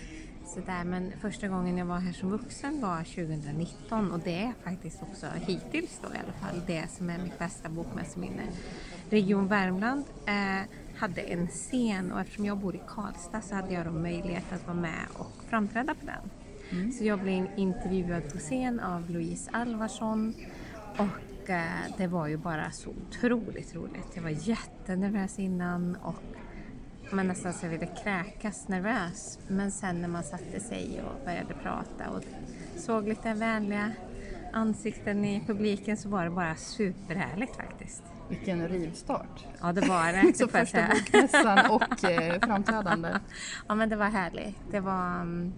sådär. 0.48 0.84
Men 0.84 1.12
första 1.20 1.48
gången 1.48 1.78
jag 1.78 1.86
var 1.86 1.98
här 1.98 2.12
som 2.12 2.30
vuxen 2.30 2.80
var 2.80 3.04
2019 3.04 4.12
och 4.12 4.18
det 4.18 4.42
är 4.42 4.52
faktiskt 4.64 5.02
också 5.02 5.26
hittills 5.46 6.00
då 6.02 6.08
i 6.08 6.18
alla 6.24 6.32
fall 6.32 6.62
det 6.66 6.84
som 6.90 7.10
är 7.10 7.18
mitt 7.18 7.38
bästa 7.38 7.68
bokmässeminne. 7.68 8.42
Region 9.10 9.48
Värmland 9.48 10.04
eh, 10.26 10.68
hade 10.96 11.20
en 11.20 11.46
scen 11.46 12.12
och 12.12 12.20
eftersom 12.20 12.44
jag 12.44 12.58
bor 12.58 12.74
i 12.74 12.80
Karlstad 12.88 13.40
så 13.40 13.54
hade 13.54 13.74
jag 13.74 13.86
då 13.86 13.92
möjlighet 13.92 14.52
att 14.52 14.66
vara 14.66 14.76
med 14.76 15.06
och 15.12 15.44
framträda 15.48 15.94
på 15.94 16.06
den. 16.06 16.30
Mm. 16.70 16.92
Så 16.92 17.04
jag 17.04 17.20
blev 17.20 17.46
intervjuad 17.56 18.32
på 18.32 18.38
scen 18.38 18.80
av 18.80 19.10
Louise 19.10 19.50
Alvarsson 19.52 20.34
och 20.96 21.50
eh, 21.50 21.64
det 21.98 22.06
var 22.06 22.26
ju 22.26 22.36
bara 22.36 22.70
så 22.70 22.90
otroligt 22.90 23.74
roligt. 23.74 24.08
Jag 24.14 24.22
var 24.22 24.48
jättenervös 24.48 25.38
innan 25.38 25.96
och 25.96 26.22
man 27.14 27.26
nästan 27.26 27.52
så 27.52 27.68
ville 27.68 27.86
kräkas 27.86 28.68
nervös. 28.68 29.38
Men 29.48 29.70
sen 29.70 30.00
när 30.00 30.08
man 30.08 30.22
satte 30.22 30.60
sig 30.60 31.02
och 31.02 31.24
började 31.24 31.54
prata 31.54 32.10
och 32.10 32.24
såg 32.76 33.08
lite 33.08 33.34
vänliga 33.34 33.92
ansikten 34.52 35.24
i 35.24 35.44
publiken 35.46 35.96
så 35.96 36.08
var 36.08 36.24
det 36.24 36.30
bara 36.30 36.56
superhärligt 36.56 37.56
faktiskt. 37.56 38.02
Vilken 38.28 38.68
rivstart! 38.68 39.46
Ja, 39.60 39.72
det 39.72 39.88
var 39.88 40.12
det. 40.12 40.34
så 40.36 40.48
första 40.48 40.88
bokmässan 40.88 41.70
och 41.70 42.04
eh, 42.04 42.40
framträdande. 42.40 43.08
ja, 43.68 43.74
men 43.74 43.88
det 43.88 43.96
var 43.96 44.10
härligt. 44.10 44.56
Det 44.70 44.80
var... 44.80 45.20
Um, 45.20 45.52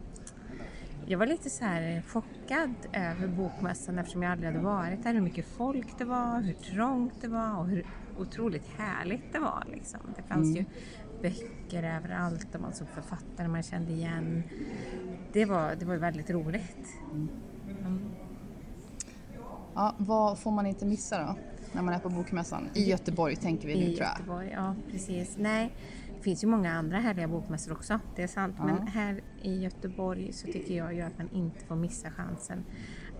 jag 1.08 1.18
var 1.18 1.26
lite 1.26 1.50
så 1.50 1.64
här 1.64 2.02
chockad 2.08 2.74
över 2.92 3.28
bokmässan 3.28 3.98
eftersom 3.98 4.22
jag 4.22 4.32
aldrig 4.32 4.52
hade 4.52 4.64
varit 4.64 5.02
där. 5.02 5.14
Hur 5.14 5.20
mycket 5.20 5.46
folk 5.56 5.98
det 5.98 6.04
var, 6.04 6.40
hur 6.40 6.52
trångt 6.52 7.14
det 7.20 7.28
var 7.28 7.58
och 7.58 7.66
hur 7.66 7.86
otroligt 8.18 8.68
härligt 8.78 9.32
det 9.32 9.38
var. 9.38 9.64
Liksom. 9.72 10.00
Det 10.16 10.22
fanns 10.22 10.46
mm. 10.46 10.56
ju 10.56 10.64
böcker 11.30 11.82
överallt 11.82 12.54
och 12.54 12.60
man 12.60 12.72
såg 12.72 12.88
författare 12.88 13.48
man 13.48 13.62
kände 13.62 13.92
igen. 13.92 14.42
Det 15.32 15.44
var, 15.44 15.74
det 15.74 15.84
var 15.84 15.96
väldigt 15.96 16.30
roligt. 16.30 16.86
Mm. 17.12 17.28
Mm. 17.80 18.10
Ja, 19.74 19.94
vad 19.98 20.38
får 20.38 20.50
man 20.50 20.66
inte 20.66 20.86
missa 20.86 21.18
då? 21.18 21.36
När 21.72 21.82
man 21.82 21.94
är 21.94 21.98
på 21.98 22.08
bokmässan? 22.08 22.68
I 22.74 22.90
Göteborg 22.90 23.36
tänker 23.36 23.68
vi 23.68 23.74
nu 23.74 23.80
I 23.80 23.96
tror 23.96 24.08
jag. 24.08 24.18
Göteborg, 24.18 24.50
ja 24.52 24.74
precis. 24.90 25.36
Nej, 25.38 25.72
finns 26.20 26.44
ju 26.44 26.48
många 26.48 26.72
andra 26.72 26.98
härliga 26.98 27.28
bokmässor 27.28 27.72
också, 27.72 28.00
det 28.16 28.22
är 28.22 28.26
sant. 28.26 28.54
Ja. 28.58 28.64
Men 28.64 28.86
här 28.86 29.20
i 29.42 29.62
Göteborg 29.62 30.32
så 30.32 30.46
tycker 30.46 30.74
jag 30.76 30.94
ju 30.94 31.00
att 31.00 31.18
man 31.18 31.28
inte 31.32 31.64
får 31.64 31.76
missa 31.76 32.10
chansen 32.10 32.64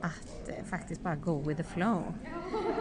att 0.01 0.49
eh, 0.49 0.65
faktiskt 0.65 1.03
bara 1.03 1.17
go 1.17 1.43
with 1.47 1.63
the 1.63 1.69
flow. 1.69 2.03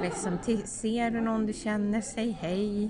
Liksom, 0.01 0.37
ser 0.65 1.11
du 1.11 1.21
någon 1.21 1.45
du 1.45 1.53
känner, 1.53 2.01
säg 2.01 2.31
hej. 2.41 2.89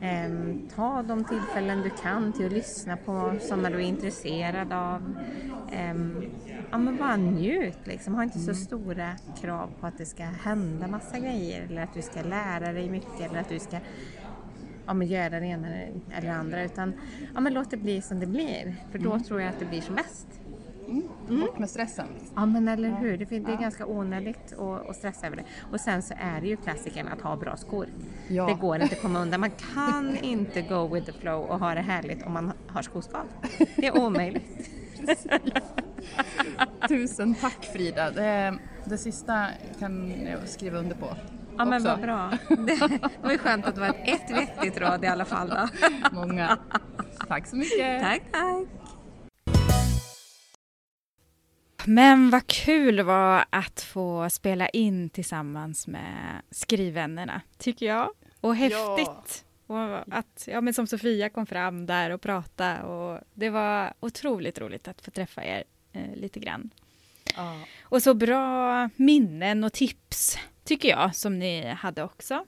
Eh, 0.00 0.30
ta 0.74 1.02
de 1.02 1.24
tillfällen 1.24 1.82
du 1.82 1.90
kan 1.90 2.32
till 2.32 2.46
att 2.46 2.52
lyssna 2.52 2.96
på 2.96 3.34
sådana 3.40 3.70
du 3.70 3.76
är 3.76 3.80
intresserad 3.80 4.72
av. 4.72 5.16
Eh, 5.72 5.94
ja, 6.70 6.78
men 6.78 6.96
bara 6.96 7.16
njut 7.16 7.78
liksom. 7.84 8.14
Ha 8.14 8.22
inte 8.22 8.38
så 8.38 8.50
mm. 8.50 8.54
stora 8.54 9.10
krav 9.40 9.70
på 9.80 9.86
att 9.86 9.98
det 9.98 10.06
ska 10.06 10.24
hända 10.24 10.86
massa 10.86 11.18
grejer 11.18 11.62
eller 11.62 11.82
att 11.82 11.94
du 11.94 12.02
ska 12.02 12.22
lära 12.22 12.72
dig 12.72 12.90
mycket 12.90 13.20
eller 13.20 13.40
att 13.40 13.48
du 13.48 13.58
ska 13.58 13.78
ja, 14.86 14.94
men 14.94 15.06
göra 15.06 15.40
det 15.40 15.46
ena 15.46 15.68
eller 16.12 16.30
andra 16.30 16.64
utan 16.64 16.92
ja, 17.34 17.40
men 17.40 17.54
låt 17.54 17.70
det 17.70 17.76
bli 17.76 18.02
som 18.02 18.20
det 18.20 18.26
blir 18.26 18.74
för 18.90 18.98
då 18.98 19.10
mm. 19.10 19.22
tror 19.22 19.40
jag 19.40 19.50
att 19.50 19.58
det 19.58 19.66
blir 19.66 19.80
som 19.80 19.94
bäst. 19.94 20.26
Mm. 20.88 21.08
Mm. 21.28 21.40
Bort 21.40 21.58
med 21.58 21.70
stressen. 21.70 22.06
Ja 22.34 22.46
men 22.46 22.68
eller 22.68 22.90
hur, 22.90 23.16
det, 23.16 23.52
är 23.52 23.60
ganska 23.60 23.86
onödigt 23.86 24.52
att, 24.52 24.90
att 24.90 24.96
stressa 24.96 25.26
över 25.26 25.36
det. 25.36 25.44
Och 25.72 25.80
sen 25.80 26.02
så 26.02 26.14
är 26.18 26.40
det 26.40 26.46
ju 26.46 26.56
klassikern 26.56 27.08
att 27.08 27.20
ha 27.20 27.36
bra 27.36 27.56
skor. 27.56 27.86
Ja. 28.28 28.46
Det 28.46 28.54
går 28.54 28.82
inte 28.82 28.94
att 28.94 29.02
komma 29.02 29.20
undan. 29.20 29.40
Man 29.40 29.50
kan 29.74 30.16
inte 30.16 30.62
go 30.62 30.94
with 30.94 31.06
the 31.06 31.12
flow 31.12 31.42
och 31.42 31.58
ha 31.58 31.74
det 31.74 31.80
härligt 31.80 32.26
om 32.26 32.32
man 32.32 32.52
har 32.68 32.82
skoskav. 32.82 33.26
Det 33.76 33.86
är 33.86 33.98
omöjligt. 33.98 34.70
Tusen 36.88 37.34
tack 37.34 37.64
Frida. 37.72 38.10
Det, 38.10 38.58
det 38.84 38.98
sista 38.98 39.46
kan 39.78 40.22
jag 40.26 40.48
skriva 40.48 40.78
under 40.78 40.96
på. 40.96 41.16
Ja 41.58 41.64
men 41.64 41.84
vad 41.84 42.00
bra. 42.00 42.32
Det 42.48 43.00
var 43.22 43.32
ju 43.32 43.38
skönt 43.38 43.66
att 43.66 43.74
det 43.74 43.80
var 43.80 43.94
ett 44.04 44.30
vettigt 44.30 44.80
råd 44.80 45.04
i 45.04 45.06
alla 45.06 45.24
fall 45.24 45.48
då. 45.48 45.68
Många. 46.12 46.58
Tack 47.28 47.46
så 47.46 47.56
mycket. 47.56 48.02
Tack, 48.02 48.22
tack. 48.32 48.83
Men 51.86 52.30
vad 52.30 52.46
kul 52.46 52.96
det 52.96 53.02
var 53.02 53.44
att 53.50 53.80
få 53.80 54.30
spela 54.30 54.68
in 54.68 55.10
tillsammans 55.10 55.86
med 55.86 56.42
skrivvännerna, 56.50 57.40
tycker 57.58 57.86
jag. 57.86 58.10
Och 58.40 58.56
häftigt. 58.56 58.76
Ja. 58.76 59.44
Och 59.66 60.16
att, 60.18 60.48
ja, 60.50 60.60
men 60.60 60.74
som 60.74 60.86
Sofia 60.86 61.28
kom 61.28 61.46
fram 61.46 61.86
där 61.86 62.10
och 62.10 62.20
pratade. 62.20 62.82
Och 62.82 63.20
det 63.34 63.50
var 63.50 63.92
otroligt 64.00 64.58
roligt 64.58 64.88
att 64.88 65.02
få 65.02 65.10
träffa 65.10 65.44
er 65.44 65.64
eh, 65.92 66.14
lite 66.14 66.40
grann. 66.40 66.70
Ja. 67.36 67.60
Och 67.82 68.02
så 68.02 68.14
bra 68.14 68.88
minnen 68.96 69.64
och 69.64 69.72
tips, 69.72 70.38
tycker 70.64 70.88
jag, 70.88 71.16
som 71.16 71.38
ni 71.38 71.66
hade 71.66 72.02
också. 72.02 72.46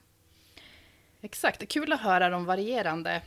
Exakt, 1.21 1.67
kul 1.67 1.93
att 1.93 2.01
höra 2.01 2.29
de 2.29 2.45
varierande 2.45 3.21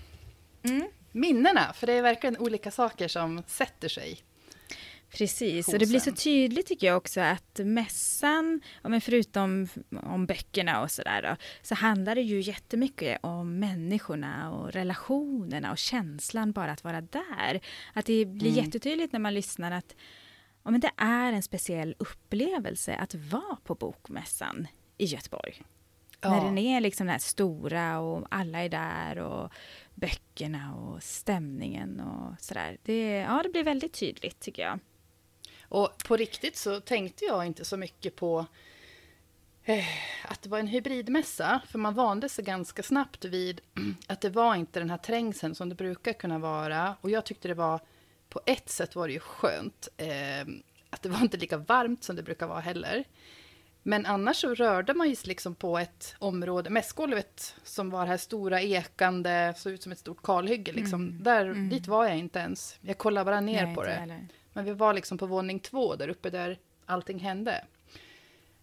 mm. 0.63 0.89
minnena, 1.13 1.73
för 1.73 1.87
det 1.87 1.93
är 1.93 2.03
verkligen 2.03 2.39
olika 2.39 2.71
saker 2.71 3.09
som 3.09 3.43
sätter 3.47 3.89
sig. 3.89 4.19
Precis, 5.11 5.69
och 5.69 5.79
det 5.79 5.87
blir 5.87 6.01
så 6.01 6.13
tydligt 6.13 6.67
tycker 6.67 6.87
jag 6.87 6.97
också 6.97 7.21
att 7.21 7.61
mässan, 7.65 8.61
men 8.83 9.01
förutom 9.01 9.69
om 10.03 10.27
böckerna 10.27 10.83
och 10.83 10.91
sådär, 10.91 11.37
så 11.63 11.75
handlar 11.75 12.15
det 12.15 12.21
ju 12.21 12.41
jättemycket 12.41 13.19
om 13.23 13.59
människorna 13.59 14.53
och 14.53 14.73
relationerna 14.73 15.71
och 15.71 15.79
känslan 15.79 16.53
bara 16.53 16.73
att 16.73 16.85
vara 16.85 17.01
där. 17.01 17.61
Att 17.93 18.07
det 18.07 18.25
blir 18.25 18.51
mm. 18.51 18.65
jättetydligt 18.65 19.13
när 19.13 19.21
man 19.21 19.35
lyssnar 19.35 19.71
att 19.71 19.97
ja, 20.63 20.71
men 20.71 20.81
det 20.81 20.91
är 20.97 21.33
en 21.33 21.43
speciell 21.43 21.95
upplevelse 21.99 22.95
att 22.95 23.15
vara 23.15 23.57
på 23.65 23.75
Bokmässan 23.75 24.67
i 24.99 25.05
Göteborg. 25.05 25.63
Ja. 26.21 26.31
När 26.31 26.45
den 26.45 26.59
är 26.59 26.81
liksom 26.81 27.07
den 27.07 27.13
här 27.13 27.19
stora 27.19 27.99
och 27.99 28.27
alla 28.31 28.59
är 28.59 28.69
där 28.69 29.19
och 29.19 29.53
böckerna 29.95 30.75
och 30.75 31.03
stämningen 31.03 32.01
och 32.01 32.41
sådär. 32.41 32.77
Det, 32.83 33.11
ja, 33.11 33.41
det 33.43 33.49
blir 33.49 33.65
väldigt 33.65 33.93
tydligt 33.93 34.41
tycker 34.41 34.63
jag. 34.63 34.79
Och 35.71 35.99
på 36.05 36.17
riktigt 36.17 36.57
så 36.57 36.81
tänkte 36.81 37.25
jag 37.25 37.47
inte 37.47 37.65
så 37.65 37.77
mycket 37.77 38.17
på 38.17 38.47
eh, 39.65 39.85
att 40.25 40.43
det 40.43 40.49
var 40.49 40.59
en 40.59 40.67
hybridmässa, 40.67 41.61
för 41.67 41.79
man 41.79 41.95
vande 41.95 42.29
sig 42.29 42.45
ganska 42.45 42.83
snabbt 42.83 43.25
vid 43.25 43.61
att 44.07 44.21
det 44.21 44.31
var 44.31 44.55
inte 44.55 44.79
den 44.79 44.91
här 44.91 44.99
trängseln 44.99 45.55
som 45.55 45.69
det 45.69 45.75
brukar 45.75 46.13
kunna 46.13 46.39
vara. 46.39 46.97
Och 47.01 47.11
jag 47.11 47.25
tyckte 47.25 47.49
det 47.49 47.55
var, 47.55 47.81
på 48.29 48.41
ett 48.47 48.71
sätt 48.71 48.97
var 48.97 49.07
det 49.07 49.13
ju 49.13 49.21
skönt, 49.21 49.89
eh, 49.97 50.41
att 50.91 51.03
det 51.03 51.09
var 51.09 51.21
inte 51.21 51.37
lika 51.37 51.57
varmt 51.57 52.05
som 52.05 52.17
det 52.17 52.23
brukar 52.23 52.47
vara 52.47 52.61
heller. 52.61 53.05
Men 53.83 54.07
annars 54.07 54.37
så 54.37 54.55
rörde 54.55 54.95
man 54.95 55.09
ju 55.09 55.17
liksom 55.25 55.55
på 55.55 55.79
ett 55.79 56.15
område, 56.19 56.71
mässgolvet 56.71 57.55
som 57.63 57.91
var 57.91 58.01
det 58.01 58.11
här 58.11 58.17
stora 58.17 58.61
ekande, 58.61 59.55
såg 59.57 59.73
ut 59.73 59.83
som 59.83 59.93
ett 59.93 59.99
stort 59.99 60.23
kalhygge 60.23 60.73
liksom. 60.73 61.09
Mm. 61.09 61.23
Där, 61.23 61.45
mm. 61.45 61.69
Dit 61.69 61.87
var 61.87 62.07
jag 62.07 62.19
inte 62.19 62.39
ens. 62.39 62.79
Jag 62.81 62.99
kollade 62.99 63.25
bara 63.25 63.41
ner 63.41 63.67
Nej, 63.67 63.75
på 63.75 63.83
det. 63.83 63.91
Heller. 63.91 64.29
Men 64.53 64.65
vi 64.65 64.73
var 64.73 64.95
liksom 64.95 65.19
på 65.19 65.27
våning 65.27 65.61
två 65.61 65.97
där 65.97 66.09
uppe 66.09 66.31
där 66.31 66.59
allting 66.87 67.19
hände. 67.19 67.65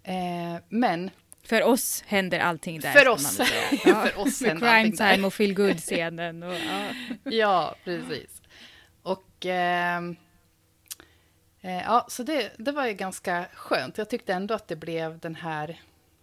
Eh, 0.03 0.61
men... 0.69 1.11
För 1.43 1.63
oss 1.63 2.03
händer 2.07 2.39
allting 2.39 2.79
där. 2.79 2.91
För 2.91 3.07
oss. 3.07 3.39
ja, 3.85 4.05
för 4.05 4.19
oss 4.19 4.39
där. 4.39 4.59
Crime 4.59 4.97
Time 4.97 5.27
och 5.27 5.33
Feel 5.33 5.53
Good-scenen. 5.53 6.41
ja. 6.41 6.87
ja, 7.31 7.75
precis. 7.83 8.41
Och... 9.01 9.45
Eh, 9.45 9.97
eh, 11.61 11.81
ja, 11.83 12.05
så 12.09 12.23
det, 12.23 12.51
det 12.57 12.71
var 12.71 12.87
ju 12.87 12.93
ganska 12.93 13.45
skönt. 13.53 13.97
Jag 13.97 14.09
tyckte 14.09 14.33
ändå 14.33 14.53
att 14.53 14.67
det 14.67 14.75
blev 14.75 15.19
den 15.19 15.35
här... 15.35 15.81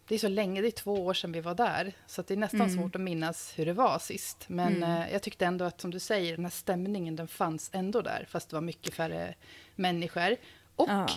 Det 0.09 0.15
är 0.15 0.19
så 0.19 0.29
länge, 0.29 0.61
det 0.61 0.69
är 0.69 0.71
två 0.71 1.07
år 1.07 1.15
sedan 1.15 1.33
vi 1.33 1.41
var 1.41 1.55
där. 1.55 1.93
Så 2.07 2.23
det 2.23 2.35
är 2.35 2.39
nästan 2.39 2.61
mm. 2.61 2.77
svårt 2.77 2.95
att 2.95 3.01
minnas 3.01 3.53
hur 3.59 3.67
det 3.67 3.73
var 3.73 3.99
sist. 3.99 4.45
Men 4.49 4.77
mm. 4.77 5.03
eh, 5.03 5.13
jag 5.13 5.23
tyckte 5.23 5.47
ändå 5.47 5.65
att, 5.65 5.81
som 5.81 5.91
du 5.91 5.99
säger, 5.99 6.37
den 6.37 6.45
här 6.45 6.51
stämningen, 6.51 7.17
den 7.17 7.29
fanns 7.29 7.71
ändå 7.73 8.03
där. 8.03 8.27
Fast 8.29 8.51
det 8.51 8.57
var 8.57 8.61
mycket 8.61 8.95
färre 8.95 9.35
människor. 9.75 10.37
Och 10.77 10.89
ja. 10.89 11.09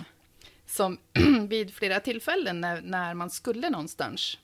som 0.65 0.97
vid 1.49 1.73
flera 1.73 1.99
tillfällen 1.99 2.61
när, 2.61 2.81
när 2.81 3.13
man 3.13 3.29
skulle 3.29 3.69
någonstans 3.69 4.37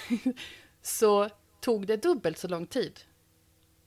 så 0.82 1.28
tog 1.60 1.86
det 1.86 1.96
dubbelt 1.96 2.38
så 2.38 2.48
lång 2.48 2.66
tid 2.66 3.00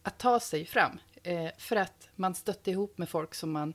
att 0.03 0.17
ta 0.17 0.39
sig 0.39 0.65
fram. 0.65 0.99
Eh, 1.23 1.51
för 1.57 1.75
att 1.75 2.09
man 2.15 2.35
stötte 2.35 2.71
ihop 2.71 2.97
med 2.97 3.09
folk 3.09 3.35
som 3.35 3.51
man 3.51 3.73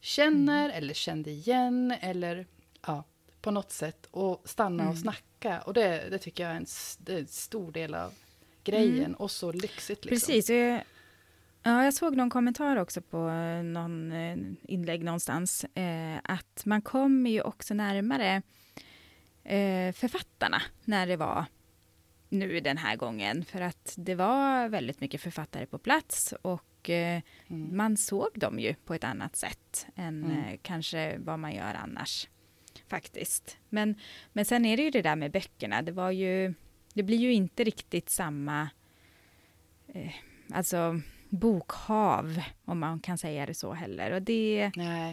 känner 0.00 0.64
mm. 0.64 0.76
eller 0.76 0.94
kände 0.94 1.30
igen 1.30 1.94
eller 2.00 2.46
ja, 2.86 3.04
på 3.40 3.50
något 3.50 3.72
sätt 3.72 4.08
och 4.10 4.42
stanna 4.44 4.82
mm. 4.82 4.92
och 4.92 4.98
snacka. 4.98 5.29
Och 5.64 5.74
det, 5.74 6.08
det 6.10 6.18
tycker 6.18 6.42
jag 6.42 6.52
är 6.52 6.56
en, 6.56 6.66
är 7.06 7.20
en 7.20 7.26
stor 7.26 7.72
del 7.72 7.94
av 7.94 8.12
grejen 8.64 9.04
mm. 9.04 9.14
och 9.14 9.30
så 9.30 9.52
lyxigt. 9.52 10.04
Liksom. 10.04 10.08
Precis, 10.08 10.50
jag, 10.50 10.82
Ja, 11.62 11.84
jag 11.84 11.94
såg 11.94 12.16
någon 12.16 12.30
kommentar 12.30 12.76
också 12.76 13.00
på 13.00 13.18
någon 13.64 14.12
eh, 14.12 14.36
inlägg 14.62 15.04
någonstans. 15.04 15.64
Eh, 15.64 16.18
att 16.24 16.62
man 16.64 16.82
kommer 16.82 17.30
ju 17.30 17.40
också 17.40 17.74
närmare 17.74 18.42
eh, 19.44 19.92
författarna 19.92 20.62
när 20.84 21.06
det 21.06 21.16
var 21.16 21.44
nu 22.28 22.60
den 22.60 22.78
här 22.78 22.96
gången. 22.96 23.44
För 23.44 23.60
att 23.60 23.94
det 23.96 24.14
var 24.14 24.68
väldigt 24.68 25.00
mycket 25.00 25.20
författare 25.20 25.66
på 25.66 25.78
plats 25.78 26.34
och 26.42 26.90
eh, 26.90 27.22
mm. 27.48 27.76
man 27.76 27.96
såg 27.96 28.28
dem 28.34 28.58
ju 28.58 28.74
på 28.74 28.94
ett 28.94 29.04
annat 29.04 29.36
sätt 29.36 29.86
än 29.96 30.24
mm. 30.24 30.38
Eh, 30.38 30.58
kanske 30.62 31.18
vad 31.18 31.38
man 31.38 31.54
gör 31.54 31.74
annars. 31.74 32.28
Faktiskt. 32.90 33.58
Men, 33.68 33.94
men 34.32 34.44
sen 34.44 34.64
är 34.64 34.76
det 34.76 34.82
ju 34.82 34.90
det 34.90 35.02
där 35.02 35.16
med 35.16 35.30
böckerna. 35.30 35.82
Det 35.82 35.92
var 35.92 36.10
ju, 36.10 36.54
det 36.94 37.02
blir 37.02 37.18
ju 37.18 37.32
inte 37.32 37.64
riktigt 37.64 38.10
samma, 38.10 38.68
eh, 39.88 40.12
alltså 40.52 41.00
bokhav, 41.28 42.42
om 42.64 42.78
man 42.78 43.00
kan 43.00 43.18
säga 43.18 43.46
det 43.46 43.54
så 43.54 43.72
heller. 43.72 44.10
Och 44.10 44.22
det. 44.22 44.70
Eh, 44.76 45.12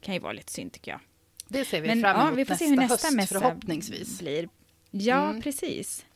kan 0.00 0.14
ju 0.14 0.20
vara 0.20 0.32
lite 0.32 0.52
synd 0.52 0.72
tycker 0.72 0.90
jag. 0.90 1.00
Det 1.48 1.64
ser 1.64 1.80
vi 1.80 1.88
Men, 1.88 2.00
fram 2.00 2.16
emot 2.16 2.30
ja, 2.30 2.36
vi 2.36 2.44
får 2.44 2.52
nästa, 2.52 2.64
se 2.64 2.70
hur 2.70 2.76
nästa 2.76 2.94
höst 2.94 3.16
mässa 3.16 3.40
förhoppningsvis. 3.40 4.20
Blir. 4.20 4.48
Ja, 4.90 5.30
mm. 5.30 5.42
precis. 5.42 6.06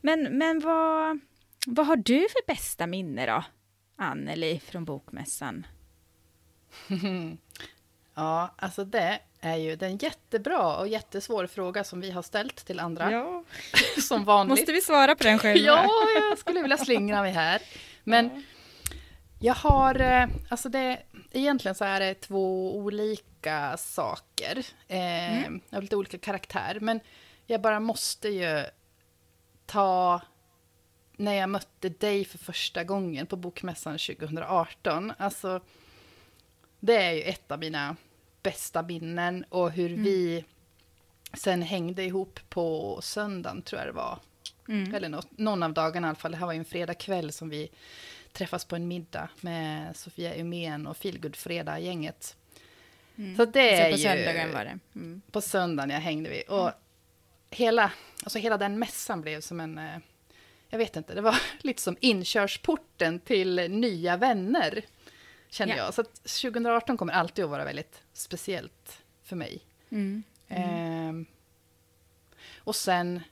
Men, 0.00 0.38
men 0.38 0.60
vad, 0.60 1.20
vad 1.66 1.86
har 1.86 1.96
du 1.96 2.20
för 2.20 2.46
bästa 2.46 2.86
minne 2.86 3.26
då, 3.26 3.44
Anneli, 3.96 4.60
från 4.64 4.84
Bokmässan? 4.84 5.66
ja, 8.14 8.54
alltså 8.56 8.84
det 8.84 9.18
är 9.40 9.56
ju 9.56 9.78
en 9.80 9.96
jättebra 9.96 10.76
och 10.76 10.88
jättesvår 10.88 11.46
fråga 11.46 11.84
som 11.84 12.00
vi 12.00 12.10
har 12.10 12.22
ställt 12.22 12.56
till 12.56 12.80
andra. 12.80 13.12
Ja. 13.12 13.44
som 14.08 14.24
vanligt. 14.24 14.58
Måste 14.58 14.72
vi 14.72 14.80
svara 14.80 15.14
på 15.14 15.24
den 15.24 15.38
själva? 15.38 15.66
ja, 15.66 15.88
jag 16.28 16.38
skulle 16.38 16.62
vilja 16.62 16.76
slingra 16.78 17.22
mig 17.22 17.32
här. 17.32 17.62
Men 18.04 18.44
jag 19.40 19.54
har, 19.54 20.00
eh, 20.00 20.28
alltså 20.48 20.68
det, 20.68 21.02
egentligen 21.30 21.74
så 21.74 21.84
är 21.84 22.00
det 22.00 22.14
två 22.14 22.76
olika 22.76 23.76
saker. 23.76 24.58
Eh, 24.88 25.38
mm. 25.46 25.60
Av 25.72 25.82
lite 25.82 25.96
olika 25.96 26.18
karaktär. 26.18 26.78
Men 26.80 27.00
jag 27.46 27.60
bara 27.60 27.80
måste 27.80 28.28
ju 28.28 28.64
ta 29.66 30.20
när 31.16 31.32
jag 31.32 31.48
mötte 31.48 31.88
dig 31.88 32.24
för 32.24 32.38
första 32.38 32.84
gången 32.84 33.26
på 33.26 33.36
Bokmässan 33.36 33.98
2018. 33.98 35.12
Alltså, 35.18 35.60
det 36.84 36.96
är 36.96 37.12
ju 37.12 37.22
ett 37.22 37.50
av 37.50 37.58
mina 37.58 37.96
bästa 38.42 38.82
minnen 38.82 39.44
och 39.48 39.70
hur 39.70 39.92
mm. 39.92 40.04
vi 40.04 40.44
sen 41.32 41.62
hängde 41.62 42.04
ihop 42.04 42.40
på 42.48 42.98
söndagen, 43.02 43.62
tror 43.62 43.80
jag 43.80 43.88
det 43.88 43.92
var. 43.92 44.18
Mm. 44.68 44.94
Eller 44.94 45.08
något, 45.08 45.38
någon 45.38 45.62
av 45.62 45.72
dagarna 45.72 46.06
i 46.06 46.08
alla 46.08 46.16
fall. 46.16 46.30
Det 46.30 46.36
här 46.36 46.46
var 46.46 46.52
ju 46.52 46.58
en 46.58 46.64
fredagkväll 46.64 47.32
som 47.32 47.48
vi 47.48 47.70
träffas 48.32 48.64
på 48.64 48.76
en 48.76 48.88
middag 48.88 49.28
med 49.40 49.96
Sofia 49.96 50.36
Umén 50.36 50.86
och 50.86 50.96
Feelgood 50.96 51.36
Fredag-gänget. 51.36 52.36
Mm. 53.16 53.36
Så 53.36 53.44
det 53.44 53.74
är 53.74 53.84
Så 53.84 53.92
på 53.92 53.98
söndagen 53.98 54.52
var 54.52 54.64
det? 54.64 54.78
Mm. 54.94 55.22
På 55.30 55.40
söndagen 55.40 55.90
jag 55.90 56.00
hängde 56.00 56.30
vi. 56.30 56.44
Och 56.48 56.68
mm. 56.68 56.74
hela, 57.50 57.92
alltså 58.22 58.38
hela 58.38 58.58
den 58.58 58.78
mässan 58.78 59.22
blev 59.22 59.40
som 59.40 59.60
en... 59.60 59.78
Eh, 59.78 59.98
jag 60.68 60.78
vet 60.78 60.96
inte, 60.96 61.14
det 61.14 61.20
var 61.20 61.40
lite 61.60 61.82
som 61.82 61.96
inkörsporten 62.00 63.20
till 63.20 63.70
nya 63.70 64.16
vänner. 64.16 64.84
Känner 65.54 65.74
yeah. 65.74 65.86
jag. 65.86 65.94
Så 65.94 66.02
2018 66.02 66.96
kommer 66.96 67.12
alltid 67.12 67.44
att 67.44 67.50
vara 67.50 67.64
väldigt 67.64 68.02
speciellt 68.12 69.02
för 69.22 69.36
mig. 69.36 69.62
Mm. 69.90 70.22
Eh, 70.48 71.26
och 72.56 72.76
sen 72.76 73.22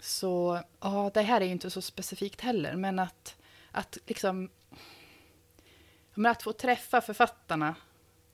så, 0.00 0.60
ja, 0.80 1.10
det 1.14 1.22
här 1.22 1.40
är 1.40 1.44
ju 1.44 1.52
inte 1.52 1.70
så 1.70 1.82
specifikt 1.82 2.40
heller, 2.40 2.76
men 2.76 2.98
att, 2.98 3.36
att 3.70 3.98
liksom... 4.06 4.50
Men 6.14 6.32
att 6.32 6.42
få 6.42 6.52
träffa 6.52 7.00
författarna 7.00 7.74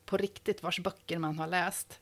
på 0.04 0.16
riktigt 0.16 0.62
vars 0.62 0.80
böcker 0.80 1.18
man 1.18 1.38
har 1.38 1.46
läst, 1.46 2.00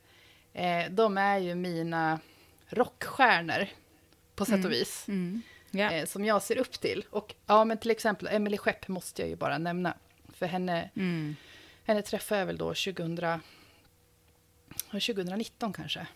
eh, 0.53 0.91
de 0.91 1.17
är 1.17 1.37
ju 1.37 1.55
mina 1.55 2.19
rockstjärnor 2.67 3.67
på 4.35 4.45
sätt 4.45 4.53
och 4.53 4.59
mm. 4.59 4.71
vis. 4.71 5.07
Mm. 5.07 5.41
Yeah. 5.71 5.93
Eh, 5.95 6.05
som 6.05 6.25
jag 6.25 6.41
ser 6.41 6.57
upp 6.57 6.71
till. 6.71 7.05
Och 7.09 7.35
ja, 7.45 7.65
men 7.65 7.77
till 7.77 7.91
exempel 7.91 8.27
Emily 8.27 8.57
Skepp 8.57 8.87
måste 8.87 9.21
jag 9.21 9.29
ju 9.29 9.35
bara 9.35 9.57
nämna. 9.57 9.97
För 10.41 10.47
henne, 10.47 10.89
mm. 10.95 11.35
henne 11.83 12.01
träffade 12.01 12.41
jag 12.41 12.45
väl 12.45 12.57
då 12.57 12.73
2000, 12.73 13.41
2019 14.91 15.73
kanske. 15.73 16.07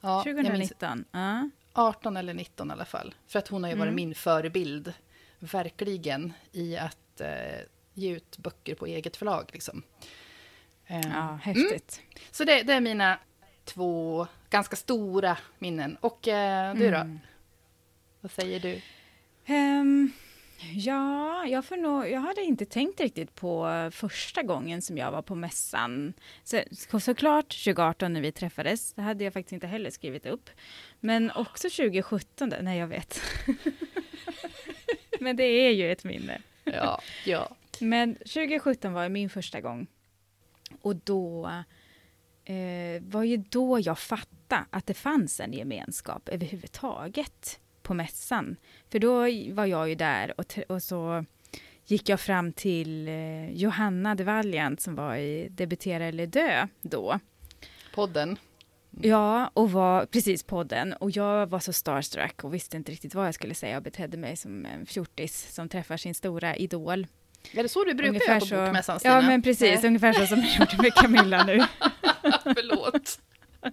Ja, 0.00 0.22
2019? 0.22 1.04
Uh. 1.14 1.44
18 1.72 2.16
eller 2.16 2.34
19 2.34 2.70
i 2.70 2.72
alla 2.72 2.84
fall. 2.84 3.14
För 3.26 3.38
att 3.38 3.48
hon 3.48 3.62
har 3.62 3.70
ju 3.70 3.76
varit 3.76 3.88
mm. 3.88 3.96
min 3.96 4.14
förebild, 4.14 4.92
verkligen, 5.38 6.32
i 6.52 6.76
att 6.76 7.20
eh, 7.20 7.60
ge 7.94 8.10
ut 8.10 8.38
böcker 8.38 8.74
på 8.74 8.86
eget 8.86 9.16
förlag. 9.16 9.50
Liksom. 9.52 9.82
Eh, 10.86 11.00
ja, 11.00 11.38
häftigt. 11.42 12.02
Mm. 12.02 12.22
Så 12.30 12.44
det, 12.44 12.62
det, 12.62 12.72
är 12.72 12.80
mina 12.80 13.18
två 13.64 14.26
ganska 14.50 14.76
stora 14.76 15.38
minnen. 15.58 15.96
Och 16.00 16.28
eh, 16.28 16.74
du 16.74 16.90
då? 16.90 16.96
Mm. 16.96 17.18
Vad 18.20 18.30
säger 18.30 18.60
du? 18.60 18.80
Um, 19.54 20.12
ja, 20.74 21.46
jag, 21.46 21.64
får 21.64 21.76
nog, 21.76 22.08
jag 22.08 22.20
hade 22.20 22.42
inte 22.42 22.64
tänkt 22.64 23.00
riktigt 23.00 23.34
på 23.34 23.88
första 23.92 24.42
gången 24.42 24.82
som 24.82 24.98
jag 24.98 25.12
var 25.12 25.22
på 25.22 25.34
mässan. 25.34 26.12
Så, 26.44 26.60
såklart 27.00 27.64
2018 27.64 28.12
när 28.12 28.20
vi 28.20 28.32
träffades, 28.32 28.92
det 28.92 29.02
hade 29.02 29.24
jag 29.24 29.32
faktiskt 29.32 29.52
inte 29.52 29.66
heller 29.66 29.90
skrivit 29.90 30.26
upp. 30.26 30.50
Men 31.00 31.30
också 31.30 31.68
2017, 31.68 32.52
nej 32.60 32.78
jag 32.78 32.86
vet. 32.86 33.20
Men 35.20 35.36
det 35.36 35.44
är 35.44 35.70
ju 35.70 35.92
ett 35.92 36.04
minne. 36.04 36.40
Ja, 36.64 37.00
ja. 37.24 37.48
Men 37.80 38.14
2017 38.14 38.92
var 38.92 39.08
min 39.08 39.30
första 39.30 39.60
gång. 39.60 39.86
Och 40.82 40.96
då 40.96 41.50
eh, 42.44 43.02
var 43.02 43.22
ju 43.22 43.36
då 43.36 43.80
jag 43.80 43.98
fattade 43.98 44.64
att 44.70 44.86
det 44.86 44.94
fanns 44.94 45.40
en 45.40 45.52
gemenskap 45.52 46.28
överhuvudtaget 46.28 47.60
på 47.86 47.94
mässan. 47.94 48.56
För 48.90 48.98
då 48.98 49.20
var 49.54 49.66
jag 49.66 49.88
ju 49.88 49.94
där 49.94 50.40
och, 50.40 50.58
och 50.68 50.82
så 50.82 51.24
gick 51.84 52.08
jag 52.08 52.20
fram 52.20 52.52
till 52.52 53.08
eh, 53.08 53.50
Johanna 53.50 54.14
de 54.14 54.24
Valiant 54.24 54.80
som 54.80 54.94
var 54.94 55.16
i 55.16 55.48
Debutera 55.50 56.04
eller 56.04 56.26
dö 56.26 56.66
då. 56.82 57.18
Podden. 57.94 58.38
Ja, 58.90 59.50
och 59.54 59.72
var 59.72 60.06
precis 60.06 60.42
podden. 60.42 60.92
Och 60.92 61.10
jag 61.10 61.46
var 61.46 61.58
så 61.58 61.72
starstruck 61.72 62.44
och 62.44 62.54
visste 62.54 62.76
inte 62.76 62.92
riktigt 62.92 63.14
vad 63.14 63.26
jag 63.26 63.34
skulle 63.34 63.54
säga 63.54 63.76
och 63.76 63.82
betedde 63.82 64.16
mig 64.16 64.36
som 64.36 64.66
en 64.66 64.86
fjortis 64.86 65.54
som 65.54 65.68
träffar 65.68 65.96
sin 65.96 66.14
stora 66.14 66.56
idol. 66.56 67.06
Är 67.52 67.62
det 67.62 67.68
så 67.68 67.84
du 67.84 67.94
brukar 67.94 68.08
ungefär 68.08 68.32
göra 68.32 68.40
på 68.40 68.46
så, 68.46 68.56
Bokmässan, 68.56 68.98
Stina? 68.98 69.14
Ja, 69.14 69.20
men 69.20 69.42
precis. 69.42 69.82
Nej. 69.82 69.86
Ungefär 69.86 70.12
så 70.12 70.26
som 70.26 70.38
jag 70.38 70.58
gjorde 70.58 70.82
med 70.82 70.94
Camilla 70.94 71.44
nu. 71.44 71.58
Förlåt. 72.42 73.18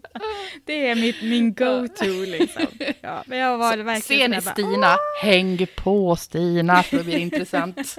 Det 0.66 0.88
är 0.88 0.96
mitt, 0.96 1.22
min 1.22 1.54
go-to 1.54 2.26
liksom. 2.26 2.68
Ja, 3.02 3.24
men 3.26 3.38
jag 3.38 3.58
var 3.58 3.78
verkligen 3.78 4.02
Ser 4.02 4.28
ni 4.28 4.42
Stina? 4.42 4.98
Häng 5.22 5.68
på 5.76 6.16
Stina, 6.16 6.84
för 6.84 6.98
det 6.98 7.04
blir 7.04 7.18
intressant. 7.18 7.78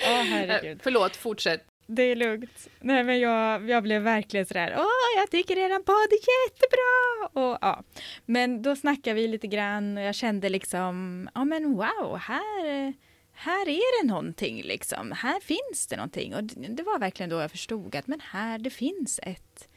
Åh, 0.00 0.20
oh, 0.20 0.24
herregud. 0.24 0.80
Förlåt, 0.82 1.16
fortsätt. 1.16 1.64
Det 1.90 2.02
är 2.02 2.16
lugnt. 2.16 2.68
Nej, 2.80 3.04
men 3.04 3.20
jag, 3.20 3.70
jag 3.70 3.82
blev 3.82 4.02
verkligen 4.02 4.46
sådär, 4.46 4.74
åh, 4.78 5.20
jag 5.20 5.30
tycker 5.30 5.56
eran 5.56 5.82
podd 5.82 6.12
är 6.12 6.46
jättebra! 6.46 7.42
Och, 7.42 7.58
ja. 7.60 7.82
Men 8.26 8.62
då 8.62 8.76
snackade 8.76 9.14
vi 9.14 9.28
lite 9.28 9.46
grann 9.46 9.98
och 9.98 10.04
jag 10.04 10.14
kände 10.14 10.48
liksom, 10.48 11.28
ja 11.34 11.44
men 11.44 11.74
wow, 11.74 12.18
här, 12.18 12.94
här 13.40 13.68
är 13.68 14.02
det 14.02 14.08
någonting 14.08 14.62
liksom. 14.62 15.12
Här 15.12 15.40
finns 15.40 15.86
det 15.86 15.96
någonting. 15.96 16.34
Och 16.34 16.44
det, 16.44 16.82
var 16.82 16.98
verkligen 16.98 17.30
då 17.30 17.40
jag 17.40 17.50
förstod 17.50 17.96
att 17.96 18.06
men 18.06 18.20
här, 18.20 18.58
det 18.58 18.70
finns 18.70 19.20
ett, 19.22 19.68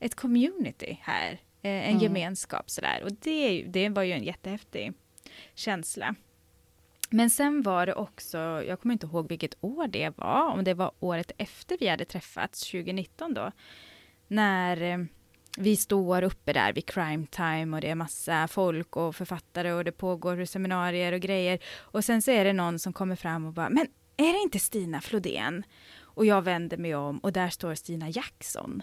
ett 0.00 0.14
community 0.14 0.98
här. 1.02 1.32
Eh, 1.62 1.70
en 1.70 1.90
mm. 1.90 1.98
gemenskap 1.98 2.70
sådär. 2.70 3.02
Och 3.04 3.12
det, 3.12 3.62
det 3.62 3.88
var 3.88 4.02
ju 4.02 4.12
en 4.12 4.24
jättehäftig 4.24 4.92
känsla. 5.54 6.14
Men 7.10 7.30
sen 7.30 7.62
var 7.62 7.86
det 7.86 7.94
också, 7.94 8.38
jag 8.38 8.80
kommer 8.80 8.92
inte 8.92 9.06
ihåg 9.06 9.28
vilket 9.28 9.54
år 9.60 9.86
det 9.86 10.18
var, 10.18 10.46
om 10.46 10.64
det 10.64 10.74
var 10.74 10.92
året 11.00 11.32
efter 11.38 11.76
vi 11.80 11.88
hade 11.88 12.04
träffats, 12.04 12.70
2019 12.70 13.34
då, 13.34 13.52
när 14.28 14.82
eh, 14.82 14.98
vi 15.58 15.76
står 15.76 16.22
uppe 16.22 16.52
där 16.52 16.72
vid 16.72 16.86
crime 16.86 17.26
time 17.30 17.76
och 17.76 17.80
det 17.80 17.90
är 17.90 17.94
massa 17.94 18.48
folk 18.48 18.96
och 18.96 19.16
författare 19.16 19.72
och 19.72 19.84
det 19.84 19.92
pågår 19.92 20.44
seminarier 20.44 21.12
och 21.12 21.20
grejer. 21.20 21.58
Och 21.78 22.04
sen 22.04 22.22
så 22.22 22.30
är 22.30 22.44
det 22.44 22.52
någon 22.52 22.78
som 22.78 22.92
kommer 22.92 23.16
fram 23.16 23.46
och 23.46 23.52
bara, 23.52 23.70
men 23.70 23.86
är 24.16 24.32
det 24.32 24.38
inte 24.38 24.58
Stina 24.58 25.00
Flodén? 25.00 25.62
Och 26.00 26.26
jag 26.26 26.42
vänder 26.42 26.76
mig 26.76 26.94
om 26.94 27.18
och 27.18 27.32
där 27.32 27.48
står 27.48 27.74
Stina 27.74 28.08
Jackson. 28.08 28.82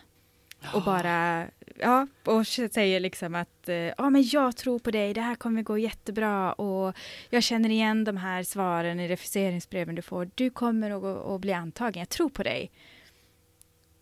Och 0.73 0.83
bara, 0.83 1.47
ja, 1.75 2.07
och 2.25 2.47
säger 2.47 2.99
liksom 2.99 3.35
att 3.35 3.69
ja, 3.97 4.09
men 4.09 4.23
jag 4.23 4.57
tror 4.57 4.79
på 4.79 4.91
dig, 4.91 5.13
det 5.13 5.21
här 5.21 5.35
kommer 5.35 5.61
gå 5.61 5.77
jättebra 5.77 6.53
och 6.53 6.95
jag 7.29 7.43
känner 7.43 7.69
igen 7.69 8.03
de 8.03 8.17
här 8.17 8.43
svaren 8.43 8.99
i 8.99 9.07
refuseringsbreven 9.07 9.95
du 9.95 10.01
får. 10.01 10.29
Du 10.35 10.49
kommer 10.49 10.91
att, 10.91 11.27
att 11.27 11.41
bli 11.41 11.53
antagen, 11.53 11.99
jag 11.99 12.09
tror 12.09 12.29
på 12.29 12.43
dig. 12.43 12.71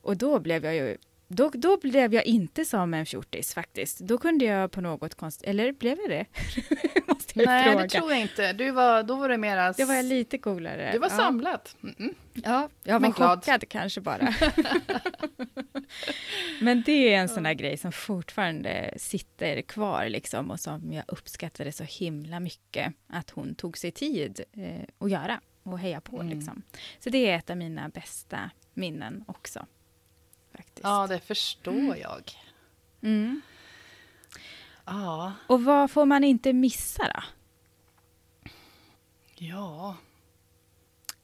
Och 0.01 0.17
då 0.17 0.39
blev 0.39 0.65
jag 0.65 0.75
ju 0.75 0.97
då, 1.35 1.49
då 1.53 1.77
blev 1.77 2.13
jag 2.13 2.25
inte 2.25 2.65
som 2.65 2.93
en 2.93 3.05
fjortis 3.05 3.53
faktiskt. 3.53 3.99
Då 3.99 4.17
kunde 4.17 4.45
jag 4.45 4.71
på 4.71 4.81
något 4.81 5.15
konstigt, 5.15 5.49
eller 5.49 5.71
blev 5.71 5.97
jag 5.99 6.09
det? 6.09 6.25
Måste 7.07 7.39
jag 7.39 7.47
Nej, 7.47 7.63
fråga. 7.63 7.83
det 7.83 7.89
tror 7.89 8.11
jag 8.11 8.21
inte. 8.21 8.53
Du 8.53 8.71
var, 8.71 9.03
då 9.03 9.15
var 9.15 9.29
det 9.29 9.37
mera... 9.37 9.71
Då 9.71 9.85
var 9.85 9.93
jag 9.93 10.05
lite 10.05 10.37
coolare. 10.37 10.91
Du 10.91 10.99
var 10.99 11.09
ja. 11.09 11.17
samlad. 11.17 11.69
Mm 11.83 11.95
-mm. 11.95 12.13
Ja, 12.33 12.69
jag 12.83 12.99
var 12.99 13.11
chockad 13.11 13.69
kanske 13.69 14.01
bara. 14.01 14.35
Men 16.61 16.83
det 16.85 17.13
är 17.13 17.17
en 17.17 17.29
sån 17.29 17.43
där 17.43 17.53
grej 17.53 17.77
som 17.77 17.91
fortfarande 17.91 18.93
sitter 18.97 19.61
kvar 19.61 20.09
liksom 20.09 20.51
och 20.51 20.59
som 20.59 20.93
jag 20.93 21.03
uppskattade 21.07 21.71
så 21.71 21.83
himla 21.83 22.39
mycket 22.39 22.93
att 23.07 23.29
hon 23.29 23.55
tog 23.55 23.77
sig 23.77 23.91
tid 23.91 24.41
eh, 24.53 24.81
att 24.99 25.11
göra 25.11 25.41
och 25.63 25.79
heja 25.79 26.01
på 26.01 26.21
mm. 26.21 26.37
liksom. 26.37 26.61
Så 26.99 27.09
det 27.09 27.29
är 27.29 27.37
ett 27.37 27.49
av 27.49 27.57
mina 27.57 27.89
bästa 27.89 28.49
minnen 28.73 29.23
också 29.27 29.65
faktiskt. 30.55 30.83
Ja, 30.83 31.07
det 31.07 31.19
förstår 31.19 31.71
mm. 31.71 31.99
jag. 32.01 32.31
Mm. 33.01 33.41
Ja. 34.85 35.33
Och 35.47 35.63
vad 35.63 35.91
får 35.91 36.05
man 36.05 36.23
inte 36.23 36.53
missa 36.53 37.03
då? 37.13 37.23
Ja. 39.35 39.95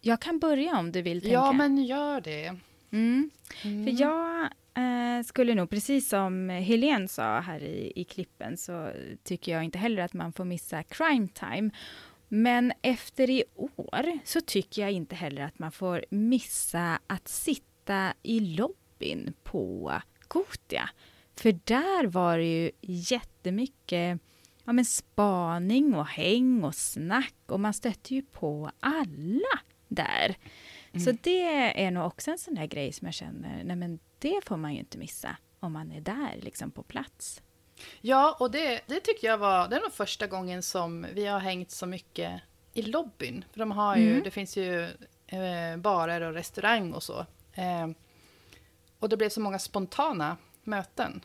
Jag 0.01 0.19
kan 0.21 0.39
börja 0.39 0.77
om 0.77 0.91
du 0.91 1.01
vill 1.01 1.21
tänka. 1.21 1.33
Ja, 1.33 1.51
men 1.51 1.77
gör 1.77 2.21
det. 2.21 2.55
Mm. 2.91 3.29
Mm. 3.63 3.85
För 3.85 4.01
jag 4.01 4.49
eh, 4.73 5.23
skulle 5.25 5.55
nog, 5.55 5.69
precis 5.69 6.09
som 6.09 6.49
Helene 6.49 7.07
sa 7.07 7.39
här 7.39 7.63
i, 7.63 7.93
i 7.95 8.03
klippen, 8.03 8.57
så 8.57 8.91
tycker 9.23 9.51
jag 9.51 9.63
inte 9.63 9.77
heller 9.79 10.03
att 10.03 10.13
man 10.13 10.33
får 10.33 10.45
missa 10.45 10.83
crime 10.83 11.27
time. 11.27 11.71
Men 12.27 12.73
efter 12.81 13.29
i 13.29 13.43
år 13.55 14.19
så 14.25 14.41
tycker 14.41 14.81
jag 14.81 14.91
inte 14.91 15.15
heller 15.15 15.41
att 15.41 15.59
man 15.59 15.71
får 15.71 16.05
missa 16.09 16.99
att 17.07 17.27
sitta 17.27 18.13
i 18.23 18.39
lobbyn 18.39 18.80
Robin 19.01 19.33
på 19.43 20.01
Gotia. 20.27 20.89
För 21.35 21.51
där 21.63 22.07
var 22.07 22.37
det 22.37 22.43
ju 22.43 22.71
jättemycket 22.81 24.19
ja, 24.65 24.73
men 24.73 24.85
spaning 24.85 25.95
och 25.95 26.07
häng 26.07 26.63
och 26.63 26.75
snack 26.75 27.35
och 27.45 27.59
man 27.59 27.73
stötte 27.73 28.15
ju 28.15 28.21
på 28.21 28.71
alla 28.79 29.59
där. 29.87 30.35
Mm. 30.91 31.05
Så 31.05 31.11
det 31.21 31.83
är 31.83 31.91
nog 31.91 32.05
också 32.05 32.31
en 32.31 32.37
sån 32.37 32.55
där 32.55 32.65
grej 32.65 32.93
som 32.93 33.05
jag 33.05 33.13
känner, 33.13 33.63
nej 33.63 33.75
men 33.75 33.99
det 34.19 34.41
får 34.45 34.57
man 34.57 34.73
ju 34.73 34.79
inte 34.79 34.97
missa 34.97 35.37
om 35.59 35.73
man 35.73 35.91
är 35.91 36.01
där 36.01 36.39
liksom 36.41 36.71
på 36.71 36.83
plats. 36.83 37.41
Ja, 38.01 38.37
och 38.39 38.51
det, 38.51 38.81
det 38.87 38.99
tycker 38.99 39.27
jag 39.27 39.37
var, 39.37 39.67
det 39.67 39.75
är 39.75 39.81
nog 39.81 39.93
första 39.93 40.27
gången 40.27 40.63
som 40.63 41.05
vi 41.13 41.25
har 41.25 41.39
hängt 41.39 41.71
så 41.71 41.85
mycket 41.85 42.41
i 42.73 42.81
lobbyn. 42.81 43.45
För 43.51 43.59
de 43.59 43.71
har 43.71 43.95
ju, 43.95 44.11
mm. 44.11 44.23
det 44.23 44.31
finns 44.31 44.57
ju 44.57 44.83
eh, 45.27 45.77
barer 45.77 46.21
och 46.21 46.33
restaurang 46.33 46.93
och 46.93 47.03
så. 47.03 47.25
Eh, 47.53 47.87
och 49.01 49.09
det 49.09 49.17
blev 49.17 49.29
så 49.29 49.41
många 49.41 49.59
spontana 49.59 50.37
möten. 50.63 51.21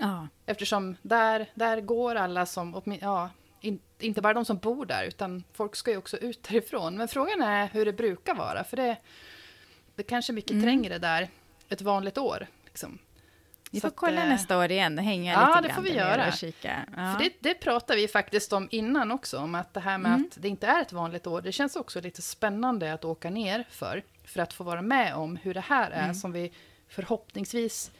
Ja. 0.00 0.28
Eftersom 0.46 0.96
där, 1.02 1.46
där 1.54 1.80
går 1.80 2.14
alla 2.14 2.46
som, 2.46 2.82
ja, 3.00 3.30
in, 3.60 3.80
inte 3.98 4.22
bara 4.22 4.34
de 4.34 4.44
som 4.44 4.58
bor 4.58 4.86
där, 4.86 5.04
utan 5.04 5.44
folk 5.52 5.76
ska 5.76 5.90
ju 5.90 5.96
också 5.96 6.16
ut 6.16 6.42
därifrån. 6.42 6.96
Men 6.96 7.08
frågan 7.08 7.42
är 7.42 7.68
hur 7.68 7.84
det 7.84 7.92
brukar 7.92 8.34
vara, 8.34 8.64
för 8.64 8.76
det, 8.76 8.96
det 9.94 10.02
kanske 10.02 10.32
är 10.32 10.34
mycket 10.34 10.50
mm. 10.50 10.62
trängre 10.62 10.98
där 10.98 11.28
ett 11.68 11.82
vanligt 11.82 12.18
år. 12.18 12.46
Liksom. 12.64 12.98
Vi 13.70 13.80
får 13.80 13.88
att, 13.88 13.96
kolla 13.96 14.22
äh, 14.22 14.28
nästa 14.28 14.58
år 14.58 14.70
igen 14.70 14.98
och 14.98 15.04
hänga 15.04 15.32
ja, 15.32 15.38
lite 15.38 15.52
grann. 15.52 15.62
Ja, 15.62 15.68
det 15.68 15.74
får 15.74 15.82
vi 15.82 15.94
göra. 15.98 16.32
Kika. 16.32 16.84
Ja. 16.96 17.14
För 17.14 17.24
det, 17.24 17.32
det 17.40 17.54
pratade 17.54 18.00
vi 18.00 18.08
faktiskt 18.08 18.52
om 18.52 18.68
innan 18.70 19.10
också, 19.10 19.38
om 19.38 19.54
att 19.54 19.74
det 19.74 19.80
här 19.80 19.98
med 19.98 20.12
mm. 20.12 20.28
att 20.30 20.42
det 20.42 20.48
inte 20.48 20.66
är 20.66 20.82
ett 20.82 20.92
vanligt 20.92 21.26
år, 21.26 21.42
det 21.42 21.52
känns 21.52 21.76
också 21.76 22.00
lite 22.00 22.22
spännande 22.22 22.92
att 22.92 23.04
åka 23.04 23.30
ner 23.30 23.64
för, 23.70 24.02
för 24.24 24.40
att 24.40 24.52
få 24.52 24.64
vara 24.64 24.82
med 24.82 25.14
om 25.14 25.36
hur 25.36 25.54
det 25.54 25.60
här 25.60 25.90
är, 25.90 26.02
mm. 26.02 26.14
som 26.14 26.32
vi 26.32 26.52
förhoppningsvis 26.90 27.90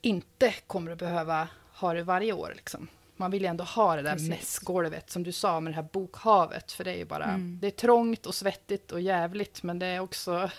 inte 0.00 0.54
kommer 0.66 0.90
att 0.90 0.98
behöva 0.98 1.48
ha 1.72 1.94
det 1.94 2.02
varje 2.02 2.32
år. 2.32 2.52
Liksom. 2.56 2.88
man 3.16 3.30
vill 3.30 3.42
ju 3.42 3.48
ändå 3.48 3.64
ha 3.64 3.96
det 3.96 4.02
där 4.02 4.12
Precis. 4.12 4.28
mässgolvet, 4.28 5.10
som 5.10 5.22
du 5.22 5.32
sa, 5.32 5.60
med 5.60 5.72
det 5.72 5.76
här 5.76 5.88
bokhavet. 5.92 6.72
För 6.72 6.84
det 6.84 6.90
är 6.90 6.96
ju 6.96 7.04
bara, 7.04 7.24
mm. 7.24 7.58
det 7.60 7.66
är 7.66 7.70
trångt 7.70 8.26
och 8.26 8.34
svettigt 8.34 8.92
och 8.92 9.00
jävligt, 9.00 9.62
men 9.62 9.78
det 9.78 9.86
är 9.86 10.00
också 10.00 10.32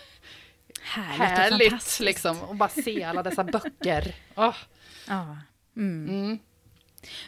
härligt, 0.81 1.37
härligt 1.37 1.99
liksom. 1.99 2.41
Och 2.41 2.55
bara 2.55 2.69
se 2.69 3.03
alla 3.03 3.23
dessa 3.23 3.43
böcker. 3.43 4.15
Oh. 4.35 4.55
Ja. 5.07 5.37
Mm. 5.75 6.09
Mm. 6.09 6.39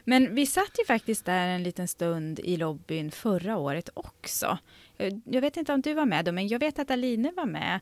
Men 0.03 0.35
vi 0.35 0.45
satt 0.45 0.79
ju 0.79 0.85
faktiskt 0.85 1.25
där 1.25 1.47
en 1.47 1.63
liten 1.63 1.87
stund 1.87 2.39
i 2.39 2.57
lobbyn 2.57 3.11
förra 3.11 3.57
året 3.57 3.89
också. 3.93 4.57
Jag 5.25 5.41
vet 5.41 5.57
inte 5.57 5.73
om 5.73 5.81
du 5.81 5.93
var 5.93 6.05
med 6.05 6.25
då, 6.25 6.31
men 6.31 6.47
jag 6.47 6.59
vet 6.59 6.79
att 6.79 6.91
Aline 6.91 7.33
var 7.35 7.45
med. 7.45 7.79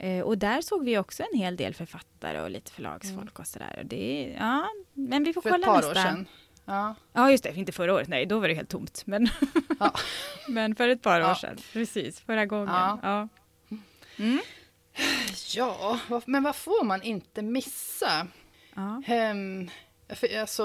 Eh, 0.00 0.22
och 0.22 0.38
där 0.38 0.60
såg 0.60 0.84
vi 0.84 0.98
också 0.98 1.22
en 1.32 1.38
hel 1.38 1.56
del 1.56 1.74
författare 1.74 2.40
och 2.40 2.50
lite 2.50 2.72
förlagsfolk 2.72 3.16
mm. 3.16 3.32
och 3.36 3.46
sådär. 3.46 3.82
Det, 3.84 4.36
ja, 4.38 4.68
men 4.92 5.24
vi 5.24 5.32
får 5.32 5.42
för 5.42 5.50
kolla 5.50 5.66
nästa. 5.66 5.82
För 5.82 5.90
ett 5.90 5.94
par 5.94 6.00
år 6.00 6.04
sedan. 6.04 6.26
Ja. 6.64 6.94
ja, 7.12 7.30
just 7.30 7.44
det. 7.44 7.56
Inte 7.56 7.72
förra 7.72 7.94
året, 7.94 8.08
nej, 8.08 8.26
då 8.26 8.38
var 8.38 8.48
det 8.48 8.54
helt 8.54 8.68
tomt. 8.68 9.02
Men, 9.06 9.28
ja. 9.80 9.94
men 10.48 10.74
för 10.74 10.88
ett 10.88 11.02
par 11.02 11.20
år 11.20 11.26
ja. 11.26 11.34
sedan, 11.34 11.56
precis, 11.72 12.20
förra 12.20 12.46
gången. 12.46 12.68
Ja, 12.74 12.98
ja. 13.02 13.28
Mm. 14.16 14.40
ja 15.54 15.98
men 16.26 16.42
vad 16.42 16.56
får 16.56 16.84
man 16.84 17.02
inte 17.02 17.42
missa? 17.42 18.26
Ja. 18.74 19.02
Um, 19.30 19.70
för, 20.08 20.38
alltså, 20.40 20.64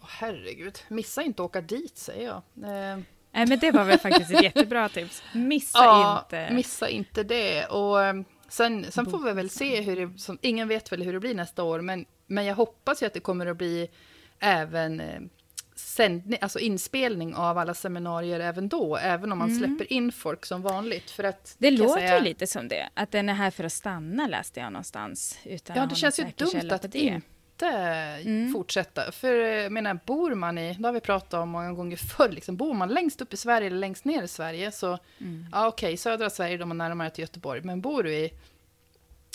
oh, 0.00 0.08
herregud, 0.08 0.78
missa 0.88 1.22
inte 1.22 1.42
åka 1.42 1.60
dit, 1.60 1.98
säger 1.98 2.26
jag. 2.26 2.42
Uh, 2.96 3.02
Nej, 3.36 3.46
men 3.46 3.58
det 3.58 3.70
var 3.70 3.84
väl 3.84 3.98
faktiskt 3.98 4.30
ett 4.30 4.42
jättebra 4.42 4.88
tips. 4.88 5.22
Missa 5.32 6.18
inte. 6.32 6.54
Missa 6.54 6.88
inte 6.88 7.22
det. 7.22 7.66
Och 7.66 8.04
ehm, 8.04 8.24
sen, 8.48 8.92
sen 8.92 9.06
får 9.06 9.18
vi 9.18 9.32
väl 9.32 9.50
se 9.50 9.80
hur 9.80 9.96
det... 9.96 10.18
Som, 10.18 10.38
ingen 10.42 10.68
vet 10.68 10.92
väl 10.92 11.02
hur 11.02 11.12
det 11.12 11.20
blir 11.20 11.34
nästa 11.34 11.62
år, 11.62 11.80
men, 11.80 12.04
men 12.26 12.44
jag 12.44 12.54
hoppas 12.54 13.02
ju 13.02 13.06
att 13.06 13.14
det 13.14 13.20
kommer 13.20 13.46
att 13.46 13.56
bli 13.56 13.88
även 14.38 15.00
eh, 15.00 15.20
sändning, 15.74 16.38
alltså 16.40 16.58
inspelning 16.58 17.34
av 17.34 17.58
alla 17.58 17.74
seminarier 17.74 18.40
även 18.40 18.68
då, 18.68 18.96
även 18.96 19.32
om 19.32 19.38
man 19.38 19.50
mm. 19.50 19.58
släpper 19.58 19.92
in 19.92 20.12
folk 20.12 20.46
som 20.46 20.62
vanligt. 20.62 21.10
För 21.10 21.24
att, 21.24 21.54
det 21.58 21.70
låter 21.70 21.94
säga, 21.94 22.18
ju 22.18 22.24
lite 22.24 22.46
som 22.46 22.68
det, 22.68 22.88
att 22.94 23.10
den 23.10 23.28
är 23.28 23.34
här 23.34 23.50
för 23.50 23.64
att 23.64 23.72
stanna 23.72 24.26
läste 24.26 24.60
jag 24.60 24.72
någonstans. 24.72 25.38
Utan 25.44 25.76
ja, 25.76 25.86
det 25.86 25.94
känns 25.94 26.18
ju 26.18 26.24
dumt 26.36 26.70
att 26.70 26.92
det. 26.92 26.98
inte 26.98 27.26
mm. 27.62 28.52
fortsätta. 28.52 29.12
För 29.12 29.32
jag 29.34 29.72
menar, 29.72 29.98
bor 30.06 30.34
man 30.34 30.58
i, 30.58 30.74
det 30.74 30.88
har 30.88 30.92
vi 30.92 31.00
pratat 31.00 31.34
om 31.34 31.48
många 31.48 31.72
gånger 31.72 31.96
förr, 31.96 32.28
liksom, 32.28 32.56
bor 32.56 32.74
man 32.74 32.88
längst 32.88 33.20
upp 33.20 33.32
i 33.32 33.36
Sverige 33.36 33.66
eller 33.66 33.76
längst 33.76 34.04
ner 34.04 34.22
i 34.22 34.28
Sverige 34.28 34.72
så, 34.72 34.98
mm. 35.18 35.46
ja 35.52 35.66
okej, 35.66 35.86
okay, 35.86 35.96
södra 35.96 36.30
Sverige, 36.30 36.56
de 36.56 36.70
är 36.70 36.74
närmare 36.74 37.10
till 37.10 37.22
Göteborg, 37.22 37.60
men 37.60 37.80
bor 37.80 38.02
du 38.02 38.14
i, 38.14 38.32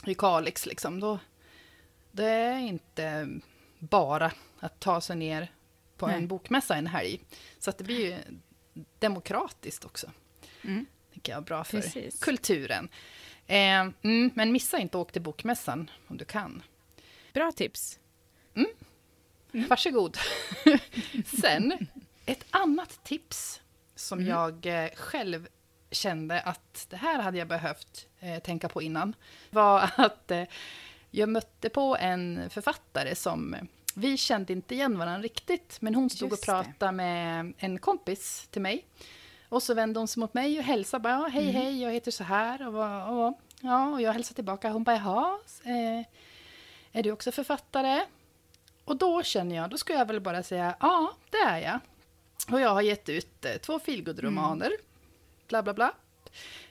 i 0.06 0.14
Kalix, 0.14 0.66
liksom, 0.66 1.00
då, 1.00 1.20
det 2.12 2.30
är 2.30 2.60
inte 2.60 3.30
bara 3.80 4.32
att 4.60 4.80
ta 4.80 5.02
sig 5.02 5.16
ner 5.16 5.52
på 5.98 6.08
Nej. 6.08 6.16
en 6.16 6.28
bokmässa 6.28 6.76
en 6.76 6.88
helg. 6.88 7.20
Så 7.60 7.70
att 7.70 7.78
det 7.78 7.84
blir 7.84 8.06
ju 8.06 8.18
demokratiskt 9.00 9.86
också. 9.86 10.12
Mm. 10.64 10.86
Tycker 11.14 11.34
jag 11.34 11.44
bra 11.44 11.64
för 11.64 11.82
Precis. 11.82 12.20
kulturen. 12.20 12.90
Eh, 13.48 13.80
mm, 14.02 14.32
men 14.34 14.52
missa 14.52 14.80
inte 14.80 14.98
att 14.98 15.02
åka 15.02 15.12
till 15.12 15.22
bokmässan 15.22 15.92
om 16.08 16.18
du 16.18 16.26
kan. 16.26 16.64
Bra 17.34 17.52
tips. 17.52 18.00
Mm. 18.56 18.68
Mm. 19.54 19.68
Varsågod. 19.68 20.18
Sen, 21.41 21.88
ett 22.26 22.45
annat 22.49 23.04
tips 23.04 23.62
som 23.95 24.20
mm. 24.20 24.30
jag 24.30 24.66
eh, 24.66 24.89
själv 24.95 25.47
kände 25.91 26.41
att 26.41 26.88
det 26.89 26.97
här 26.97 27.22
hade 27.22 27.38
jag 27.38 27.47
behövt 27.47 28.08
eh, 28.20 28.39
tänka 28.39 28.70
på 28.70 28.82
innan, 28.82 29.16
var 29.49 29.89
att 29.95 30.32
eh, 30.32 30.43
jag 31.12 31.30
mötte 31.30 31.70
på 31.70 31.97
en 31.99 32.49
författare 32.49 33.16
som 33.16 33.56
vi 33.95 34.18
kände 34.18 34.54
inte 34.54 34.76
igen 34.76 34.97
varandra 34.97 35.22
riktigt, 35.22 35.78
men 35.82 35.95
hon 35.95 36.10
stod 36.10 36.34
och 36.34 36.41
pratade 36.41 36.91
med 36.91 37.54
en 37.58 37.80
kompis 37.80 38.47
till 38.52 38.62
mig. 38.62 38.86
Och 39.49 39.64
så 39.64 39.74
vände 39.74 39.99
hon 39.99 40.08
sig 40.08 40.20
mot 40.20 40.34
mig 40.34 40.60
och 40.60 40.64
hälsade 40.64 41.02
bara, 41.02 41.28
hej 41.28 41.43
mm. 41.43 41.56
hej, 41.56 41.82
jag 41.82 41.91
heter 41.91 42.12
så 42.12 42.24
här. 42.24 42.68
Och, 42.68 43.28
och, 43.28 43.39
ja, 43.62 43.89
och 43.89 44.02
jag 44.02 44.14
hälsade 44.14 44.36
tillbaka. 44.36 44.70
Hon 44.70 44.84
bara, 44.84 44.95
jaha, 44.95 45.39
eh, 45.64 46.06
är 46.91 47.04
du 47.04 47.12
också 47.12 47.32
författare? 47.32 48.02
Och 48.86 48.98
då 48.98 49.24
känner 49.24 49.56
jag, 49.56 49.70
då 49.70 49.78
ska 49.78 49.94
jag 49.94 50.08
väl 50.08 50.22
bara 50.22 50.44
säga, 50.44 50.76
ja, 50.80 51.14
det 51.30 51.38
är 51.38 51.60
jag. 51.60 51.80
Och 52.52 52.62
jag 52.62 52.70
har 52.70 52.82
gett 52.82 53.10
ut 53.10 53.46
eh, 53.46 53.52
två 53.52 53.80
feelgood-romaner, 53.80 54.66
mm. 54.68 54.80
bla 55.48 55.64
bla 55.64 55.74
bla. 55.74 55.94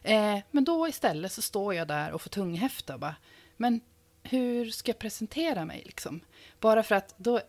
Eh, 0.03 0.39
men 0.51 0.65
då 0.65 0.89
istället 0.89 1.33
så 1.33 1.43
står 1.43 1.75
jag 1.75 1.89
där 1.89 2.13
och 2.13 2.23
får 2.23 2.31
tunghäfta 2.31 2.95
och 2.95 3.01
bara, 3.01 3.17
men 3.57 3.81
hur 4.23 4.71
ska 4.71 4.91
jag 4.91 4.99
presentera 4.99 5.65
mig 5.65 5.83
liksom? 5.87 6.21
Bara 6.61 6.83
för 6.83 6.95
att 6.95 7.15
då... 7.17 7.41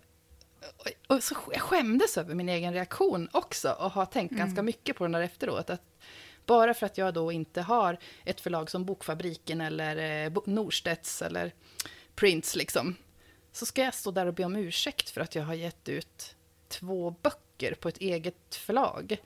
Och 1.08 1.24
så 1.24 1.36
jag 1.52 1.62
skämdes 1.62 2.18
över 2.18 2.36
min 2.36 2.50
egen 2.50 2.74
reaktion 2.74 3.30
också 3.32 3.72
och 3.72 3.92
har 3.92 4.06
tänkt 4.06 4.32
mm. 4.32 4.46
ganska 4.46 4.62
mycket 4.62 4.96
på 4.96 5.04
den 5.04 5.12
där 5.12 5.22
efteråt. 5.22 5.70
Att 5.70 5.82
bara 6.46 6.74
för 6.74 6.86
att 6.86 6.98
jag 6.98 7.14
då 7.14 7.32
inte 7.32 7.62
har 7.62 7.98
ett 8.26 8.42
förlag 8.42 8.70
som 8.70 8.86
Bokfabriken 8.86 9.62
eller 9.62 10.26
eh, 10.26 10.34
Norstedts 10.46 11.22
eller 11.22 11.54
Prince 12.16 12.58
liksom. 12.58 12.96
Så 13.52 13.66
ska 13.66 13.84
jag 13.84 13.94
stå 13.94 14.12
där 14.12 14.26
och 14.26 14.34
be 14.34 14.44
om 14.44 14.56
ursäkt 14.56 15.10
för 15.10 15.22
att 15.22 15.36
jag 15.36 15.44
har 15.44 15.54
gett 15.54 15.90
ut 15.90 16.36
två 16.68 17.16
böcker 17.22 17.74
på 17.74 17.90
ett 17.90 17.98
eget 17.98 18.56
förlag. 18.56 19.18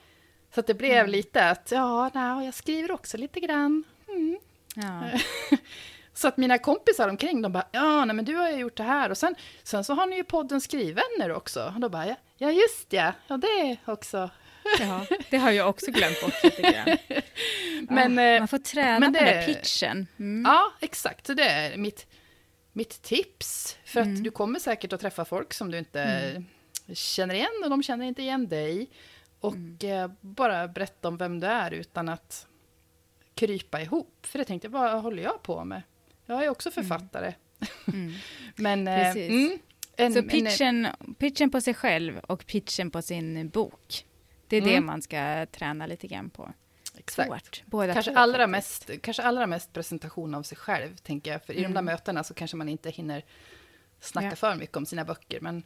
Så 0.55 0.61
det 0.61 0.73
blev 0.73 0.97
mm. 0.97 1.11
lite 1.11 1.49
att, 1.49 1.71
ja, 1.71 2.11
nej, 2.13 2.45
jag 2.45 2.53
skriver 2.53 2.91
också 2.91 3.17
lite 3.17 3.39
grann. 3.39 3.83
Mm. 4.07 4.37
Ja. 4.75 5.19
Så 6.13 6.27
att 6.27 6.37
mina 6.37 6.57
kompisar 6.57 7.09
omkring, 7.09 7.41
de 7.41 7.51
bara, 7.51 7.67
ja, 7.71 8.05
nej, 8.05 8.15
men 8.15 8.25
du 8.25 8.35
har 8.35 8.49
ju 8.49 8.57
gjort 8.57 8.77
det 8.77 8.83
här. 8.83 9.09
Och 9.09 9.17
sen, 9.17 9.35
sen 9.63 9.83
så 9.83 9.93
har 9.93 10.07
ni 10.07 10.15
ju 10.15 10.23
podden 10.23 10.61
Skrivvänner 10.61 11.31
också. 11.31 11.71
Och 11.75 11.81
då 11.81 11.89
bara, 11.89 12.07
ja, 12.07 12.15
ja 12.37 12.51
just 12.51 12.93
ja, 12.93 13.13
ja 13.27 13.37
det 13.37 13.77
också. 13.85 14.29
Ja, 14.79 15.05
det 15.29 15.37
har 15.37 15.51
jag 15.51 15.69
också 15.69 15.91
glömt 15.91 16.21
bort 16.21 16.43
lite 16.43 16.61
grann. 16.61 16.97
Men, 17.89 18.17
ja, 18.17 18.39
man 18.39 18.47
får 18.47 18.57
träna 18.57 19.09
det, 19.09 19.19
på 19.19 19.25
den 19.25 19.45
pitchen. 19.45 20.07
Mm. 20.19 20.43
Ja, 20.45 20.73
exakt. 20.79 21.27
Så 21.27 21.33
det 21.33 21.43
är 21.43 21.77
mitt, 21.77 22.07
mitt 22.73 23.01
tips. 23.01 23.77
För 23.95 24.01
mm. 24.01 24.15
att 24.15 24.23
du 24.23 24.31
kommer 24.31 24.59
säkert 24.59 24.93
att 24.93 25.01
träffa 25.01 25.25
folk 25.25 25.53
som 25.53 25.71
du 25.71 25.77
inte 25.77 26.01
mm. 26.01 26.45
känner 26.93 27.35
igen 27.35 27.61
och 27.63 27.69
de 27.69 27.83
känner 27.83 28.05
inte 28.05 28.21
igen 28.21 28.47
dig. 28.47 28.89
Och 29.39 29.55
mm. 29.55 29.77
eh, 29.81 30.11
bara 30.21 30.67
berätta 30.67 31.07
om 31.07 31.17
vem 31.17 31.39
du 31.39 31.47
är 31.47 31.71
utan 31.71 32.09
att 32.09 32.47
krypa 33.35 33.81
ihop. 33.81 34.17
För 34.21 34.39
det 34.39 34.45
tänkte 34.45 34.65
jag, 34.65 34.71
vad 34.71 35.01
håller 35.01 35.23
jag 35.23 35.43
på 35.43 35.63
med? 35.63 35.81
Jag 36.25 36.43
är 36.43 36.49
också 36.49 36.69
mm. 36.69 36.89
författare. 36.89 37.33
Mm. 37.93 38.13
Men, 38.55 38.87
eh, 38.87 39.13
Precis. 39.13 39.29
Mm, 39.29 39.59
en, 39.97 40.13
Så 40.13 40.23
pitchen, 40.23 40.85
en, 40.85 41.13
pitchen 41.13 41.49
på 41.49 41.61
sig 41.61 41.73
själv 41.73 42.19
och 42.19 42.45
pitchen 42.45 42.91
på 42.91 43.01
sin 43.01 43.49
bok. 43.49 44.05
Det 44.47 44.57
är 44.57 44.61
mm. 44.61 44.73
det 44.73 44.81
man 44.81 45.01
ska 45.01 45.45
träna 45.45 45.87
lite 45.87 46.07
grann 46.07 46.29
på. 46.29 46.53
Exakt. 46.97 47.63
Båda 47.65 47.93
kanske, 47.93 48.11
två, 48.11 48.19
allra 48.19 48.47
mest, 48.47 48.89
kanske 49.01 49.23
allra 49.23 49.47
mest 49.47 49.73
presentation 49.73 50.35
av 50.35 50.43
sig 50.43 50.57
själv, 50.57 50.95
tänker 50.95 51.31
jag. 51.31 51.43
För 51.43 51.53
i 51.53 51.55
de 51.55 51.61
där 51.61 51.69
mm. 51.69 51.85
mötena 51.85 52.23
så 52.23 52.33
kanske 52.33 52.57
man 52.57 52.69
inte 52.69 52.89
hinner 52.89 53.23
snacka 53.99 54.27
ja. 54.29 54.35
för 54.35 54.55
mycket 54.55 54.77
om 54.77 54.85
sina 54.85 55.05
böcker. 55.05 55.39
Men 55.41 55.63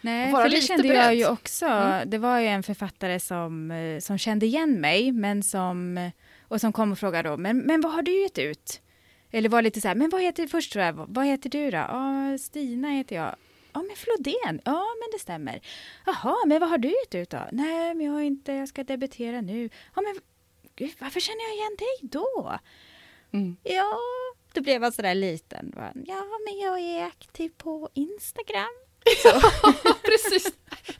Nej, 0.00 0.30
för 0.30 0.48
det 0.48 0.60
kände 0.60 0.82
beredd. 0.82 1.04
jag 1.04 1.14
ju 1.14 1.26
också. 1.26 1.66
Mm. 1.66 2.10
Det 2.10 2.18
var 2.18 2.38
ju 2.38 2.46
en 2.46 2.62
författare 2.62 3.20
som, 3.20 3.70
eh, 3.70 4.00
som 4.00 4.18
kände 4.18 4.46
igen 4.46 4.80
mig, 4.80 5.12
men 5.12 5.42
som, 5.42 6.10
och 6.48 6.60
som 6.60 6.72
kom 6.72 6.92
och 6.92 6.98
frågade 6.98 7.28
då, 7.28 7.36
men, 7.36 7.58
men 7.58 7.80
vad 7.80 7.92
har 7.92 8.02
du 8.02 8.22
gett 8.22 8.38
ut? 8.38 8.80
Eller 9.30 9.48
var 9.48 9.62
lite 9.62 9.80
så 9.80 9.88
här, 9.88 9.94
men 9.94 10.10
vad 10.10 10.22
heter 10.22 10.46
först 10.46 10.72
tror 10.72 10.84
jag, 10.84 11.06
vad 11.08 11.26
heter 11.26 11.50
du 11.50 11.70
då? 11.70 11.76
Ja, 11.76 12.38
Stina 12.38 12.88
heter 12.88 13.16
jag. 13.16 13.34
Ja, 13.72 13.82
men 13.82 13.96
Flodén. 13.96 14.60
Ja, 14.64 14.86
men 15.00 15.08
det 15.12 15.18
stämmer. 15.18 15.60
Jaha, 16.06 16.36
men 16.46 16.60
vad 16.60 16.68
har 16.68 16.78
du 16.78 16.88
gett 16.88 17.14
ut 17.14 17.30
då? 17.30 17.48
Nej, 17.52 17.94
men 17.94 18.06
jag 18.06 18.12
har 18.12 18.20
inte, 18.20 18.52
jag 18.52 18.68
ska 18.68 18.84
debutera 18.84 19.40
nu. 19.40 19.70
Ja, 19.94 20.02
men 20.02 20.14
gud, 20.76 20.94
varför 20.98 21.20
känner 21.20 21.42
jag 21.42 21.54
igen 21.54 21.76
dig 21.78 22.08
då? 22.10 22.58
Mm. 23.32 23.56
Ja, 23.62 23.98
då 24.52 24.60
blev 24.60 24.82
jag 24.82 24.94
sådär 24.94 25.14
liten. 25.14 25.72
Ja, 26.06 26.24
men 26.44 26.58
jag 26.58 26.80
är 26.80 27.06
aktiv 27.06 27.50
på 27.56 27.88
Instagram. 27.94 28.70
Ja, 29.24 29.40
precis. 30.02 30.52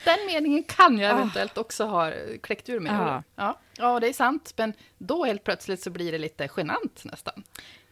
Den 0.04 0.26
meningen 0.26 0.62
kan 0.62 0.98
jag 0.98 1.10
eventuellt 1.10 1.58
också 1.58 1.84
ha 1.84 2.12
kläckt 2.42 2.68
ur 2.68 2.80
mig. 2.80 2.92
Ja. 2.92 3.22
Ja. 3.36 3.58
ja, 3.76 4.00
det 4.00 4.08
är 4.08 4.12
sant. 4.12 4.52
Men 4.56 4.72
då 4.98 5.24
helt 5.24 5.44
plötsligt 5.44 5.82
så 5.82 5.90
blir 5.90 6.12
det 6.12 6.18
lite 6.18 6.48
genant 6.56 7.04
nästan. 7.04 7.44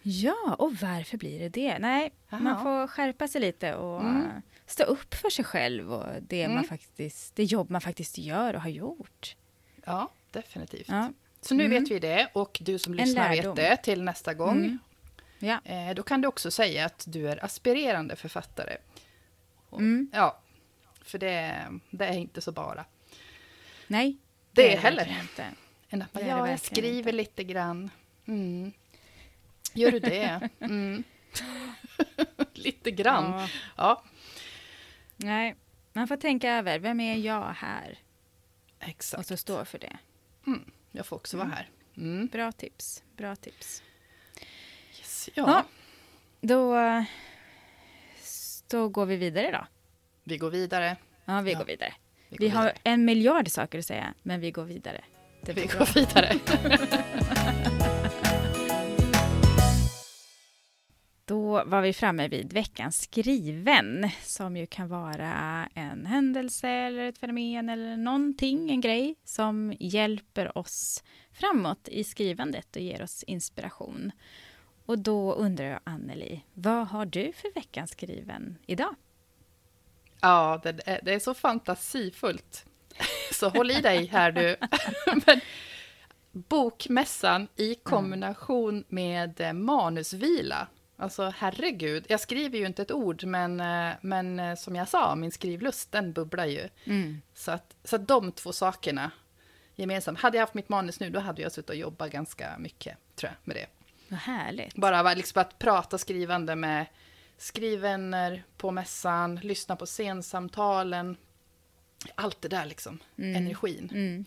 Ja, 0.02 0.56
och 0.58 0.74
varför 0.74 1.16
blir 1.16 1.38
det 1.38 1.48
det? 1.48 1.78
Nej, 1.78 2.12
Aha. 2.30 2.42
man 2.42 2.62
får 2.62 2.86
skärpa 2.86 3.28
sig 3.28 3.40
lite 3.40 3.74
och 3.74 4.00
mm. 4.00 4.28
stå 4.66 4.84
upp 4.84 5.14
för 5.14 5.30
sig 5.30 5.44
själv 5.44 5.92
och 5.92 6.06
det, 6.22 6.42
mm. 6.42 6.54
man 6.54 6.64
faktiskt, 6.64 7.36
det 7.36 7.44
jobb 7.44 7.70
man 7.70 7.80
faktiskt 7.80 8.18
gör 8.18 8.54
och 8.54 8.62
har 8.62 8.70
gjort. 8.70 9.36
Ja, 9.84 10.08
definitivt. 10.30 10.88
Ja. 10.88 11.12
Så 11.40 11.54
nu 11.54 11.64
mm. 11.64 11.82
vet 11.82 11.90
vi 11.90 11.98
det 11.98 12.28
och 12.32 12.58
du 12.62 12.78
som 12.78 12.94
lyssnar 12.94 13.30
vet 13.30 13.56
det 13.56 13.76
till 13.76 14.02
nästa 14.02 14.34
gång. 14.34 14.78
Mm. 15.40 15.58
Ja. 15.64 15.72
Eh, 15.72 15.94
då 15.94 16.02
kan 16.02 16.20
du 16.20 16.28
också 16.28 16.50
säga 16.50 16.86
att 16.86 17.04
du 17.06 17.28
är 17.28 17.44
aspirerande 17.44 18.16
författare. 18.16 18.76
Och, 19.70 19.80
mm. 19.80 20.10
Ja, 20.12 20.40
för 21.00 21.18
det, 21.18 21.66
det, 21.90 22.06
är 22.06 22.16
inte 22.16 22.40
så 22.40 22.52
bara. 22.52 22.84
Nej, 23.86 24.16
det, 24.52 24.62
det 24.62 24.74
är 24.74 24.78
heller 24.78 25.18
inte. 25.22 25.46
Än 25.90 26.02
att 26.02 26.14
man, 26.14 26.26
ja, 26.26 26.50
jag 26.50 26.60
skriver 26.60 26.98
inte. 26.98 27.12
lite 27.12 27.44
grann. 27.44 27.90
Mm. 28.26 28.72
Gör 29.74 29.90
du 29.90 29.98
det? 29.98 30.48
Mm. 30.60 31.04
Lite 32.52 32.90
grann. 32.90 33.32
Ja. 33.32 33.48
ja. 33.76 34.04
Nej. 35.16 35.56
Man 35.92 36.08
får 36.08 36.16
tänka 36.16 36.52
över, 36.52 36.78
vem 36.78 37.00
är 37.00 37.16
jag 37.16 37.52
här? 37.52 37.98
Exakt. 38.80 39.20
Och 39.20 39.26
så 39.26 39.36
stå 39.36 39.64
för 39.64 39.78
det. 39.78 39.98
Mm. 40.46 40.70
Jag 40.92 41.06
får 41.06 41.16
också 41.16 41.36
vara 41.36 41.48
här. 41.48 41.70
Mm. 41.96 42.26
Bra 42.26 42.52
tips. 42.52 43.02
Bra 43.16 43.36
tips. 43.36 43.82
Ja. 45.34 45.44
ja. 45.46 45.64
Då, 46.40 46.76
då 48.70 48.88
går 48.88 49.06
vi 49.06 49.16
vidare 49.16 49.50
då. 49.50 49.66
Vi 50.24 50.38
går 50.38 50.50
vidare. 50.50 50.96
Ja, 51.24 51.40
vi 51.40 51.52
ja. 51.52 51.58
går 51.58 51.66
vidare. 51.66 51.94
Vi, 52.28 52.36
går 52.36 52.44
vi 52.44 52.48
vidare. 52.48 52.62
har 52.62 52.72
en 52.84 53.04
miljard 53.04 53.48
saker 53.48 53.78
att 53.78 53.86
säga, 53.86 54.14
men 54.22 54.40
vi 54.40 54.50
går 54.50 54.64
vidare. 54.64 55.00
vi 55.46 55.66
bra. 55.66 55.78
går 55.78 55.94
vidare. 55.94 56.34
Då 61.28 61.64
var 61.64 61.80
vi 61.80 61.92
framme 61.92 62.28
vid 62.28 62.52
veckans 62.52 63.02
skriven, 63.02 64.10
som 64.22 64.56
ju 64.56 64.66
kan 64.66 64.88
vara 64.88 65.68
en 65.74 66.06
händelse 66.06 66.68
eller 66.68 67.08
ett 67.08 67.18
fenomen 67.18 67.68
eller 67.68 67.96
någonting, 67.96 68.70
en 68.70 68.80
grej 68.80 69.14
som 69.24 69.74
hjälper 69.80 70.58
oss 70.58 71.04
framåt 71.32 71.88
i 71.88 72.04
skrivandet 72.04 72.76
och 72.76 72.82
ger 72.82 73.02
oss 73.02 73.22
inspiration. 73.22 74.12
Och 74.88 74.98
då 74.98 75.34
undrar 75.34 75.64
jag, 75.64 75.80
Anneli, 75.84 76.44
vad 76.54 76.88
har 76.88 77.06
du 77.06 77.32
för 77.32 77.54
veckans 77.54 77.90
skriven 77.90 78.58
idag? 78.66 78.94
Ja, 80.20 80.60
det 80.62 80.80
är, 80.86 81.00
det 81.02 81.14
är 81.14 81.18
så 81.18 81.34
fantasifullt. 81.34 82.66
Så 83.32 83.48
håll 83.48 83.70
i 83.70 83.80
dig 83.80 84.06
här 84.06 84.32
du. 84.32 84.56
Men, 85.26 85.40
bokmässan 86.32 87.48
i 87.56 87.74
kombination 87.74 88.84
med 88.88 89.54
manusvila 89.54 90.68
Alltså 90.96 91.32
herregud, 91.36 92.04
jag 92.08 92.20
skriver 92.20 92.58
ju 92.58 92.66
inte 92.66 92.82
ett 92.82 92.92
ord, 92.92 93.24
men, 93.24 93.60
eh, 93.60 93.96
men 94.00 94.40
eh, 94.40 94.54
som 94.54 94.76
jag 94.76 94.88
sa, 94.88 95.14
min 95.14 95.30
skrivlust, 95.30 95.92
den 95.92 96.12
bubblar 96.12 96.46
ju. 96.46 96.68
Mm. 96.84 97.20
Så, 97.34 97.50
att, 97.50 97.76
så 97.84 97.96
att 97.96 98.08
de 98.08 98.32
två 98.32 98.52
sakerna 98.52 99.10
gemensamt. 99.76 100.18
Hade 100.18 100.36
jag 100.36 100.42
haft 100.42 100.54
mitt 100.54 100.68
manus 100.68 101.00
nu, 101.00 101.10
då 101.10 101.20
hade 101.20 101.42
jag 101.42 101.52
suttit 101.52 101.70
och 101.70 101.76
jobbat 101.76 102.10
ganska 102.10 102.58
mycket, 102.58 102.96
tror 103.16 103.32
jag, 103.32 103.48
med 103.48 103.56
det. 103.56 103.77
Vad 104.08 104.20
härligt. 104.20 104.74
Bara 104.74 105.14
liksom 105.14 105.40
att 105.40 105.58
prata 105.58 105.98
skrivande 105.98 106.56
med 106.56 106.86
skrivvänner 107.38 108.42
på 108.56 108.70
mässan, 108.70 109.36
lyssna 109.36 109.76
på 109.76 109.86
scensamtalen. 109.86 111.16
Allt 112.14 112.42
det 112.42 112.48
där 112.48 112.66
liksom, 112.66 112.98
mm. 113.18 113.36
energin. 113.36 113.90
Mm. 113.92 114.24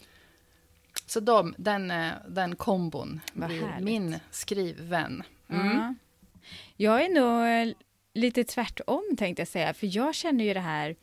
Så 1.06 1.20
de, 1.20 1.56
den, 1.58 1.92
eh, 1.92 2.12
den 2.28 2.56
kombon 2.56 3.22
Vad 3.34 3.50
blir 3.50 3.66
härligt. 3.66 3.86
min 3.86 4.20
skrivvän. 4.32 5.24
Mm. 5.50 5.96
Jag 6.78 7.06
är 7.06 7.10
nog 7.10 7.76
lite 8.14 8.44
tvärtom 8.44 9.16
tänkte 9.18 9.42
jag 9.42 9.48
säga, 9.48 9.74
för 9.74 9.96
jag 9.96 10.16
känner 10.16 10.46
ju 10.46 10.54
det 10.54 10.60
här 10.60 10.90
eh, 10.90 10.96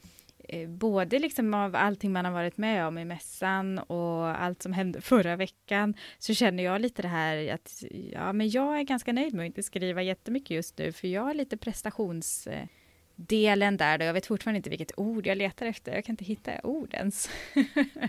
både 0.69 1.19
liksom 1.19 1.55
av 1.55 1.77
allting 1.77 2.13
man 2.13 2.25
har 2.25 2.33
varit 2.33 2.57
med 2.57 2.87
om 2.87 2.99
i 2.99 3.05
mässan 3.05 3.79
och 3.79 4.43
allt 4.43 4.63
som 4.63 4.73
hände 4.73 5.01
förra 5.01 5.37
veckan, 5.37 5.95
så 6.19 6.35
känner 6.35 6.63
jag 6.63 6.81
lite 6.81 7.03
det 7.03 7.09
här 7.09 7.55
att 7.55 7.85
ja, 8.13 8.33
men 8.33 8.51
jag 8.51 8.79
är 8.79 8.83
ganska 8.83 9.13
nöjd 9.13 9.35
med 9.35 9.43
att 9.43 9.47
inte 9.47 9.63
skriva 9.63 10.03
jättemycket 10.03 10.51
just 10.51 10.79
nu, 10.79 10.93
för 10.93 11.09
jag 11.09 11.23
har 11.23 11.35
lite 11.35 11.57
prestationsdelen 11.57 13.77
där, 13.77 13.99
då 13.99 14.05
jag 14.05 14.15
vet 14.15 14.27
fortfarande 14.27 14.57
inte 14.57 14.71
vilket 14.71 14.99
ord 14.99 15.27
jag 15.27 15.39
letar 15.39 15.67
efter, 15.67 15.95
jag 15.95 16.05
kan 16.05 16.13
inte 16.13 16.25
hitta 16.25 16.53
ord 16.63 16.95
ens. 16.95 17.31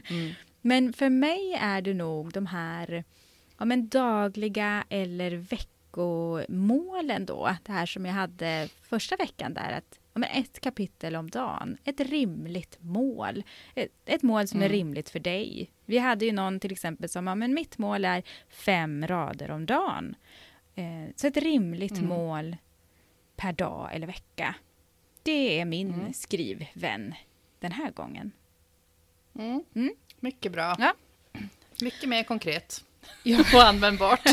mm. 0.10 0.34
Men 0.62 0.94
för 0.94 1.10
mig 1.10 1.58
är 1.62 1.82
det 1.82 1.94
nog 1.94 2.32
de 2.32 2.46
här 2.46 3.04
ja, 3.58 3.66
men 3.66 3.90
dagliga 3.90 4.84
eller 4.90 5.32
veckomålen 5.32 7.26
då, 7.26 7.56
det 7.64 7.72
här 7.72 7.86
som 7.86 8.06
jag 8.06 8.14
hade 8.14 8.70
första 8.82 9.16
veckan 9.16 9.54
där, 9.54 9.72
att 9.72 10.00
men 10.20 10.30
ett 10.30 10.60
kapitel 10.60 11.16
om 11.16 11.30
dagen, 11.30 11.78
ett 11.84 12.00
rimligt 12.00 12.78
mål. 12.80 13.44
Ett, 13.76 13.92
ett 14.06 14.24
mål 14.24 14.48
som 14.48 14.60
mm. 14.60 14.72
är 14.72 14.74
rimligt 14.74 15.10
för 15.10 15.20
dig. 15.20 15.72
Vi 15.86 15.98
hade 15.98 16.26
ju 16.26 16.32
någon 16.32 16.60
till 16.60 16.72
exempel 16.72 17.10
som, 17.10 17.28
ja, 17.28 17.36
men 17.36 17.54
mitt 17.54 17.78
mål 17.78 18.06
är 18.06 18.24
fem 18.50 19.08
rader 19.08 19.52
om 19.52 19.66
dagen. 19.66 20.16
Eh, 20.76 21.14
så 21.16 21.28
ett 21.28 21.38
rimligt 21.38 21.98
mm. 21.98 22.10
mål 22.10 22.58
per 23.36 23.54
dag 23.54 23.90
eller 23.94 24.08
vecka. 24.08 24.56
Det 25.24 25.60
är 25.60 25.66
min 25.66 25.94
mm. 25.94 26.14
skrivvän 26.14 27.14
den 27.60 27.72
här 27.72 27.92
gången. 27.92 28.32
Mm. 29.36 29.64
mm. 29.76 29.94
Mycket 30.20 30.52
bra. 30.52 30.76
Ja. 30.80 30.94
Mycket 31.82 32.10
mer 32.10 32.24
konkret. 32.24 32.86
Ja. 33.24 33.40
och 33.54 33.64
användbart. 33.64 34.24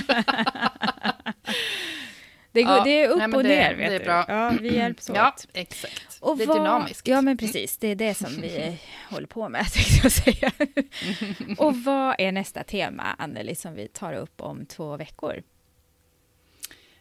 Det, 2.57 2.63
går, 2.63 2.77
ja, 2.77 2.85
det 2.85 3.03
är 3.03 3.09
upp 3.09 3.19
nej, 3.19 3.35
och 3.35 3.43
det, 3.43 3.49
ner, 3.49 3.75
vet 3.75 3.91
det 3.91 3.97
är 3.97 4.05
bra. 4.05 4.25
du. 4.27 4.33
Ja, 4.33 4.53
vi 4.61 4.77
hjälps 4.77 5.11
åt. 5.11 5.17
Ja, 5.17 5.35
exakt. 5.53 6.19
Och 6.21 6.37
det 6.37 6.45
är 6.45 6.47
vad, 6.47 6.57
dynamiskt. 6.57 7.09
Ja, 7.09 7.21
men 7.21 7.37
precis. 7.37 7.77
Det 7.77 7.89
är 7.89 7.95
det 7.95 8.15
som 8.15 8.41
vi 8.41 8.79
håller 9.11 9.27
på 9.27 9.49
med, 9.49 9.67
tänkte 9.73 10.01
jag 10.03 10.13
säga. 10.13 10.53
och 11.59 11.77
vad 11.77 12.15
är 12.19 12.33
nästa 12.33 12.65
tema, 12.65 13.03
Anneli, 13.19 13.55
som 13.55 13.75
vi 13.75 13.89
tar 13.89 14.13
upp 14.13 14.41
om 14.41 14.67
två 14.67 14.97
veckor? 14.97 15.43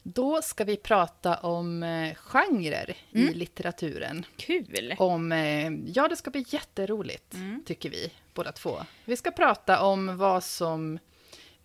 Då 0.04 0.42
ska 0.42 0.64
vi 0.64 0.78
prata 0.78 1.38
om 1.38 1.84
eh, 1.84 2.16
genrer 2.16 2.96
mm. 3.14 3.30
i 3.30 3.34
litteraturen. 3.34 4.26
Kul! 4.38 4.96
Om, 4.98 5.32
eh, 5.32 5.72
ja, 5.86 6.08
det 6.08 6.16
ska 6.16 6.32
bli 6.32 6.46
jätteroligt, 6.48 7.34
mm. 7.34 7.64
tycker 7.66 7.90
vi 7.90 8.12
båda 8.34 8.52
två. 8.52 8.78
Vi 9.06 9.18
ska 9.18 9.32
prata 9.32 9.82
om 9.82 10.18
vad 10.18 10.44
som 10.44 11.00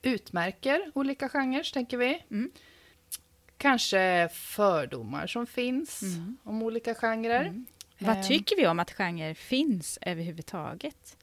utmärker 0.03 0.91
olika 0.95 1.28
genrer, 1.28 1.72
tänker 1.72 1.97
vi. 1.97 2.22
Mm. 2.30 2.51
Kanske 3.61 4.28
fördomar 4.32 5.26
som 5.26 5.46
finns 5.46 6.02
mm. 6.02 6.36
om 6.44 6.62
olika 6.62 6.94
genrer. 6.94 7.44
Mm. 7.44 7.66
Vad 7.98 8.16
ehm. 8.16 8.22
tycker 8.22 8.56
vi 8.56 8.66
om 8.66 8.80
att 8.80 8.90
genrer 8.90 9.34
finns 9.34 9.98
överhuvudtaget? 10.02 11.16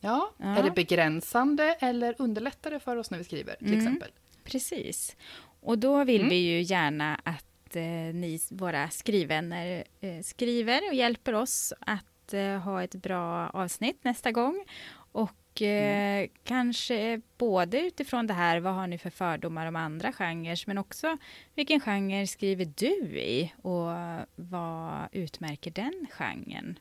Ja, 0.00 0.30
ja, 0.36 0.58
är 0.58 0.62
det 0.62 0.70
begränsande 0.70 1.76
eller 1.80 2.14
underlättar 2.18 2.70
det 2.70 2.80
för 2.80 2.96
oss 2.96 3.10
när 3.10 3.18
vi 3.18 3.24
skriver, 3.24 3.54
till 3.54 3.66
mm. 3.66 3.78
exempel? 3.78 4.10
Precis. 4.44 5.16
Och 5.60 5.78
då 5.78 6.04
vill 6.04 6.28
vi 6.28 6.36
ju 6.36 6.62
gärna 6.62 7.20
att 7.24 7.76
eh, 7.76 7.82
ni, 8.14 8.40
våra 8.50 8.90
skrivvänner, 8.90 9.84
eh, 10.00 10.22
skriver 10.22 10.88
och 10.88 10.94
hjälper 10.94 11.32
oss 11.32 11.72
att 11.80 12.34
eh, 12.34 12.58
ha 12.58 12.82
ett 12.82 12.94
bra 12.94 13.50
avsnitt 13.50 14.04
nästa 14.04 14.32
gång. 14.32 14.64
Och 15.12 15.39
Mm. 15.54 16.24
Eh, 16.24 16.30
kanske 16.44 17.20
både 17.38 17.80
utifrån 17.80 18.26
det 18.26 18.34
här, 18.34 18.60
vad 18.60 18.74
har 18.74 18.86
ni 18.86 18.98
för 18.98 19.10
fördomar 19.10 19.66
om 19.66 19.76
andra 19.76 20.12
genrer, 20.12 20.64
men 20.66 20.78
också 20.78 21.16
vilken 21.54 21.80
genre 21.80 22.26
skriver 22.26 22.72
du 22.76 23.20
i 23.20 23.52
och 23.62 23.90
vad 24.36 25.08
utmärker 25.12 25.70
den 25.70 26.06
genren? 26.10 26.78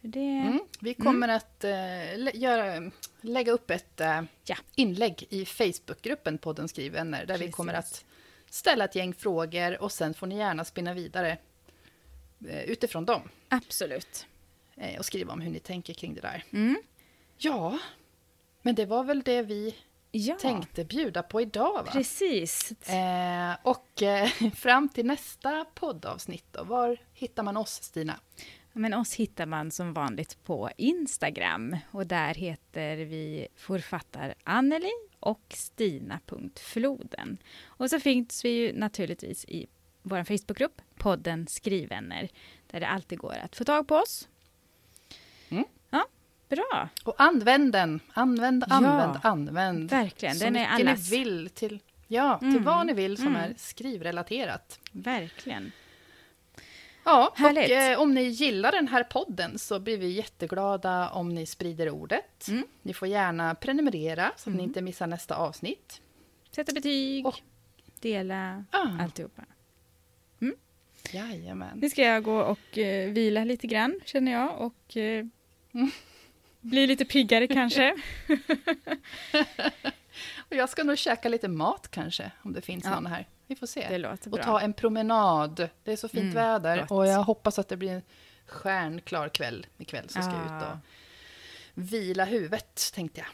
Det... 0.00 0.20
Mm. 0.20 0.60
Vi 0.80 0.94
kommer 0.94 1.28
mm. 1.28 1.36
att 1.36 1.64
uh, 1.64 2.40
göra, 2.42 2.90
lägga 3.20 3.52
upp 3.52 3.70
ett 3.70 4.00
uh, 4.00 4.22
ja. 4.44 4.56
inlägg 4.74 5.26
i 5.30 5.44
Facebookgruppen 5.44 6.38
Podden 6.38 6.68
Skrivvänner, 6.68 7.26
där 7.26 7.34
Precis. 7.34 7.48
vi 7.48 7.52
kommer 7.52 7.74
att 7.74 8.04
ställa 8.50 8.84
ett 8.84 8.94
gäng 8.94 9.14
frågor 9.14 9.82
och 9.82 9.92
sen 9.92 10.14
får 10.14 10.26
ni 10.26 10.38
gärna 10.38 10.64
spinna 10.64 10.94
vidare 10.94 11.38
uh, 12.44 12.60
utifrån 12.60 13.04
dem. 13.04 13.22
Absolut. 13.48 14.26
och 14.98 15.04
skriva 15.04 15.32
om 15.32 15.40
hur 15.40 15.50
ni 15.50 15.58
tänker 15.58 15.94
kring 15.94 16.14
det 16.14 16.20
där. 16.20 16.44
Mm. 16.52 16.76
Ja, 17.38 17.78
men 18.66 18.74
det 18.74 18.86
var 18.86 19.04
väl 19.04 19.22
det 19.22 19.42
vi 19.42 19.74
ja. 20.10 20.34
tänkte 20.34 20.84
bjuda 20.84 21.22
på 21.22 21.40
idag, 21.40 21.72
va? 21.72 21.92
Precis. 21.92 22.72
Eh, 22.88 23.56
och 23.62 24.02
eh, 24.02 24.28
fram 24.54 24.88
till 24.88 25.06
nästa 25.06 25.64
poddavsnitt, 25.74 26.44
då, 26.52 26.64
var 26.64 26.98
hittar 27.12 27.42
man 27.42 27.56
oss, 27.56 27.70
Stina? 27.70 28.20
Men 28.72 28.94
oss 28.94 29.14
hittar 29.14 29.46
man 29.46 29.70
som 29.70 29.92
vanligt 29.92 30.44
på 30.44 30.70
Instagram 30.76 31.76
och 31.90 32.06
där 32.06 32.34
heter 32.34 32.96
vi 32.96 33.48
författar 33.56 34.34
Anneli 34.44 34.92
och 35.20 35.44
Stina.floden. 35.48 37.38
Och 37.64 37.90
så 37.90 38.00
finns 38.00 38.44
vi 38.44 38.48
ju 38.48 38.72
naturligtvis 38.72 39.44
i 39.44 39.66
vår 40.02 40.24
Facebookgrupp, 40.24 40.82
podden 40.98 41.46
Skrivvänner, 41.46 42.28
där 42.70 42.80
det 42.80 42.88
alltid 42.88 43.18
går 43.18 43.36
att 43.42 43.56
få 43.56 43.64
tag 43.64 43.88
på 43.88 43.94
oss. 43.94 44.28
Mm. 45.48 45.64
Bra. 46.48 46.88
Och 47.04 47.14
använd 47.18 47.72
den. 47.72 48.00
Använd, 48.12 48.64
använd, 48.68 49.14
ja, 49.22 49.28
använd. 49.28 49.90
Verkligen. 49.90 50.34
Så 50.34 50.44
den 50.44 50.56
är 50.56 50.68
allas. 50.68 51.10
ni 51.10 51.18
vill 51.18 51.50
till, 51.50 51.80
ja, 52.06 52.38
till 52.38 52.48
mm. 52.48 52.64
vad 52.64 52.86
ni 52.86 52.92
vill 52.92 53.16
som 53.16 53.26
mm. 53.26 53.42
är 53.42 53.54
skrivrelaterat. 53.56 54.80
Verkligen. 54.92 55.72
Ja, 57.04 57.32
Härligt. 57.36 57.70
och 57.70 57.76
eh, 57.76 58.00
om 58.00 58.14
ni 58.14 58.22
gillar 58.22 58.72
den 58.72 58.88
här 58.88 59.02
podden 59.02 59.58
så 59.58 59.78
blir 59.78 59.98
vi 59.98 60.08
jätteglada 60.08 61.10
om 61.10 61.28
ni 61.28 61.46
sprider 61.46 61.90
ordet. 61.90 62.48
Mm. 62.48 62.66
Ni 62.82 62.94
får 62.94 63.08
gärna 63.08 63.54
prenumerera 63.54 64.32
så 64.36 64.50
att 64.50 64.54
ni 64.54 64.62
mm. 64.62 64.64
inte 64.64 64.82
missar 64.82 65.06
nästa 65.06 65.36
avsnitt. 65.36 66.00
Sätta 66.50 66.72
betyg, 66.72 67.26
och, 67.26 67.40
dela, 68.00 68.64
ah. 68.70 69.02
alltihopa. 69.02 69.42
Mm. 70.40 70.54
Jajamän. 71.12 71.78
Nu 71.78 71.90
ska 71.90 72.02
jag 72.02 72.22
gå 72.22 72.40
och 72.40 72.78
uh, 72.78 73.12
vila 73.12 73.44
lite 73.44 73.66
grann, 73.66 74.00
känner 74.04 74.32
jag. 74.32 74.60
Och 74.60 74.96
uh, 74.96 75.24
bli 76.66 76.86
lite 76.86 77.04
piggare 77.04 77.46
kanske. 77.46 77.96
och 80.38 80.56
jag 80.56 80.68
ska 80.68 80.84
nog 80.84 80.98
käka 80.98 81.28
lite 81.28 81.48
mat 81.48 81.88
kanske, 81.90 82.30
om 82.42 82.52
det 82.52 82.60
finns 82.60 82.84
ja. 82.84 82.90
någon 82.90 83.06
här. 83.06 83.28
Vi 83.46 83.56
får 83.56 83.66
se. 83.66 83.86
Det 83.88 83.98
låter 83.98 84.30
bra. 84.30 84.38
Och 84.38 84.46
ta 84.46 84.60
en 84.60 84.72
promenad. 84.72 85.68
Det 85.84 85.92
är 85.92 85.96
så 85.96 86.08
fint 86.08 86.22
mm, 86.22 86.34
väder 86.34 86.80
gott. 86.80 86.90
och 86.90 87.06
jag 87.06 87.22
hoppas 87.22 87.58
att 87.58 87.68
det 87.68 87.76
blir 87.76 88.02
stjärnklar 88.46 89.28
kväll 89.28 89.66
ikväll 89.78 90.08
så 90.08 90.22
ska 90.22 90.32
jag 90.32 90.44
ut 90.44 90.62
och 90.62 90.78
vila 91.74 92.24
huvudet, 92.24 92.92
tänkte 92.94 93.20
jag. 93.20 93.28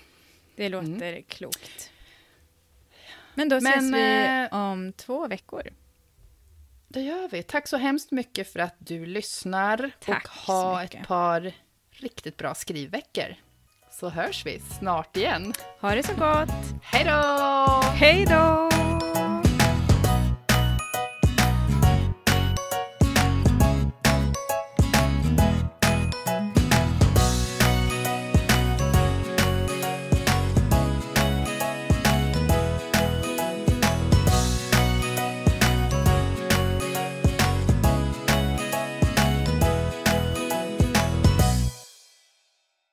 Det 0.57 0.68
låter 0.68 0.87
mm. 0.87 1.22
klokt. 1.22 1.91
Men 3.35 3.49
då 3.49 3.57
ses 3.57 3.83
Men, 3.83 3.93
vi 3.93 4.47
eh, 4.51 4.59
om 4.59 4.93
två 4.93 5.28
veckor. 5.28 5.62
Det 6.89 7.01
gör 7.01 7.28
vi. 7.28 7.43
Tack 7.43 7.68
så 7.68 7.76
hemskt 7.76 8.11
mycket 8.11 8.53
för 8.53 8.61
att 8.61 8.74
du 8.78 9.07
lyssnar. 9.07 9.91
Tack 10.01 10.24
och 10.24 10.33
ha 10.33 10.83
ett 10.83 11.07
par 11.07 11.53
riktigt 12.03 12.36
bra 12.36 12.55
skrivveckor. 12.55 13.34
Så 13.90 14.09
hörs 14.09 14.46
vi 14.46 14.61
snart 14.78 15.16
igen. 15.16 15.53
Ha 15.80 15.94
det 15.94 16.03
så 16.03 16.14
gott. 16.14 16.48
Hej 16.82 17.05
då! 17.05 17.82
Hej 17.82 18.26
då! 18.28 18.71